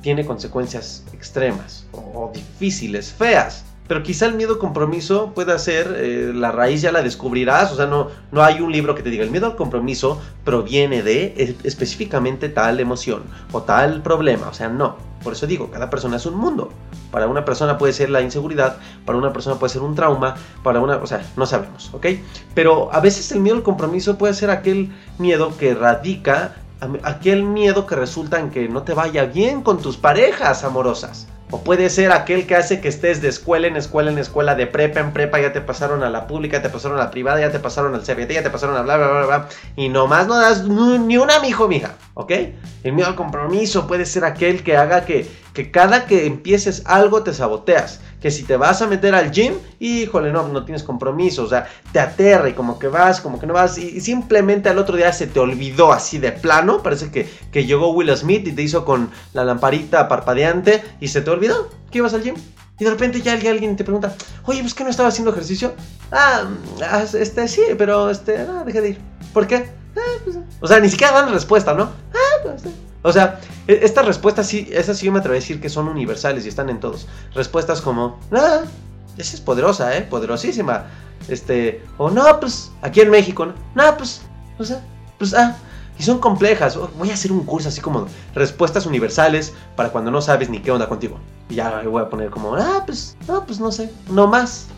tiene 0.01 0.25
consecuencias 0.25 1.05
extremas 1.13 1.87
o, 1.93 2.31
difíciles, 2.33 3.13
feas. 3.13 3.67
Pero 3.93 4.05
quizá 4.05 4.25
el 4.25 4.37
miedo 4.37 4.59
compromiso 4.59 5.35
pueda 5.35 5.59
ser, 5.59 5.95
eh, 5.99 6.33
la 6.35 6.51
raíz 6.51 6.81
ya 6.81 6.93
la 6.93 7.03
descubrirás, 7.03 7.73
o 7.73 7.77
sea, 7.77 7.85
no, 7.85 8.09
no 8.31 8.43
hay 8.43 8.63
un 8.63 8.73
libro 8.73 8.95
que 8.95 9.03
te 9.03 9.11
diga, 9.11 9.23
el 9.23 9.31
miedo 9.31 9.45
al 9.45 9.55
compromiso 9.55 10.19
proviene 10.47 11.03
de 11.03 11.59
específicamente 11.63 12.49
tal 12.49 12.81
emoción 12.81 13.23
o 13.53 13.61
tal 13.65 14.01
problema, 14.01 14.49
o 14.49 14.55
sea, 14.55 14.71
no. 14.71 14.97
Por 15.23 15.35
eso 15.35 15.47
digo, 15.47 15.71
cada 15.71 15.91
persona 15.91 16.17
es 16.17 16.25
un 16.25 16.37
mundo. 16.37 16.73
Para 17.11 17.27
una 17.27 17.45
persona 17.45 17.77
puede 17.77 17.93
ser 17.93 18.09
la 18.09 18.23
inseguridad, 18.23 18.79
para 19.05 19.19
una 19.19 19.31
persona 19.35 19.59
puede 19.59 19.75
ser 19.75 19.83
un 19.83 19.95
trauma, 19.95 20.37
para 20.63 20.81
una, 20.81 20.97
o 20.97 21.07
sea, 21.07 21.23
no 21.37 21.45
sabemos, 21.45 21.91
¿ok? 21.93 22.07
Pero 22.55 22.89
a 22.95 23.01
veces 23.01 23.31
el 23.33 23.41
miedo 23.41 23.57
al 23.57 23.63
compromiso 23.63 24.17
puede 24.17 24.33
ser 24.33 24.49
aquel 24.49 24.91
miedo 25.19 25.55
que 25.59 25.75
radica, 25.75 26.55
aquel 27.03 27.43
miedo 27.43 27.85
que 27.85 27.95
resulta 27.95 28.41
en 28.41 28.49
que 28.49 28.71
no 28.71 28.85
te 28.85 28.95
vaya 28.95 29.27
bien 29.27 29.61
con 29.61 29.83
tus 29.83 29.99
parejas 29.99 30.65
amorosas. 30.65 31.29
O 31.53 31.63
puede 31.63 31.91
ser 31.91 32.13
aquel 32.13 32.47
que 32.47 32.57
hace 32.57 32.81
que 32.81 32.89
estés 32.89 33.21
de 33.21 33.29
escuela 33.29 33.67
en 33.67 33.77
escuela 33.77 34.11
en 34.11 34.17
escuela, 34.17 34.55
de 34.55 34.67
prepa 34.67 35.01
en 35.01 35.13
prepa, 35.13 35.39
ya 35.39 35.53
te 35.53 35.61
pasaron 35.61 36.03
a 36.03 36.09
la 36.09 36.27
pública, 36.27 36.63
te 36.63 36.71
pasaron 36.71 36.99
a 36.99 37.05
la 37.05 37.11
privada, 37.11 37.41
ya 37.41 37.53
te 37.53 37.59
pasaron 37.59 37.95
al 37.95 38.01
CBT, 38.01 38.33
ya 38.33 38.43
te 38.43 38.49
pasaron 38.49 38.75
a 38.75 38.81
bla, 38.81 38.97
bla, 38.97 39.09
bla, 39.09 39.27
bla. 39.27 39.49
Y 39.77 39.91
nomás 39.91 40.27
no 40.27 40.39
das 40.39 40.65
ni 40.67 41.19
una, 41.19 41.41
mijo, 41.41 41.69
mija. 41.69 41.97
¿Ok? 42.15 42.33
El 42.85 42.95
miedo 42.95 43.09
al 43.09 43.17
compromiso 43.17 43.87
puede 43.87 44.07
ser 44.07 44.25
aquel 44.25 44.65
que 44.65 44.79
haga 44.79 45.05
que, 45.05 45.31
que 45.53 45.71
cada 45.71 46.07
que 46.07 46.25
empieces 46.25 46.85
algo 46.87 47.23
te 47.23 47.35
saboteas 47.35 48.01
que 48.23 48.31
si 48.31 48.45
te 48.45 48.57
vas 48.57 48.81
a 48.81 48.87
meter 48.87 49.15
al 49.15 49.33
gym, 49.33 49.55
híjole, 49.81 50.33
no, 50.33 50.47
no 50.47 50.65
tienes 50.65 50.85
compromiso, 50.85 51.43
o 51.43 51.49
sea, 51.49 51.67
te 51.93 51.99
aterra 51.99 52.49
y 52.49 52.53
como 52.53 52.79
que 52.79 52.87
vas, 52.87 53.21
como 53.21 53.41
que 53.41 53.47
no 53.47 53.53
vas, 53.53 53.77
y, 53.79 54.01
simplemente 54.01 54.69
al 54.69 54.79
otro 54.79 54.97
día 54.97 55.13
se 55.13 55.27
te 55.27 55.41
olvidó 55.41 55.93
así 55.93 56.19
de 56.19 56.31
plano, 56.31 56.83
parece 56.83 57.11
que, 57.11 57.29
que 57.51 57.67
llegó 57.67 57.93
Will 57.93 58.17
Smith 58.17 58.47
y 58.47 58.53
te 58.53 58.63
hizo 58.63 58.85
con 58.85 59.11
la 59.35 59.45
lamparita 59.45 60.09
parpadeante 60.09 60.83
y 61.01 61.09
se 61.09 61.21
te 61.21 61.31
olvidó 61.31 61.69
que 61.91 61.99
ibas 61.99 62.15
al 62.15 62.23
gym. 62.23 62.37
Y 62.79 62.85
de 62.85 62.91
repente 62.91 63.21
ya 63.21 63.33
alguien, 63.33 63.77
te 63.77 63.85
pregunta, 63.85 64.15
oye, 64.45 64.61
pues 64.61 64.75
que 64.75 64.83
no 64.85 64.91
estaba 64.91 65.09
haciendo 65.09 65.31
ejercicio. 65.31 65.75
Ah, 66.11 66.45
ah, 66.83 67.05
este, 67.13 67.47
sí, 67.47 67.63
pero 67.77 68.11
este, 68.11 68.45
no, 68.45 68.65
dejé 68.65 68.81
de 68.81 68.89
ir. 68.91 68.99
¿Por 69.33 69.47
qué? 69.47 69.69
Ah, 69.97 70.19
pues, 70.25 70.37
o 70.61 70.67
sea, 70.67 70.81
ni 70.81 70.89
siquiera 70.89 71.13
dan 71.13 71.33
respuesta, 71.33 71.75
¿no? 71.75 71.85
Ah, 71.85 72.39
pues, 72.43 72.63
o 73.03 73.13
sea, 73.13 73.41
e-, 73.67 73.81
estas 73.83 74.07
respuestas 74.07 74.47
sí, 74.47 74.69
esas 74.73 74.99
sí 74.99 75.07
yo 75.07 75.13
me 75.13 75.19
atrevo 75.19 75.35
a 75.35 75.41
decir 75.41 75.61
que 75.61 75.69
son 75.69 75.89
universales 75.89 76.45
y 76.45 76.49
están 76.49 76.69
en 76.71 76.81
todos. 76.81 77.07
Respuestas 77.35 77.81
como, 77.81 78.19
ah, 78.33 78.63
esa 79.19 79.35
es 79.35 79.41
poderosa, 79.41 79.97
¿eh? 79.97 80.03
Poderosísima. 80.03 80.87
Este, 81.29 81.83
o 81.99 82.11
no, 82.11 82.41
pues, 82.41 82.71
aquí 82.83 83.01
en 83.01 83.11
México, 83.11 83.47
¿no? 83.47 83.55
No, 83.75 83.97
pues, 83.97 84.23
o 84.59 84.65
sea, 84.65 84.83
pues, 85.19 85.35
ah. 85.35 85.57
Y 85.99 86.03
son 86.05 86.19
complejas. 86.19 86.79
Voy 86.99 87.11
a 87.11 87.15
hacer 87.15 87.31
un 87.31 87.45
curso 87.45 87.69
así 87.69 87.81
como 87.81 88.07
respuestas 88.35 88.87
universales 88.87 89.53
para 89.77 89.91
cuando 89.91 90.11
no 90.11 90.23
sabes 90.23 90.49
ni 90.49 90.59
qué 90.59 90.71
onda 90.71 90.89
contigo. 90.89 91.19
Y 91.51 91.57
ya 91.57 91.83
voy 91.83 92.03
a 92.03 92.09
poner 92.09 92.31
como, 92.31 92.57
ah, 92.57 92.83
pues, 92.87 93.17
no, 93.29 93.45
pues 93.45 93.61
no 93.61 93.71
sé, 93.71 93.93
no 94.11 94.27
más. 94.27 94.69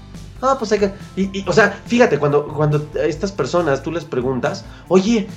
Ah, 0.42 0.56
pues 0.58 0.72
hay 0.72 0.80
que. 0.80 0.92
Y, 1.16 1.48
o 1.48 1.52
sea, 1.52 1.80
fíjate, 1.86 2.18
cuando, 2.18 2.46
cuando 2.48 2.86
a 2.96 3.04
estas 3.04 3.32
personas 3.32 3.82
tú 3.82 3.92
les 3.92 4.04
preguntas, 4.04 4.64
oye, 4.88 5.28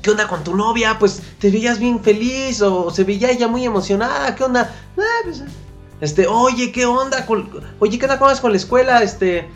¿Qué 0.00 0.10
onda 0.10 0.28
con 0.28 0.44
tu 0.44 0.56
novia? 0.56 0.96
Pues 0.98 1.22
te 1.38 1.50
veías 1.50 1.78
bien 1.78 2.00
feliz 2.00 2.62
o 2.62 2.90
se 2.90 3.04
veía 3.04 3.30
ella 3.30 3.48
muy 3.48 3.64
emocionada. 3.64 4.34
¿Qué 4.34 4.44
onda? 4.44 4.74
Ah, 4.98 5.20
pues, 5.24 5.42
este, 6.00 6.26
oye, 6.26 6.72
¿qué 6.72 6.86
onda? 6.86 7.26
Con, 7.26 7.48
oye, 7.78 7.98
¿qué 7.98 8.06
onda 8.06 8.18
con 8.18 8.50
la 8.50 8.56
escuela? 8.56 9.02
Este, 9.02 9.48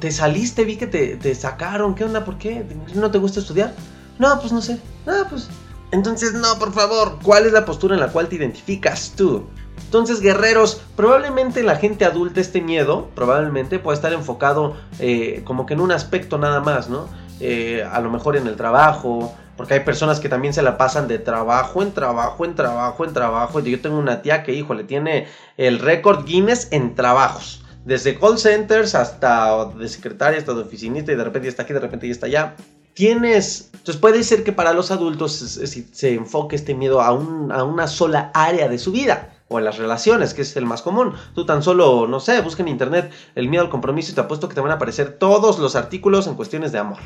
te 0.00 0.10
saliste, 0.10 0.64
vi 0.64 0.76
que 0.76 0.86
te, 0.86 1.34
sacaron. 1.34 1.94
¿Qué 1.94 2.04
onda? 2.04 2.24
¿Por 2.24 2.38
qué? 2.38 2.64
¿No 2.94 3.10
te 3.10 3.18
gusta 3.18 3.40
estudiar? 3.40 3.74
No, 4.18 4.40
pues 4.40 4.52
no 4.52 4.62
sé. 4.62 4.80
Ah, 5.06 5.24
pues. 5.28 5.48
Entonces, 5.90 6.32
no, 6.32 6.58
por 6.58 6.72
favor, 6.72 7.18
¿cuál 7.22 7.46
es 7.46 7.52
la 7.52 7.64
postura 7.64 7.94
en 7.94 8.00
la 8.00 8.08
cual 8.08 8.28
te 8.28 8.36
identificas 8.36 9.12
tú? 9.16 9.46
Entonces, 9.84 10.20
guerreros, 10.20 10.82
probablemente 10.96 11.62
la 11.62 11.76
gente 11.76 12.04
adulta 12.04 12.40
este 12.40 12.60
miedo, 12.60 13.08
probablemente 13.14 13.78
puede 13.78 13.96
estar 13.96 14.12
enfocado 14.12 14.76
eh, 14.98 15.42
como 15.44 15.64
que 15.66 15.74
en 15.74 15.80
un 15.80 15.92
aspecto 15.92 16.38
nada 16.38 16.60
más, 16.60 16.88
¿no? 16.88 17.06
Eh, 17.38 17.86
a 17.90 18.00
lo 18.00 18.10
mejor 18.10 18.36
en 18.36 18.46
el 18.46 18.56
trabajo, 18.56 19.34
porque 19.56 19.74
hay 19.74 19.80
personas 19.80 20.20
que 20.20 20.28
también 20.28 20.52
se 20.52 20.62
la 20.62 20.76
pasan 20.76 21.08
de 21.08 21.18
trabajo 21.18 21.82
en 21.82 21.92
trabajo, 21.92 22.44
en 22.44 22.54
trabajo, 22.54 23.04
en 23.04 23.12
trabajo. 23.12 23.60
Yo 23.60 23.80
tengo 23.80 23.98
una 23.98 24.22
tía 24.22 24.42
que, 24.42 24.52
híjole, 24.52 24.84
tiene 24.84 25.26
el 25.56 25.78
récord 25.78 26.24
Guinness 26.24 26.68
en 26.70 26.94
trabajos. 26.94 27.64
Desde 27.84 28.18
call 28.18 28.38
centers 28.38 28.94
hasta 28.94 29.66
de 29.66 29.88
secretaria, 29.88 30.38
hasta 30.38 30.52
de 30.54 30.62
oficinista 30.62 31.12
y 31.12 31.16
de 31.16 31.24
repente 31.24 31.46
ya 31.46 31.50
está 31.50 31.62
aquí, 31.62 31.72
de 31.72 31.80
repente 31.80 32.06
ya 32.06 32.12
está 32.12 32.26
allá. 32.26 32.56
Tienes, 32.94 33.70
entonces 33.74 33.96
puede 33.96 34.22
ser 34.24 34.42
que 34.42 34.52
para 34.52 34.72
los 34.72 34.90
adultos 34.90 35.32
se, 35.32 36.14
enfoque 36.14 36.56
este 36.56 36.74
miedo 36.74 37.00
a, 37.00 37.08
a 37.08 37.64
una 37.64 37.86
sola 37.86 38.30
área 38.34 38.68
de 38.68 38.78
su 38.78 38.90
vida 38.90 39.36
o 39.48 39.58
en 39.58 39.64
las 39.64 39.78
relaciones, 39.78 40.34
que 40.34 40.42
es 40.42 40.56
el 40.56 40.66
más 40.66 40.82
común. 40.82 41.12
Tú 41.34 41.46
tan 41.46 41.62
solo, 41.62 42.08
no 42.08 42.20
sé, 42.20 42.40
busca 42.40 42.62
en 42.62 42.68
internet 42.68 43.12
el 43.34 43.48
miedo 43.48 43.62
al 43.62 43.70
compromiso 43.70 44.10
y 44.10 44.14
te 44.14 44.20
apuesto 44.20 44.48
que 44.48 44.54
te 44.54 44.60
van 44.60 44.72
a 44.72 44.74
aparecer 44.74 45.18
todos 45.18 45.58
los 45.58 45.76
artículos 45.76 46.26
en 46.26 46.34
cuestiones 46.34 46.72
de 46.72 46.78
amor. 46.78 46.98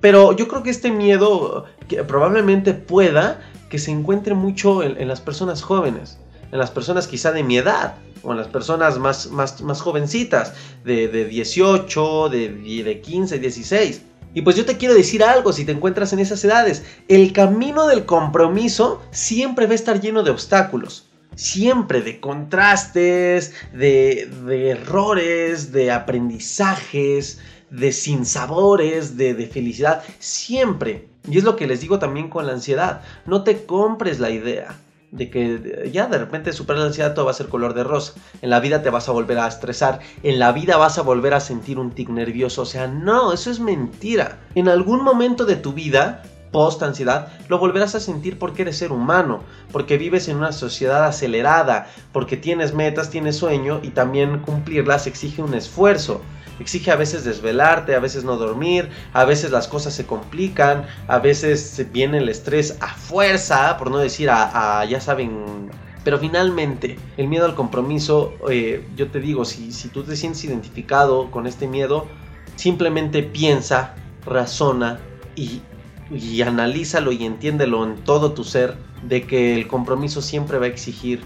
Pero 0.00 0.36
yo 0.36 0.48
creo 0.48 0.62
que 0.62 0.70
este 0.70 0.90
miedo 0.90 1.64
que 1.88 2.02
probablemente 2.04 2.74
pueda 2.74 3.40
que 3.70 3.78
se 3.78 3.90
encuentre 3.90 4.34
mucho 4.34 4.82
en, 4.82 5.08
las 5.08 5.20
personas 5.20 5.62
jóvenes, 5.62 6.18
en 6.52 6.58
las 6.58 6.70
personas 6.70 7.08
quizá 7.08 7.32
de 7.32 7.42
mi 7.42 7.56
edad, 7.56 7.96
o 8.22 8.32
en 8.32 8.38
las 8.38 8.48
personas 8.48 8.98
más, 8.98 9.30
más, 9.30 9.60
más 9.60 9.80
jovencitas, 9.80 10.54
de, 10.84 11.08
de 11.08 11.24
18, 11.24 12.28
de, 12.28 12.82
de 12.84 13.00
15, 13.00 13.38
16. 13.38 14.02
Y 14.34 14.42
pues 14.42 14.54
yo 14.54 14.64
te 14.64 14.76
quiero 14.76 14.94
decir 14.94 15.24
algo 15.24 15.52
si 15.52 15.64
te 15.64 15.72
encuentras 15.72 16.12
en 16.12 16.18
esas 16.18 16.44
edades. 16.44 16.84
El 17.08 17.32
camino 17.32 17.86
del 17.86 18.04
compromiso 18.04 19.00
siempre 19.10 19.66
va 19.66 19.72
a 19.72 19.76
estar 19.76 20.00
lleno 20.00 20.22
de 20.22 20.30
obstáculos 20.30 21.06
siempre 21.36 22.00
de 22.00 22.18
contrastes, 22.18 23.52
de, 23.72 24.28
de 24.46 24.70
errores, 24.70 25.70
de 25.70 25.92
aprendizajes, 25.92 27.38
de 27.70 27.92
sinsabores, 27.92 29.16
de, 29.16 29.34
de 29.34 29.46
felicidad, 29.46 30.02
siempre. 30.18 31.08
Y 31.28 31.38
es 31.38 31.44
lo 31.44 31.56
que 31.56 31.66
les 31.66 31.80
digo 31.80 31.98
también 31.98 32.28
con 32.28 32.46
la 32.46 32.52
ansiedad. 32.52 33.02
No 33.26 33.42
te 33.42 33.64
compres 33.64 34.20
la 34.20 34.30
idea 34.30 34.76
de 35.10 35.30
que 35.30 35.90
ya 35.92 36.06
de 36.06 36.18
repente 36.18 36.52
superar 36.52 36.80
la 36.80 36.86
ansiedad 36.88 37.14
todo 37.14 37.26
va 37.26 37.30
a 37.30 37.34
ser 37.34 37.48
color 37.48 37.74
de 37.74 37.84
rosa. 37.84 38.14
En 38.42 38.50
la 38.50 38.60
vida 38.60 38.82
te 38.82 38.90
vas 38.90 39.08
a 39.08 39.12
volver 39.12 39.38
a 39.38 39.48
estresar, 39.48 40.00
en 40.22 40.38
la 40.38 40.52
vida 40.52 40.76
vas 40.76 40.98
a 40.98 41.02
volver 41.02 41.34
a 41.34 41.40
sentir 41.40 41.78
un 41.78 41.92
tic 41.92 42.08
nervioso. 42.08 42.62
O 42.62 42.66
sea, 42.66 42.86
no, 42.86 43.32
eso 43.32 43.50
es 43.50 43.60
mentira. 43.60 44.38
En 44.54 44.68
algún 44.68 45.02
momento 45.02 45.44
de 45.44 45.56
tu 45.56 45.72
vida 45.72 46.22
post 46.52 46.82
ansiedad, 46.82 47.32
lo 47.48 47.58
volverás 47.58 47.94
a 47.94 48.00
sentir 48.00 48.38
porque 48.38 48.62
eres 48.62 48.78
ser 48.78 48.92
humano, 48.92 49.40
porque 49.72 49.98
vives 49.98 50.28
en 50.28 50.36
una 50.36 50.52
sociedad 50.52 51.04
acelerada, 51.04 51.88
porque 52.12 52.36
tienes 52.36 52.72
metas, 52.72 53.10
tienes 53.10 53.36
sueño 53.36 53.80
y 53.82 53.90
también 53.90 54.40
cumplirlas 54.40 55.06
exige 55.06 55.42
un 55.42 55.54
esfuerzo. 55.54 56.22
Exige 56.58 56.90
a 56.90 56.96
veces 56.96 57.24
desvelarte, 57.24 57.94
a 57.94 58.00
veces 58.00 58.24
no 58.24 58.36
dormir, 58.36 58.88
a 59.12 59.24
veces 59.24 59.50
las 59.50 59.68
cosas 59.68 59.94
se 59.94 60.06
complican, 60.06 60.86
a 61.08 61.18
veces 61.18 61.84
viene 61.92 62.18
el 62.18 62.28
estrés 62.28 62.76
a 62.80 62.88
fuerza, 62.88 63.76
por 63.76 63.90
no 63.90 63.98
decir 63.98 64.30
a, 64.30 64.84
ya 64.84 65.00
saben, 65.00 65.70
pero 66.04 66.18
finalmente, 66.18 66.98
el 67.16 67.28
miedo 67.28 67.44
al 67.46 67.54
compromiso, 67.54 68.34
eh, 68.50 68.86
yo 68.96 69.10
te 69.10 69.20
digo, 69.20 69.44
si, 69.44 69.72
si 69.72 69.88
tú 69.88 70.02
te 70.02 70.16
sientes 70.16 70.44
identificado 70.44 71.30
con 71.30 71.46
este 71.46 71.66
miedo, 71.66 72.06
simplemente 72.56 73.22
piensa, 73.22 73.94
razona 74.24 74.98
y 75.34 75.60
y 76.10 76.42
analízalo 76.42 77.12
y 77.12 77.24
entiéndelo 77.24 77.84
en 77.84 77.96
todo 77.96 78.32
tu 78.32 78.44
ser 78.44 78.76
de 79.02 79.26
que 79.26 79.54
el 79.54 79.66
compromiso 79.66 80.22
siempre 80.22 80.58
va 80.58 80.66
a 80.66 80.68
exigir 80.68 81.20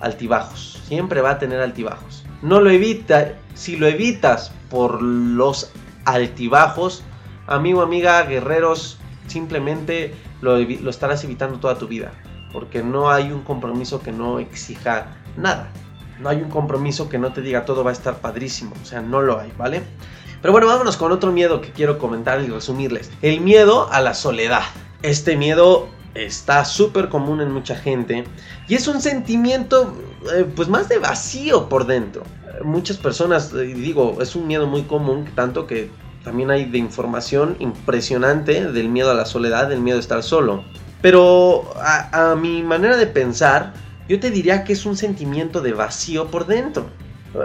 altibajos, 0.00 0.80
siempre 0.86 1.20
va 1.20 1.32
a 1.32 1.38
tener 1.38 1.60
altibajos. 1.60 2.24
No 2.42 2.60
lo 2.60 2.70
evita, 2.70 3.34
si 3.54 3.76
lo 3.76 3.86
evitas 3.86 4.52
por 4.74 5.00
los 5.00 5.70
altibajos, 6.04 7.04
amigo, 7.46 7.80
amiga, 7.80 8.24
guerreros, 8.24 8.98
simplemente 9.28 10.12
lo, 10.40 10.56
estarás 10.56 11.22
evitando 11.22 11.60
toda 11.60 11.78
tu 11.78 11.86
vida, 11.86 12.10
porque 12.52 12.82
no 12.82 13.08
hay 13.08 13.30
un 13.30 13.42
compromiso 13.42 14.02
que 14.02 14.10
no 14.10 14.40
exija 14.40 15.14
nada. 15.36 15.70
No 16.18 16.28
hay 16.28 16.38
un 16.38 16.50
compromiso 16.50 17.08
que 17.08 17.18
no 17.18 17.32
te 17.32 17.40
diga 17.40 17.64
todo 17.64 17.84
va 17.84 17.90
a 17.90 17.92
estar 17.92 18.16
padrísimo, 18.16 18.74
o 18.82 18.84
sea, 18.84 19.00
no 19.00 19.22
lo 19.22 19.38
hay, 19.38 19.52
¿vale? 19.56 19.80
Pero 20.42 20.50
bueno, 20.50 20.66
vámonos 20.66 20.96
con 20.96 21.12
otro 21.12 21.30
miedo 21.30 21.60
que 21.60 21.70
quiero 21.70 21.96
comentar 21.96 22.40
y 22.40 22.48
resumirles. 22.48 23.12
El 23.22 23.42
miedo 23.42 23.88
a 23.92 24.00
la 24.00 24.12
soledad. 24.12 24.62
Este 25.02 25.36
miedo 25.36 25.86
está 26.14 26.64
súper 26.64 27.10
común 27.10 27.40
en 27.40 27.52
mucha 27.52 27.76
gente 27.76 28.24
y 28.66 28.74
es 28.74 28.88
un 28.88 29.00
sentimiento 29.00 29.94
eh, 30.34 30.44
pues 30.56 30.68
más 30.68 30.88
de 30.88 30.98
vacío 30.98 31.68
por 31.68 31.86
dentro. 31.86 32.24
Muchas 32.62 32.96
personas, 32.96 33.52
eh, 33.52 33.62
digo, 33.64 34.20
es 34.20 34.36
un 34.36 34.46
miedo 34.46 34.66
muy 34.66 34.82
común, 34.82 35.26
tanto 35.34 35.66
que 35.66 35.90
también 36.22 36.50
hay 36.50 36.64
de 36.64 36.78
información 36.78 37.56
impresionante 37.58 38.72
del 38.72 38.88
miedo 38.88 39.10
a 39.10 39.14
la 39.14 39.26
soledad, 39.26 39.68
del 39.68 39.80
miedo 39.80 39.98
a 39.98 40.00
estar 40.00 40.22
solo. 40.22 40.64
Pero 41.02 41.74
a, 41.76 42.34
mi 42.34 42.62
manera 42.62 42.96
de 42.96 43.06
pensar, 43.06 43.74
yo 44.08 44.18
te 44.18 44.30
diría 44.30 44.64
que 44.64 44.72
es 44.72 44.86
un 44.86 44.96
sentimiento 44.96 45.60
de 45.60 45.74
vacío 45.74 46.28
por 46.28 46.46
dentro. 46.46 46.86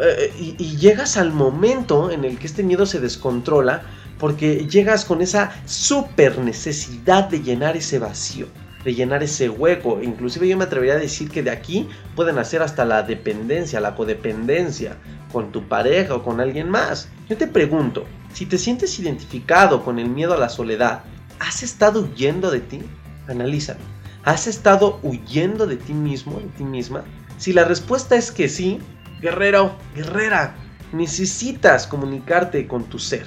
Eh, 0.02 0.56
y, 0.58 0.78
llegas 0.78 1.18
al 1.18 1.34
momento 1.34 2.10
en 2.10 2.24
el 2.24 2.40
que 2.40 2.48
este 2.48 2.64
miedo 2.64 2.86
se 2.86 3.02
descontrola 3.02 3.82
porque 4.18 4.68
llegas 4.70 5.04
con 5.04 5.22
esa 5.22 5.52
super 5.66 6.38
necesidad 6.38 7.28
de 7.28 7.42
llenar 7.42 7.76
ese 7.76 8.00
vacío, 8.00 8.48
de 8.84 8.94
llenar 8.94 9.24
ese 9.24 9.50
hueco. 9.50 10.02
Inclusive 10.02 10.48
yo 10.48 10.58
me 10.58 10.64
atrevería 10.66 10.96
a 10.96 11.00
decir 11.00 11.30
que 11.30 11.44
de 11.44 11.52
aquí 11.52 11.88
pueden 12.16 12.38
hacer 12.38 12.62
hasta 12.62 12.86
la 12.86 13.04
dependencia, 13.04 13.80
la 13.80 13.96
codependencia 13.96 14.98
con 15.32 15.52
tu 15.52 15.68
pareja 15.68 16.16
o 16.16 16.24
con 16.24 16.40
alguien 16.40 16.70
más. 16.70 17.10
Yo 17.30 17.38
te 17.38 17.48
pregunto, 17.48 18.06
si 18.34 18.46
te 18.46 18.58
sientes 18.58 19.00
identificado 19.00 19.84
con 19.84 20.00
el 20.00 20.10
miedo 20.10 20.34
a 20.34 20.40
la 20.40 20.50
soledad, 20.50 21.04
¿has 21.40 21.64
estado 21.64 22.02
huyendo 22.02 22.52
de 22.52 22.62
ti? 22.62 22.82
Analízalo. 23.28 23.80
¿Has 24.24 24.48
estado 24.48 25.00
huyendo 25.04 25.66
de 25.66 25.78
ti 25.78 25.94
mismo, 25.94 26.40
de 26.40 26.48
ti 26.58 26.64
misma? 26.64 27.04
Si 27.38 27.54
la 27.54 27.64
respuesta 27.64 28.16
es 28.16 28.32
que 28.32 28.50
sí, 28.50 28.80
Guerrero, 29.22 29.76
guerrera, 29.96 30.56
necesitas 30.94 31.86
comunicarte 31.88 32.68
con 32.68 32.86
tu 32.86 33.00
ser. 33.00 33.26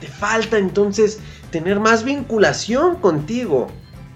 Te 0.00 0.06
falta 0.06 0.58
entonces 0.58 1.20
tener 1.50 1.80
más 1.80 2.04
vinculación 2.04 2.96
contigo. 2.96 3.68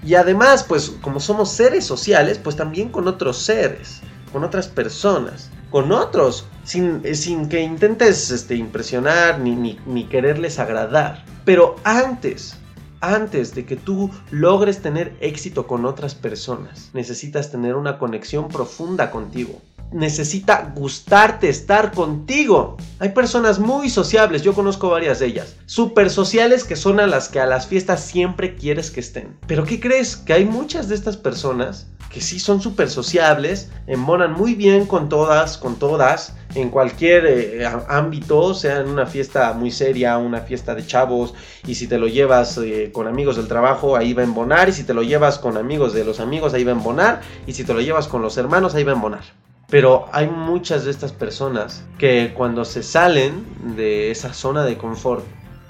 Y 0.07 0.14
además, 0.14 0.62
pues 0.62 0.90
como 1.03 1.19
somos 1.19 1.51
seres 1.51 1.85
sociales, 1.85 2.38
pues 2.38 2.55
también 2.55 2.90
con 2.90 3.09
otros 3.09 3.38
seres, 3.38 4.03
con 4.33 4.45
otras 4.45 4.69
personas, 4.69 5.51
con 5.69 5.90
otros, 5.90 6.47
sin, 6.62 7.01
eh, 7.03 7.16
sin 7.16 7.49
que 7.49 7.61
intentes 7.61 8.31
este, 8.31 8.55
impresionar 8.55 9.40
ni, 9.40 9.57
ni, 9.57 9.81
ni 9.85 10.05
quererles 10.05 10.61
agradar. 10.61 11.25
Pero 11.45 11.75
antes, 11.83 12.57
antes 13.01 13.53
de 13.57 13.66
que 13.66 13.75
tú 13.75 14.09
logres 14.31 14.81
tener 14.81 15.16
éxito 15.21 15.66
con 15.66 15.85
otras 15.85 16.14
personas, 16.14 16.90
necesitas 16.92 17.51
tener 17.51 17.75
una 17.75 17.99
conexión 17.99 18.47
profunda 18.47 19.11
contigo 19.11 19.61
necesita 19.92 20.72
gustarte, 20.75 21.49
estar 21.49 21.92
contigo. 21.92 22.77
Hay 22.99 23.11
personas 23.11 23.59
muy 23.59 23.88
sociables, 23.88 24.42
yo 24.42 24.55
conozco 24.55 24.90
varias 24.90 25.18
de 25.18 25.27
ellas, 25.27 25.57
súper 25.66 26.11
sociales 26.11 26.64
que 26.64 26.77
son 26.77 27.01
a 27.01 27.07
las 27.07 27.29
que 27.29 27.40
a 27.40 27.46
las 27.46 27.66
fiestas 27.66 28.03
siempre 28.03 28.55
quieres 28.55 28.90
que 28.90 29.01
estén. 29.01 29.37
Pero 29.46 29.64
¿qué 29.64 29.81
crees? 29.81 30.16
Que 30.16 30.33
hay 30.33 30.44
muchas 30.44 30.88
de 30.88 30.94
estas 30.94 31.16
personas 31.16 31.87
que 32.11 32.20
sí 32.20 32.38
son 32.38 32.62
súper 32.62 32.88
sociables, 32.88 33.70
embonan 33.87 34.33
muy 34.33 34.55
bien 34.55 34.87
con 34.87 35.09
todas, 35.09 35.59
con 35.59 35.77
todas, 35.77 36.35
en 36.55 36.70
cualquier 36.70 37.27
eh, 37.27 37.68
ámbito, 37.88 38.55
sea 38.55 38.81
en 38.81 38.88
una 38.88 39.05
fiesta 39.05 39.53
muy 39.53 39.70
seria, 39.70 40.16
una 40.16 40.40
fiesta 40.40 40.75
de 40.75 40.87
chavos, 40.87 41.35
y 41.66 41.75
si 41.75 41.87
te 41.87 41.99
lo 41.99 42.09
llevas 42.09 42.57
eh, 42.59 42.90
con 42.92 43.07
amigos 43.07 43.37
del 43.37 43.49
trabajo, 43.49 43.96
ahí 43.96 44.14
va 44.14 44.22
a 44.22 44.25
embonar, 44.25 44.68
y 44.68 44.72
si 44.72 44.85
te 44.85 44.94
lo 44.94 45.03
llevas 45.03 45.38
con 45.38 45.59
amigos 45.59 45.92
de 45.92 46.05
los 46.05 46.20
amigos, 46.20 46.55
ahí 46.55 46.64
va 46.64 46.72
a 46.72 46.77
embonar, 46.77 47.20
y 47.46 47.53
si 47.53 47.64
te 47.64 47.75
lo 47.75 47.83
llevas 47.83 48.09
con 48.09 48.22
los 48.22 48.38
hermanos, 48.38 48.75
ahí 48.75 48.85
va 48.85 48.92
a 48.92 48.94
embonar. 48.94 49.45
Pero 49.68 50.07
hay 50.12 50.29
muchas 50.29 50.85
de 50.85 50.92
estas 50.92 51.12
personas 51.12 51.85
que 51.98 52.33
cuando 52.35 52.64
se 52.64 52.83
salen 52.83 53.44
de 53.76 54.11
esa 54.11 54.33
zona 54.33 54.64
de 54.64 54.79
confort 54.79 55.24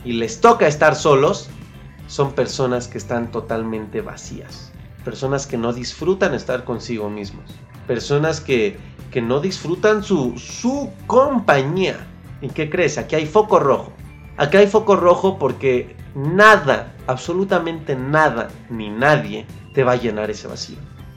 y 0.04 0.12
les 0.12 0.40
toca 0.40 0.68
estar 0.68 0.94
solos, 0.94 1.48
son 2.06 2.32
personas 2.32 2.88
que 2.88 2.98
están 2.98 3.30
totalmente 3.30 4.02
vacías. 4.02 4.70
Personas 5.04 5.46
que 5.46 5.56
no 5.56 5.72
disfrutan 5.72 6.34
estar 6.34 6.64
consigo 6.64 7.08
mismos. 7.08 7.50
Personas 7.86 8.40
que, 8.40 8.78
que 9.10 9.22
no 9.22 9.40
disfrutan 9.40 10.02
su, 10.02 10.36
su 10.36 10.90
compañía. 11.06 11.96
¿Y 12.42 12.48
qué 12.50 12.68
crees? 12.68 12.98
Aquí 12.98 13.16
hay 13.16 13.26
foco 13.26 13.58
rojo. 13.58 13.92
Aquí 14.36 14.58
hay 14.58 14.66
foco 14.66 14.96
rojo 14.96 15.38
porque 15.38 15.96
nada, 16.14 16.94
absolutamente 17.06 17.96
nada, 17.96 18.48
ni 18.68 18.90
nadie 18.90 19.46
te 19.72 19.84
va 19.84 19.92
a 19.92 19.96
llenar 19.96 20.30
ese 20.30 20.48
vacío. 20.48 20.76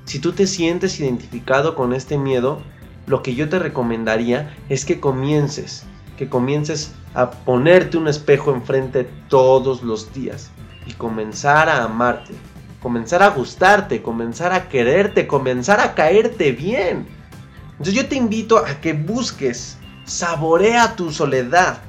Si 0.09 0.17
tú 0.17 0.31
te 0.31 0.47
sientes 0.47 0.99
identificado 0.99 1.75
con 1.75 1.93
este 1.93 2.17
miedo, 2.17 2.63
lo 3.05 3.21
que 3.21 3.35
yo 3.35 3.47
te 3.47 3.59
recomendaría 3.59 4.57
es 4.67 4.83
que 4.83 4.99
comiences, 4.99 5.83
que 6.17 6.27
comiences 6.27 6.93
a 7.13 7.29
ponerte 7.29 7.95
un 7.95 8.07
espejo 8.07 8.51
enfrente 8.51 9.07
todos 9.27 9.83
los 9.83 10.11
días 10.11 10.49
y 10.87 10.93
comenzar 10.93 11.69
a 11.69 11.83
amarte, 11.83 12.33
comenzar 12.81 13.21
a 13.21 13.29
gustarte, 13.29 14.01
comenzar 14.01 14.51
a 14.51 14.67
quererte, 14.67 15.27
comenzar 15.27 15.79
a 15.79 15.93
caerte 15.93 16.53
bien. 16.53 17.05
Entonces 17.73 17.93
yo 17.93 18.07
te 18.07 18.15
invito 18.15 18.57
a 18.57 18.81
que 18.81 18.93
busques, 18.93 19.77
saborea 20.05 20.95
tu 20.95 21.11
soledad, 21.11 21.81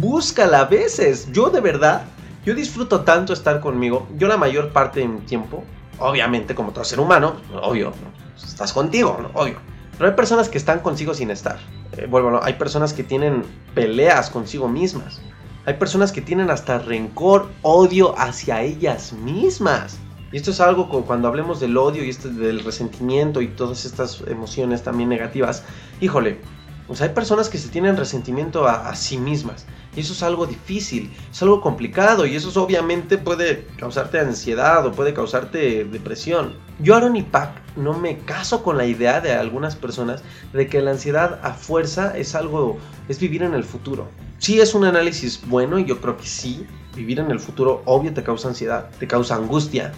búscala 0.00 0.62
a 0.62 0.64
veces. 0.64 1.30
Yo 1.30 1.50
de 1.50 1.60
verdad, 1.60 2.02
yo 2.44 2.52
disfruto 2.52 3.02
tanto 3.02 3.32
estar 3.32 3.60
conmigo. 3.60 4.08
Yo 4.18 4.26
la 4.26 4.36
mayor 4.36 4.72
parte 4.72 4.98
de 4.98 5.06
mi 5.06 5.20
tiempo 5.20 5.62
obviamente 6.00 6.54
como 6.54 6.72
todo 6.72 6.84
ser 6.84 7.00
humano, 7.00 7.36
obvio, 7.62 7.92
estás 8.36 8.72
contigo, 8.72 9.30
obvio. 9.34 9.58
Pero 9.96 10.10
hay 10.10 10.16
personas 10.16 10.48
que 10.48 10.58
están 10.58 10.80
consigo 10.80 11.14
sin 11.14 11.30
estar. 11.30 11.58
eh, 11.96 12.06
bueno, 12.06 12.40
hay 12.42 12.54
personas 12.54 12.92
que 12.92 13.04
tienen 13.04 13.44
peleas 13.74 14.30
consigo 14.30 14.66
mismas. 14.66 15.20
Hay 15.66 15.74
personas 15.74 16.10
que 16.10 16.22
tienen 16.22 16.50
hasta 16.50 16.78
rencor, 16.78 17.50
odio 17.62 18.18
hacia 18.18 18.62
ellas 18.62 19.12
mismas. 19.12 19.98
Y 20.32 20.36
esto 20.36 20.52
es 20.52 20.60
algo 20.60 20.88
cuando 21.04 21.28
hablemos 21.28 21.60
del 21.60 21.76
odio 21.76 22.04
y 22.04 22.08
este, 22.08 22.30
del 22.30 22.64
resentimiento 22.64 23.42
y 23.42 23.48
todas 23.48 23.84
estas 23.84 24.22
emociones 24.26 24.82
también 24.82 25.08
negativas. 25.08 25.64
Híjole, 26.00 26.40
pues 26.86 27.02
hay 27.02 27.10
personas 27.10 27.48
que 27.48 27.58
se 27.58 27.68
tienen 27.68 27.96
resentimiento 27.96 28.66
a, 28.66 28.94
sí 28.94 29.18
mismas. 29.18 29.66
Y 29.96 30.00
eso 30.00 30.12
es 30.12 30.22
algo 30.22 30.46
difícil, 30.46 31.10
es 31.30 31.42
algo 31.42 31.60
complicado 31.60 32.24
y 32.24 32.36
eso 32.36 32.62
obviamente 32.62 33.18
puede 33.18 33.66
causarte 33.76 34.20
ansiedad 34.20 34.86
o 34.86 34.92
puede 34.92 35.12
causarte 35.12 35.84
depresión. 35.84 36.54
Yo, 36.78 36.94
Aaron 36.94 37.16
y 37.16 37.22
Pac, 37.22 37.60
no 37.76 37.98
me 37.98 38.18
caso 38.18 38.62
con 38.62 38.76
la 38.76 38.86
idea 38.86 39.20
de 39.20 39.32
algunas 39.32 39.74
personas 39.74 40.22
de 40.52 40.68
que 40.68 40.80
la 40.80 40.92
ansiedad 40.92 41.40
a 41.42 41.54
fuerza 41.54 42.16
es 42.16 42.34
algo, 42.36 42.78
es 43.08 43.18
vivir 43.18 43.42
en 43.42 43.54
el 43.54 43.64
futuro. 43.64 44.06
Sí 44.38 44.60
es 44.60 44.74
un 44.74 44.84
análisis 44.84 45.40
bueno 45.46 45.78
y 45.78 45.84
yo 45.84 46.00
creo 46.00 46.16
que 46.16 46.26
sí, 46.26 46.66
vivir 46.94 47.18
en 47.18 47.30
el 47.30 47.40
futuro 47.40 47.82
obvio 47.84 48.14
te 48.14 48.22
causa 48.22 48.48
ansiedad, 48.48 48.90
te 48.98 49.08
causa 49.08 49.34
angustia, 49.34 49.92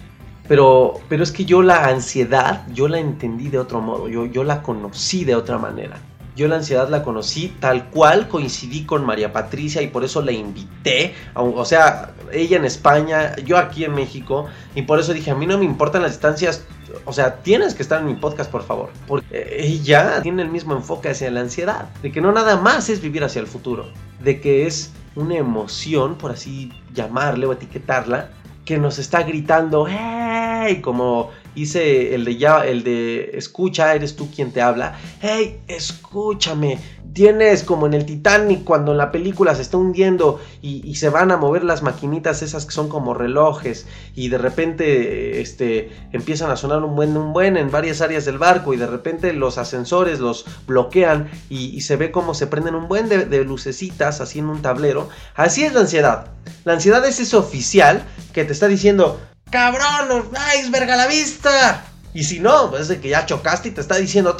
pero, 0.48 0.94
pero 1.08 1.22
es 1.22 1.32
que 1.32 1.44
yo 1.44 1.62
la 1.62 1.86
ansiedad, 1.86 2.66
yo 2.72 2.88
la 2.88 2.98
entendí 2.98 3.48
de 3.48 3.58
otro 3.58 3.80
modo, 3.80 4.08
yo, 4.08 4.26
yo 4.26 4.42
la 4.42 4.62
conocí 4.62 5.24
de 5.24 5.36
otra 5.36 5.58
manera. 5.58 6.00
Yo 6.34 6.48
la 6.48 6.56
ansiedad 6.56 6.88
la 6.88 7.02
conocí 7.02 7.54
tal 7.60 7.90
cual, 7.90 8.28
coincidí 8.28 8.84
con 8.84 9.04
María 9.04 9.32
Patricia 9.32 9.82
y 9.82 9.88
por 9.88 10.02
eso 10.02 10.22
la 10.22 10.32
invité. 10.32 11.14
O 11.34 11.64
sea, 11.64 12.14
ella 12.32 12.56
en 12.56 12.64
España, 12.64 13.36
yo 13.36 13.58
aquí 13.58 13.84
en 13.84 13.94
México. 13.94 14.46
Y 14.74 14.82
por 14.82 14.98
eso 14.98 15.12
dije, 15.12 15.30
a 15.30 15.34
mí 15.34 15.46
no 15.46 15.58
me 15.58 15.64
importan 15.64 16.02
las 16.02 16.12
distancias. 16.12 16.64
O 17.04 17.12
sea, 17.12 17.36
tienes 17.36 17.74
que 17.74 17.82
estar 17.82 18.00
en 18.00 18.06
mi 18.06 18.14
podcast, 18.14 18.50
por 18.50 18.64
favor. 18.64 18.90
Porque 19.06 19.56
ella 19.58 20.20
tiene 20.22 20.42
el 20.42 20.48
mismo 20.48 20.74
enfoque 20.74 21.10
hacia 21.10 21.30
la 21.30 21.40
ansiedad. 21.40 21.88
De 22.02 22.10
que 22.10 22.20
no 22.20 22.32
nada 22.32 22.56
más 22.56 22.88
es 22.88 23.02
vivir 23.02 23.24
hacia 23.24 23.40
el 23.40 23.46
futuro. 23.46 23.90
De 24.20 24.40
que 24.40 24.66
es 24.66 24.92
una 25.14 25.36
emoción, 25.36 26.16
por 26.16 26.30
así 26.30 26.72
llamarle 26.94 27.46
o 27.46 27.52
etiquetarla, 27.52 28.30
que 28.64 28.78
nos 28.78 28.98
está 28.98 29.22
gritando, 29.22 29.86
¡hey! 29.86 30.80
Como 30.80 31.30
hice 31.54 32.14
el 32.14 32.24
de 32.24 32.36
ya, 32.36 32.64
el 32.64 32.84
de 32.84 33.32
escucha, 33.34 33.94
eres 33.94 34.16
tú 34.16 34.30
quien 34.30 34.52
te 34.52 34.62
habla. 34.62 34.98
¡Hey! 35.20 35.60
Escúchame. 35.68 36.78
Tienes 37.12 37.62
como 37.62 37.86
en 37.86 37.92
el 37.92 38.06
Titanic 38.06 38.64
cuando 38.64 38.92
en 38.92 38.98
la 38.98 39.12
película 39.12 39.54
se 39.54 39.60
está 39.60 39.76
hundiendo 39.76 40.40
y, 40.62 40.94
se 40.94 41.10
van 41.10 41.30
a 41.30 41.36
mover 41.36 41.62
las 41.62 41.82
maquinitas 41.82 42.42
esas 42.42 42.64
que 42.64 42.72
son 42.72 42.88
como 42.88 43.12
relojes 43.12 43.86
y 44.14 44.28
de 44.28 44.38
repente 44.38 45.42
este, 45.42 45.90
empiezan 46.12 46.50
a 46.50 46.56
sonar 46.56 46.82
un 46.82 46.96
buen, 46.96 47.14
un 47.16 47.34
buen 47.34 47.58
en 47.58 47.70
varias 47.70 48.00
áreas 48.00 48.24
del 48.24 48.38
barco 48.38 48.72
y 48.72 48.78
de 48.78 48.86
repente 48.86 49.34
los 49.34 49.58
ascensores 49.58 50.20
los 50.20 50.46
bloquean 50.66 51.28
y, 51.50 51.82
se 51.82 51.96
ve 51.96 52.10
como 52.10 52.32
se 52.32 52.46
prenden 52.46 52.74
un 52.74 52.88
buen 52.88 53.08
de, 53.08 53.26
de 53.26 53.44
lucecitas 53.44 54.22
así 54.22 54.38
en 54.38 54.46
un 54.46 54.62
tablero. 54.62 55.10
Así 55.34 55.64
es 55.64 55.74
la 55.74 55.80
ansiedad. 55.80 56.28
La 56.64 56.74
ansiedad 56.74 57.04
es 57.06 57.20
ese 57.20 57.36
oficial 57.36 58.04
que 58.32 58.44
te 58.44 58.52
está 58.52 58.68
diciendo, 58.68 59.20
cabrón, 59.52 60.30
iceberg 60.58 60.90
a 60.90 60.96
la 60.96 61.06
vista. 61.06 61.84
Y 62.14 62.24
si 62.24 62.40
no, 62.40 62.70
pues 62.70 62.88
de 62.88 63.00
que 63.00 63.10
ya 63.10 63.24
chocaste 63.24 63.68
y 63.68 63.72
te 63.72 63.80
está 63.80 63.96
diciendo 63.96 64.36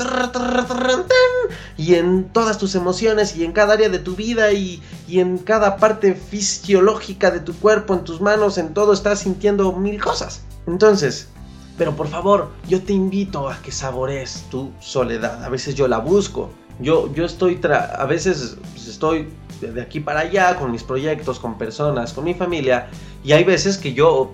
y 1.79 1.95
en 1.95 2.25
todas 2.31 2.59
tus 2.59 2.75
emociones 2.75 3.37
y 3.37 3.45
en 3.45 3.53
cada 3.53 3.75
área 3.75 3.89
de 3.89 3.99
tu 3.99 4.15
vida 4.15 4.53
y, 4.53 4.83
y, 5.09 5.21
en 5.21 5.39
cada 5.39 5.77
parte 5.77 6.15
fisiológica 6.15 7.31
de 7.31 7.41
tu 7.41 7.55
cuerpo, 7.55 7.95
en 7.95 8.05
tus 8.05 8.21
manos, 8.21 8.59
en 8.59 8.75
todo 8.75 8.93
estás 8.93 9.21
sintiendo 9.21 9.73
mil 9.73 10.03
cosas. 10.03 10.43
Entonces, 10.67 11.29
pero 11.79 11.97
por 11.97 12.09
favor, 12.09 12.51
yo 12.69 12.83
te 12.83 12.93
invito 12.93 13.49
a 13.49 13.57
que 13.63 13.73
sabores 13.73 14.45
tu 14.51 14.71
soledad. 14.81 15.43
A 15.43 15.49
veces 15.49 15.75
yo 15.75 15.89
la 15.89 15.99
busco. 15.99 16.51
Yo, 16.79 17.13
yo 17.15 17.25
estoy, 17.25 17.61
a 17.65 18.05
veces 18.05 18.57
pues, 18.73 18.89
estoy 18.89 19.29
de 19.69 19.81
aquí 19.81 20.01
para 20.01 20.21
allá, 20.21 20.57
con 20.57 20.71
mis 20.71 20.83
proyectos, 20.83 21.39
con 21.39 21.57
personas, 21.59 22.13
con 22.13 22.25
mi 22.25 22.35
familia. 22.35 22.89
Y 23.25 23.33
hay 23.33 23.45
veces 23.45 23.79
que 23.79 23.95
yo 23.95 24.33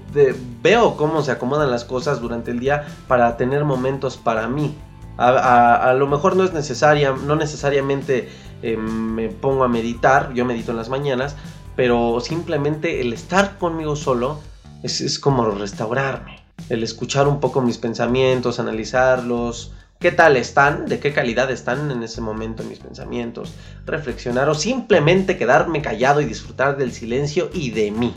veo 0.62 0.96
cómo 0.96 1.22
se 1.22 1.32
acomodan 1.32 1.70
las 1.70 1.84
cosas 1.84 2.20
durante 2.20 2.50
el 2.50 2.60
día 2.60 2.86
para 3.06 3.36
tener 3.36 3.64
momentos 3.64 4.16
para 4.16 4.48
mí. 4.48 4.74
A, 5.18 5.94
lo 5.98 6.06
mejor 6.06 6.36
no 6.36 6.44
es 6.44 6.52
necesaria, 6.52 7.12
no 7.12 7.34
necesariamente 7.34 8.28
eh, 8.62 8.76
me 8.76 9.28
pongo 9.28 9.64
a 9.64 9.68
meditar, 9.68 10.32
yo 10.32 10.44
medito 10.44 10.70
en 10.70 10.76
las 10.76 10.88
mañanas, 10.88 11.34
pero 11.74 12.20
simplemente 12.20 13.00
el 13.00 13.12
estar 13.12 13.58
conmigo 13.58 13.96
solo 13.96 14.38
es, 14.84 15.00
es 15.00 15.18
como 15.18 15.44
restaurarme. 15.50 16.38
El 16.68 16.84
escuchar 16.84 17.26
un 17.26 17.40
poco 17.40 17.60
mis 17.60 17.78
pensamientos, 17.78 18.60
analizarlos, 18.60 19.72
qué 20.00 20.12
tal 20.12 20.36
están, 20.36 20.86
de 20.86 21.00
qué 21.00 21.12
calidad 21.12 21.50
están 21.50 21.90
en 21.90 22.02
ese 22.02 22.20
momento 22.20 22.62
mis 22.62 22.78
pensamientos, 22.78 23.52
reflexionar 23.84 24.48
o 24.48 24.54
simplemente 24.54 25.36
quedarme 25.36 25.82
callado 25.82 26.20
y 26.20 26.24
disfrutar 26.24 26.76
del 26.76 26.92
silencio 26.92 27.50
y 27.52 27.70
de 27.70 27.90
mí. 27.90 28.14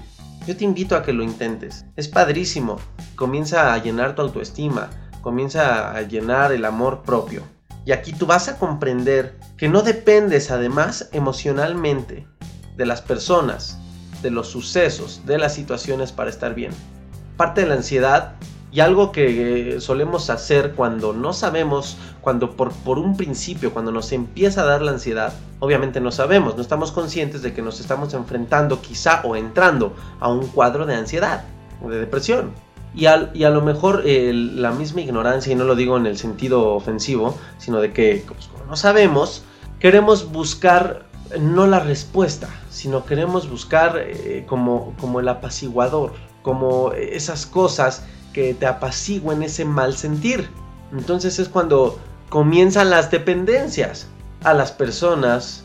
Yo 0.47 0.55
te 0.57 0.63
invito 0.63 0.95
a 0.95 1.03
que 1.03 1.13
lo 1.13 1.23
intentes. 1.23 1.85
Es 1.95 2.07
padrísimo. 2.07 2.79
Comienza 3.15 3.73
a 3.73 3.77
llenar 3.77 4.15
tu 4.15 4.21
autoestima, 4.21 4.89
comienza 5.21 5.91
a 5.91 6.01
llenar 6.01 6.51
el 6.51 6.65
amor 6.65 7.03
propio. 7.03 7.43
Y 7.85 7.91
aquí 7.91 8.13
tú 8.13 8.25
vas 8.25 8.47
a 8.47 8.57
comprender 8.57 9.35
que 9.57 9.69
no 9.69 9.81
dependes 9.81 10.51
además 10.51 11.09
emocionalmente 11.11 12.27
de 12.75 12.85
las 12.85 13.01
personas, 13.01 13.77
de 14.21 14.31
los 14.31 14.47
sucesos, 14.47 15.21
de 15.25 15.39
las 15.39 15.53
situaciones 15.53 16.11
para 16.11 16.29
estar 16.29 16.53
bien. 16.53 16.71
Parte 17.37 17.61
de 17.61 17.67
la 17.67 17.75
ansiedad 17.75 18.35
y 18.71 18.79
algo 18.79 19.11
que 19.11 19.75
eh, 19.75 19.81
solemos 19.81 20.29
hacer 20.29 20.73
cuando 20.73 21.11
no 21.11 21.33
sabemos, 21.33 21.97
cuando 22.21 22.55
por, 22.55 22.71
por, 22.71 22.99
un 22.99 23.17
principio, 23.17 23.73
cuando 23.73 23.91
nos 23.91 24.11
empieza 24.13 24.61
a 24.61 24.65
dar 24.65 24.81
la 24.81 24.91
ansiedad, 24.91 25.33
obviamente 25.59 25.99
no 25.99 26.11
sabemos, 26.11 26.55
no 26.55 26.61
estamos 26.61 26.91
conscientes 26.91 27.41
de 27.41 27.53
que 27.53 27.61
nos 27.61 27.81
estamos 27.81 28.13
enfrentando 28.13 28.81
quizá 28.81 29.21
o 29.23 29.35
entrando 29.35 29.93
a 30.19 30.29
un 30.29 30.47
cuadro 30.47 30.85
de 30.85 30.95
ansiedad 30.95 31.43
o 31.83 31.89
de 31.89 31.99
depresión. 31.99 32.51
Y, 32.95 33.03
y 33.03 33.43
a 33.43 33.49
lo 33.49 33.61
mejor 33.61 34.03
la 34.05 34.71
misma 34.71 35.01
ignorancia, 35.01 35.51
y 35.51 35.55
no 35.55 35.65
lo 35.65 35.75
digo 35.75 35.97
en 35.97 36.05
el 36.05 36.17
sentido 36.17 36.73
ofensivo, 36.73 37.37
sino 37.57 37.79
de 37.79 37.91
que 37.91 38.23
pues, 38.27 38.47
como 38.47 38.65
no 38.65 38.75
sabemos, 38.75 39.43
queremos 39.79 40.31
buscar 40.31 41.11
no 41.39 41.67
la 41.67 41.79
respuesta, 41.79 42.49
sino 42.69 43.05
queremos 43.05 43.49
buscar 43.49 43.97
eh, 43.97 44.45
como, 44.47 44.93
como 44.99 45.19
el 45.19 45.27
apaciguador, 45.29 46.13
como 46.41 46.91
esas 46.93 47.45
cosas 47.45 48.03
que 48.33 48.53
te 48.53 48.65
apaciguen 48.65 49.43
ese 49.43 49.65
mal 49.65 49.95
sentir. 49.95 50.49
Entonces 50.91 51.39
es 51.39 51.49
cuando 51.49 51.99
comienzan 52.29 52.89
las 52.89 53.11
dependencias 53.11 54.07
a 54.43 54.53
las 54.53 54.71
personas. 54.71 55.63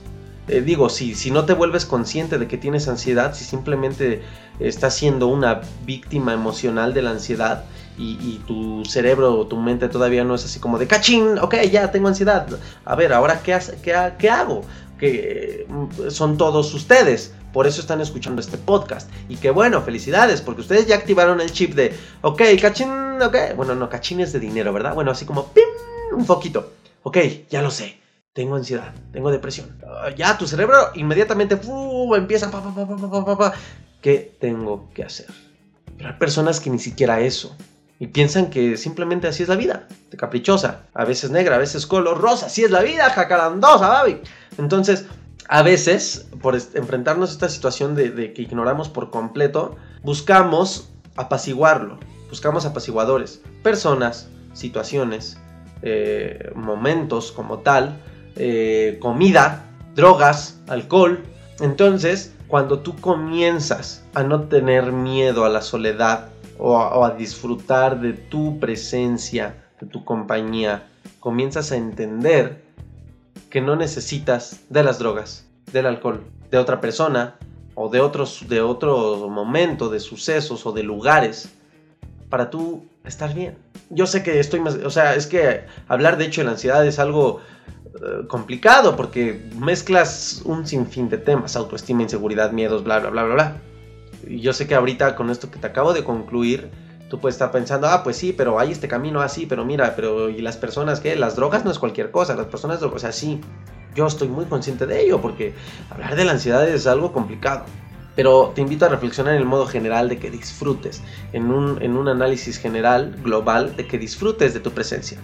Eh, 0.48 0.60
digo, 0.60 0.88
si, 0.88 1.14
si 1.14 1.30
no 1.30 1.44
te 1.44 1.54
vuelves 1.54 1.86
consciente 1.86 2.38
de 2.38 2.46
que 2.46 2.56
tienes 2.56 2.86
ansiedad, 2.88 3.34
si 3.34 3.44
simplemente 3.44 4.22
estás 4.60 4.94
siendo 4.94 5.26
una 5.26 5.62
víctima 5.84 6.32
emocional 6.32 6.94
de 6.94 7.02
la 7.02 7.10
ansiedad 7.10 7.64
y, 7.98 8.40
tu 8.46 8.84
cerebro 8.84 9.38
o 9.38 9.46
tu 9.46 9.56
mente 9.56 9.88
todavía 9.88 10.22
no 10.22 10.34
es 10.34 10.44
así 10.44 10.60
como 10.60 10.78
de 10.78 10.86
cachín, 10.86 11.38
ok, 11.38 11.54
ya 11.70 11.90
tengo 11.90 12.08
ansiedad. 12.08 12.46
A 12.84 12.94
ver, 12.94 13.12
ahora 13.12 13.40
qué, 13.42 13.58
qué, 13.82 14.12
qué 14.18 14.30
hago? 14.30 14.62
Que 14.98 15.66
mm, 15.68 16.10
son 16.10 16.36
todos 16.36 16.74
ustedes. 16.74 17.32
Por 17.56 17.66
eso 17.66 17.80
están 17.80 18.02
escuchando 18.02 18.42
este 18.42 18.58
podcast. 18.58 19.10
Y 19.30 19.36
que 19.36 19.50
bueno, 19.50 19.80
felicidades, 19.80 20.42
porque 20.42 20.60
ustedes 20.60 20.86
ya 20.86 20.96
activaron 20.96 21.40
el 21.40 21.50
chip 21.50 21.72
de, 21.72 21.96
ok, 22.20 22.42
cachín, 22.60 22.90
ok. 23.22 23.56
Bueno, 23.56 23.74
no, 23.74 23.88
cachín 23.88 24.20
es 24.20 24.34
de 24.34 24.40
dinero, 24.40 24.74
¿verdad? 24.74 24.92
Bueno, 24.92 25.10
así 25.10 25.24
como, 25.24 25.46
¡pim! 25.54 25.64
Un 26.12 26.26
poquito. 26.26 26.74
Ok, 27.02 27.16
ya 27.48 27.62
lo 27.62 27.70
sé. 27.70 27.98
Tengo 28.34 28.56
ansiedad, 28.56 28.92
tengo 29.10 29.30
depresión. 29.30 29.74
Ah, 29.86 30.10
ya 30.14 30.36
tu 30.36 30.46
cerebro 30.46 30.76
inmediatamente 30.96 31.58
empieza, 32.14 32.50
pa, 32.50 32.60
pa, 32.62 33.38
pa, 33.38 33.54
¿qué 34.02 34.36
tengo 34.38 34.90
que 34.92 35.04
hacer? 35.04 35.28
Pero 35.96 36.10
hay 36.10 36.16
personas 36.16 36.60
que 36.60 36.68
ni 36.68 36.78
siquiera 36.78 37.20
eso. 37.20 37.56
Y 37.98 38.08
piensan 38.08 38.50
que 38.50 38.76
simplemente 38.76 39.28
así 39.28 39.44
es 39.44 39.48
la 39.48 39.56
vida, 39.56 39.88
caprichosa, 40.18 40.82
a 40.92 41.06
veces 41.06 41.30
negra, 41.30 41.56
a 41.56 41.58
veces 41.58 41.86
color 41.86 42.20
rosa, 42.20 42.46
así 42.46 42.64
es 42.64 42.70
la 42.70 42.82
vida, 42.82 43.08
jacarandosa, 43.08 43.88
baby. 43.88 44.20
Entonces, 44.58 45.06
a 45.48 45.62
veces, 45.62 46.26
por 46.42 46.54
enfrentarnos 46.54 47.30
a 47.30 47.32
esta 47.32 47.48
situación 47.48 47.94
de, 47.94 48.32
que 48.32 48.42
ignoramos 48.42 48.88
por 48.88 49.10
completo, 49.10 49.76
buscamos 50.02 50.90
apaciguarlo, 51.16 51.98
buscamos 52.28 52.66
apaciguadores, 52.66 53.42
personas, 53.62 54.28
situaciones, 54.54 55.38
eh, 55.82 56.50
momentos 56.54 57.30
como 57.32 57.58
tal, 57.58 57.98
eh, 58.34 58.98
comida, 59.00 59.64
drogas, 59.94 60.60
alcohol. 60.66 61.22
Entonces, 61.60 62.34
cuando 62.48 62.80
tú 62.80 62.96
comienzas 63.00 64.04
a 64.14 64.22
no 64.22 64.42
tener 64.44 64.92
miedo 64.92 65.44
a 65.44 65.48
la 65.48 65.62
soledad 65.62 66.28
o 66.58 67.04
a 67.04 67.10
disfrutar 67.10 68.00
de 68.00 68.14
tu 68.14 68.58
presencia, 68.58 69.62
de 69.80 69.86
tu 69.86 70.04
compañía, 70.04 70.88
comienzas 71.20 71.70
a 71.70 71.76
entender 71.76 72.65
que 73.56 73.62
no 73.62 73.74
necesitas 73.74 74.66
de 74.68 74.82
las 74.82 74.98
drogas, 74.98 75.46
del 75.72 75.86
alcohol, 75.86 76.22
de 76.50 76.58
otra 76.58 76.78
persona 76.78 77.36
o 77.74 77.88
de 77.88 78.02
otros 78.02 78.44
de 78.50 78.60
otro 78.60 79.30
momento, 79.30 79.88
de 79.88 79.98
sucesos 79.98 80.66
o 80.66 80.72
de 80.72 80.82
lugares 80.82 81.54
para 82.28 82.50
tú 82.50 82.84
estar 83.06 83.32
bien. 83.32 83.56
Yo 83.88 84.06
sé 84.06 84.22
que 84.22 84.40
estoy 84.40 84.60
más, 84.60 84.74
o 84.74 84.90
sea, 84.90 85.14
es 85.14 85.26
que 85.26 85.64
hablar 85.88 86.18
de 86.18 86.26
hecho 86.26 86.42
de 86.42 86.44
la 86.44 86.50
ansiedad 86.50 86.86
es 86.86 86.98
algo 86.98 87.40
eh, 87.94 88.26
complicado 88.28 88.94
porque 88.94 89.48
mezclas 89.58 90.42
un 90.44 90.66
sinfín 90.66 91.08
de 91.08 91.16
temas, 91.16 91.56
autoestima, 91.56 92.02
inseguridad, 92.02 92.52
miedos, 92.52 92.84
bla, 92.84 92.98
bla, 92.98 93.08
bla, 93.08 93.24
bla, 93.24 93.34
bla. 93.36 93.56
Y 94.28 94.40
yo 94.40 94.52
sé 94.52 94.66
que 94.66 94.74
ahorita 94.74 95.16
con 95.16 95.30
esto 95.30 95.50
que 95.50 95.58
te 95.58 95.66
acabo 95.66 95.94
de 95.94 96.04
concluir, 96.04 96.68
tú 97.08 97.20
puedes 97.20 97.36
estar 97.36 97.50
pensando, 97.50 97.88
ah, 97.88 98.02
pues 98.02 98.16
sí, 98.16 98.32
pero 98.32 98.58
hay 98.58 98.72
este 98.72 98.88
camino 98.88 99.20
así, 99.20 99.46
pero 99.46 99.64
mira, 99.64 99.94
pero 99.94 100.28
¿y 100.28 100.40
las 100.40 100.56
personas 100.56 101.00
qué? 101.00 101.16
Las 101.16 101.36
drogas 101.36 101.64
no 101.64 101.70
es 101.70 101.78
cualquier 101.78 102.10
cosa, 102.10 102.34
las 102.34 102.46
personas, 102.46 102.82
o 102.82 102.98
sea, 102.98 103.12
sí, 103.12 103.40
yo 103.94 104.06
estoy 104.06 104.28
muy 104.28 104.44
consciente 104.44 104.86
de 104.86 105.04
ello 105.04 105.20
porque 105.20 105.54
hablar 105.90 106.16
de 106.16 106.24
la 106.24 106.32
ansiedad 106.32 106.68
es 106.68 106.86
algo 106.86 107.12
complicado. 107.12 107.64
Pero 108.14 108.52
te 108.54 108.62
invito 108.62 108.86
a 108.86 108.88
reflexionar 108.88 109.34
en 109.34 109.40
el 109.40 109.46
modo 109.46 109.66
general 109.66 110.08
de 110.08 110.18
que 110.18 110.30
disfrutes, 110.30 111.02
en 111.34 111.50
un, 111.50 111.82
en 111.82 111.96
un 111.96 112.08
análisis 112.08 112.58
general, 112.58 113.14
global, 113.22 113.76
de 113.76 113.86
que 113.86 113.98
disfrutes 113.98 114.54
de 114.54 114.60
tu 114.60 114.70
presencia. 114.70 115.18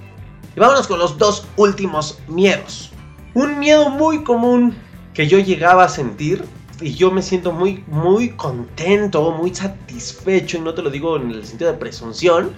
Y 0.55 0.61
vámonos 0.61 0.87
con 0.87 0.99
los 0.99 1.17
dos 1.17 1.47
últimos 1.57 2.19
miedos. 2.29 2.93
Un 3.33 3.59
miedo 3.59 3.89
muy 3.89 4.23
común 4.25 4.77
que 5.15 5.27
yo 5.27 5.39
llegaba 5.39 5.85
a 5.85 5.89
sentir 5.89 6.45
y 6.83 6.95
yo 6.95 7.11
me 7.11 7.23
siento 7.23 7.53
muy, 7.53 7.85
muy 7.87 8.31
contento, 8.31 9.31
muy 9.33 9.55
satisfecho, 9.55 10.59
y 10.59 10.61
no 10.61 10.75
te 10.75 10.83
lo 10.83 10.91
digo 10.91 11.17
en 11.17 11.31
el 11.31 11.45
sentido 11.45 11.73
de 11.73 11.79
presunción, 11.79 12.51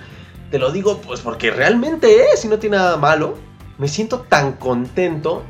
te 0.51 0.59
lo 0.59 0.71
digo 0.71 1.01
pues 1.01 1.21
porque 1.21 1.51
realmente 1.51 2.27
es 2.33 2.45
y 2.45 2.49
no 2.49 2.59
tiene 2.59 2.77
nada 2.77 2.97
malo. 2.97 3.37
Me 3.79 3.89
siento 3.89 4.21
tan 4.21 4.53
contento 4.53 5.43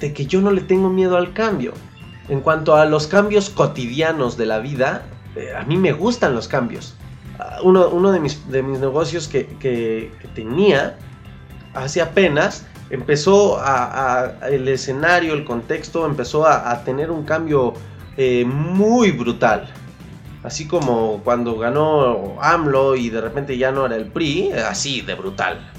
de 0.00 0.12
que 0.12 0.26
yo 0.26 0.40
no 0.40 0.50
le 0.50 0.60
tengo 0.60 0.90
miedo 0.90 1.16
al 1.16 1.32
cambio. 1.32 1.72
En 2.28 2.40
cuanto 2.40 2.74
a 2.74 2.84
los 2.84 3.06
cambios 3.06 3.50
cotidianos 3.50 4.36
de 4.36 4.46
la 4.46 4.58
vida, 4.58 5.06
eh, 5.36 5.52
a 5.56 5.64
mí 5.64 5.76
me 5.76 5.92
gustan 5.92 6.34
los 6.34 6.48
cambios. 6.48 6.94
Ah, 7.38 7.58
uno, 7.62 8.12
de, 8.12 8.20
mis, 8.20 8.48
de, 8.50 8.62
mis, 8.62 8.80
negocios 8.80 9.28
que, 9.28 9.46
que, 9.58 10.10
tenía 10.34 10.98
hace 11.74 12.00
apenas 12.00 12.66
empezó 12.90 13.58
a, 13.58 14.34
el 14.50 14.68
escenario, 14.68 15.34
el 15.34 15.44
contexto 15.44 16.06
empezó 16.06 16.46
a 16.46 16.84
tener 16.84 17.10
un 17.10 17.24
cambio 17.24 17.74
eh, 18.16 18.44
muy 18.44 19.10
brutal. 19.10 19.72
Así 20.42 20.66
como 20.66 21.22
cuando 21.24 21.56
ganó 21.56 22.36
AMLO 22.40 22.96
y 22.96 23.08
de 23.08 23.20
repente 23.20 23.56
ya 23.56 23.72
no 23.72 23.86
era 23.86 23.96
el 23.96 24.06
PRI, 24.06 24.52
así 24.52 25.00
de 25.00 25.14
brutal. 25.14 25.70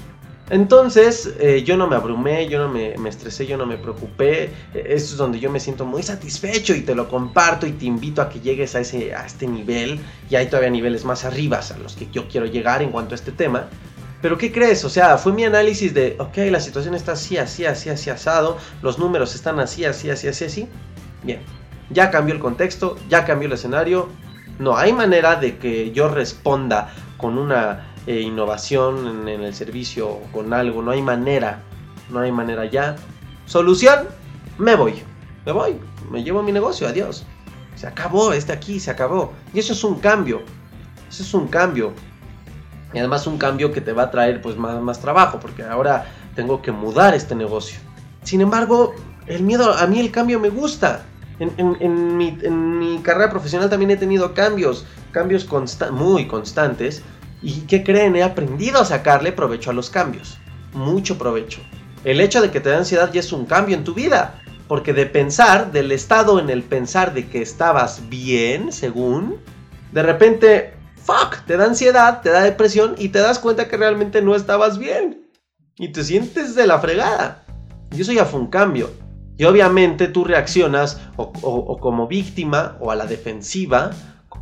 Entonces 0.48 1.34
eh, 1.40 1.64
yo 1.64 1.76
no 1.76 1.88
me 1.88 1.96
abrumé, 1.96 2.48
yo 2.48 2.58
no 2.58 2.68
me, 2.68 2.94
estresé, 3.08 3.46
yo 3.46 3.56
no 3.56 3.66
me 3.66 3.78
preocupé. 3.78 4.50
Eso 4.74 5.12
es 5.12 5.16
donde 5.16 5.40
yo 5.40 5.50
me 5.50 5.60
siento 5.60 5.84
muy 5.84 6.02
satisfecho 6.02 6.74
y 6.74 6.82
te 6.82 6.94
lo 6.94 7.08
comparto 7.08 7.66
y 7.66 7.72
te 7.72 7.86
invito 7.86 8.22
a 8.22 8.28
que 8.28 8.40
llegues 8.40 8.74
a, 8.74 8.80
ese, 8.80 9.14
a 9.14 9.26
este 9.26 9.46
nivel. 9.46 10.00
Y 10.30 10.36
hay 10.36 10.46
todavía 10.46 10.70
niveles 10.70 11.04
más 11.04 11.24
arriba 11.24 11.58
a 11.58 11.78
los 11.78 11.94
que 11.96 12.08
yo 12.12 12.28
quiero 12.28 12.46
llegar 12.46 12.82
en 12.82 12.90
cuanto 12.90 13.14
a 13.14 13.16
este 13.16 13.32
tema. 13.32 13.68
Pero 14.22 14.38
¿qué 14.38 14.50
crees? 14.50 14.84
O 14.84 14.90
sea, 14.90 15.18
fue 15.18 15.32
mi 15.32 15.44
análisis 15.44 15.92
de, 15.92 16.16
ok, 16.18 16.36
la 16.50 16.60
situación 16.60 16.94
está 16.94 17.12
así, 17.12 17.36
así, 17.36 17.64
así, 17.64 17.90
así, 17.90 18.10
asado. 18.10 18.56
Los 18.82 18.98
números 18.98 19.34
están 19.34 19.60
así, 19.60 19.84
así, 19.84 20.10
así, 20.10 20.28
así, 20.28 20.44
así. 20.44 20.68
Bien, 21.22 21.40
ya 21.90 22.10
cambió 22.10 22.34
el 22.34 22.40
contexto, 22.40 22.96
ya 23.08 23.24
cambió 23.24 23.46
el 23.46 23.52
escenario. 23.52 24.08
No 24.58 24.76
hay 24.76 24.92
manera 24.92 25.36
de 25.36 25.58
que 25.58 25.92
yo 25.92 26.08
responda 26.08 26.92
con 27.16 27.38
una 27.38 27.92
eh, 28.06 28.20
innovación 28.20 29.28
en, 29.28 29.42
el 29.42 29.54
servicio 29.54 30.08
o 30.08 30.22
con 30.32 30.52
algo. 30.52 30.82
No 30.82 30.90
hay 30.90 31.02
manera. 31.02 31.62
No 32.10 32.20
hay 32.20 32.32
manera 32.32 32.64
ya. 32.64 32.96
Solución, 33.46 34.06
me 34.58 34.74
voy. 34.74 35.02
Me 35.44 35.52
voy. 35.52 35.76
Me 36.10 36.22
llevo 36.22 36.42
mi 36.42 36.52
negocio. 36.52 36.88
Adiós. 36.88 37.24
Se 37.74 37.86
acabó. 37.86 38.32
Este 38.32 38.52
aquí 38.52 38.80
se 38.80 38.90
acabó. 38.90 39.32
Y 39.52 39.58
eso 39.58 39.72
es 39.72 39.84
un 39.84 39.98
cambio. 39.98 40.42
Eso 41.08 41.22
es 41.22 41.34
un 41.34 41.48
cambio. 41.48 41.92
Y 42.92 42.98
además 42.98 43.26
un 43.26 43.38
cambio 43.38 43.72
que 43.72 43.80
te 43.80 43.92
va 43.92 44.04
a 44.04 44.10
traer 44.10 44.40
pues 44.40 44.56
más, 44.56 44.80
más 44.80 45.00
trabajo. 45.00 45.38
Porque 45.40 45.62
ahora 45.62 46.06
tengo 46.34 46.62
que 46.62 46.72
mudar 46.72 47.14
este 47.14 47.34
negocio. 47.34 47.78
Sin 48.22 48.40
embargo, 48.40 48.94
el 49.26 49.42
miedo, 49.42 49.72
a 49.72 49.86
mí 49.86 50.00
el 50.00 50.10
cambio 50.10 50.40
me 50.40 50.48
gusta. 50.48 51.04
En, 51.38 52.16
mi, 52.16 52.98
carrera 53.02 53.30
profesional 53.30 53.68
también 53.68 53.90
he 53.90 53.96
tenido 53.96 54.32
cambios, 54.34 54.86
cambios 55.12 55.46
muy 55.92 56.26
constantes. 56.26 57.02
¿Y 57.42 57.60
qué 57.62 57.84
creen? 57.84 58.16
He 58.16 58.22
aprendido 58.22 58.80
a 58.80 58.84
sacarle 58.84 59.32
provecho 59.32 59.70
a 59.70 59.74
los 59.74 59.90
cambios. 59.90 60.38
Mucho 60.72 61.18
provecho. 61.18 61.60
El 62.04 62.20
hecho 62.20 62.40
de 62.40 62.50
que 62.50 62.60
te 62.60 62.70
da 62.70 62.78
ansiedad 62.78 63.12
ya 63.12 63.20
es 63.20 63.32
un 63.32 63.46
cambio 63.46 63.76
en 63.76 63.84
tu 63.84 63.94
vida. 63.94 64.42
Porque 64.68 64.92
de 64.92 65.06
pensar, 65.06 65.70
del 65.70 65.92
estado 65.92 66.40
en 66.40 66.50
el 66.50 66.62
pensar 66.62 67.14
de 67.14 67.28
que 67.28 67.40
estabas 67.40 68.08
bien, 68.08 68.72
según, 68.72 69.36
de 69.92 70.02
repente, 70.02 70.74
fuck, 70.96 71.36
te 71.46 71.56
da 71.56 71.66
ansiedad, 71.66 72.20
te 72.20 72.30
da 72.30 72.40
depresión 72.40 72.96
y 72.98 73.10
te 73.10 73.20
das 73.20 73.38
cuenta 73.38 73.68
que 73.68 73.76
realmente 73.76 74.22
no 74.22 74.34
estabas 74.34 74.78
bien. 74.78 75.28
Y 75.76 75.92
te 75.92 76.02
sientes 76.02 76.54
de 76.56 76.66
la 76.66 76.80
fregada. 76.80 77.44
Y 77.92 78.00
eso 78.00 78.12
ya 78.12 78.24
fue 78.24 78.40
un 78.40 78.48
cambio. 78.48 78.90
Y 79.38 79.44
obviamente 79.44 80.08
tú 80.08 80.24
reaccionas 80.24 81.00
o, 81.16 81.78
como 81.78 82.06
víctima 82.06 82.76
o 82.80 82.90
a 82.90 82.96
la 82.96 83.06
defensiva, 83.06 83.90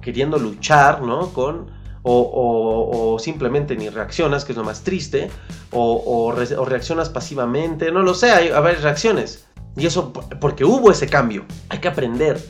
queriendo 0.01 0.39
luchar, 0.39 1.03
¿no? 1.03 1.33
Con, 1.33 1.71
o, 2.03 3.17
simplemente 3.19 3.77
ni 3.77 3.89
reaccionas, 3.89 4.45
que 4.45 4.53
es 4.53 4.59
lo 4.59 4.65
más 4.65 4.83
triste, 4.83 5.31
o, 5.71 6.33
reaccionas 6.33 7.09
pasivamente, 7.09 7.91
no 7.91 8.03
lo 8.03 8.15
sé, 8.15 8.31
hay, 8.31 8.51
varias 8.51 8.83
reacciones. 8.83 9.47
Y 9.77 9.87
eso 9.87 10.13
porque 10.13 10.65
hubo 10.65 10.93
ese 10.93 11.09
cambio. 11.09 11.45
Hay 11.69 11.79
que 11.79 11.89
aprender 11.89 12.41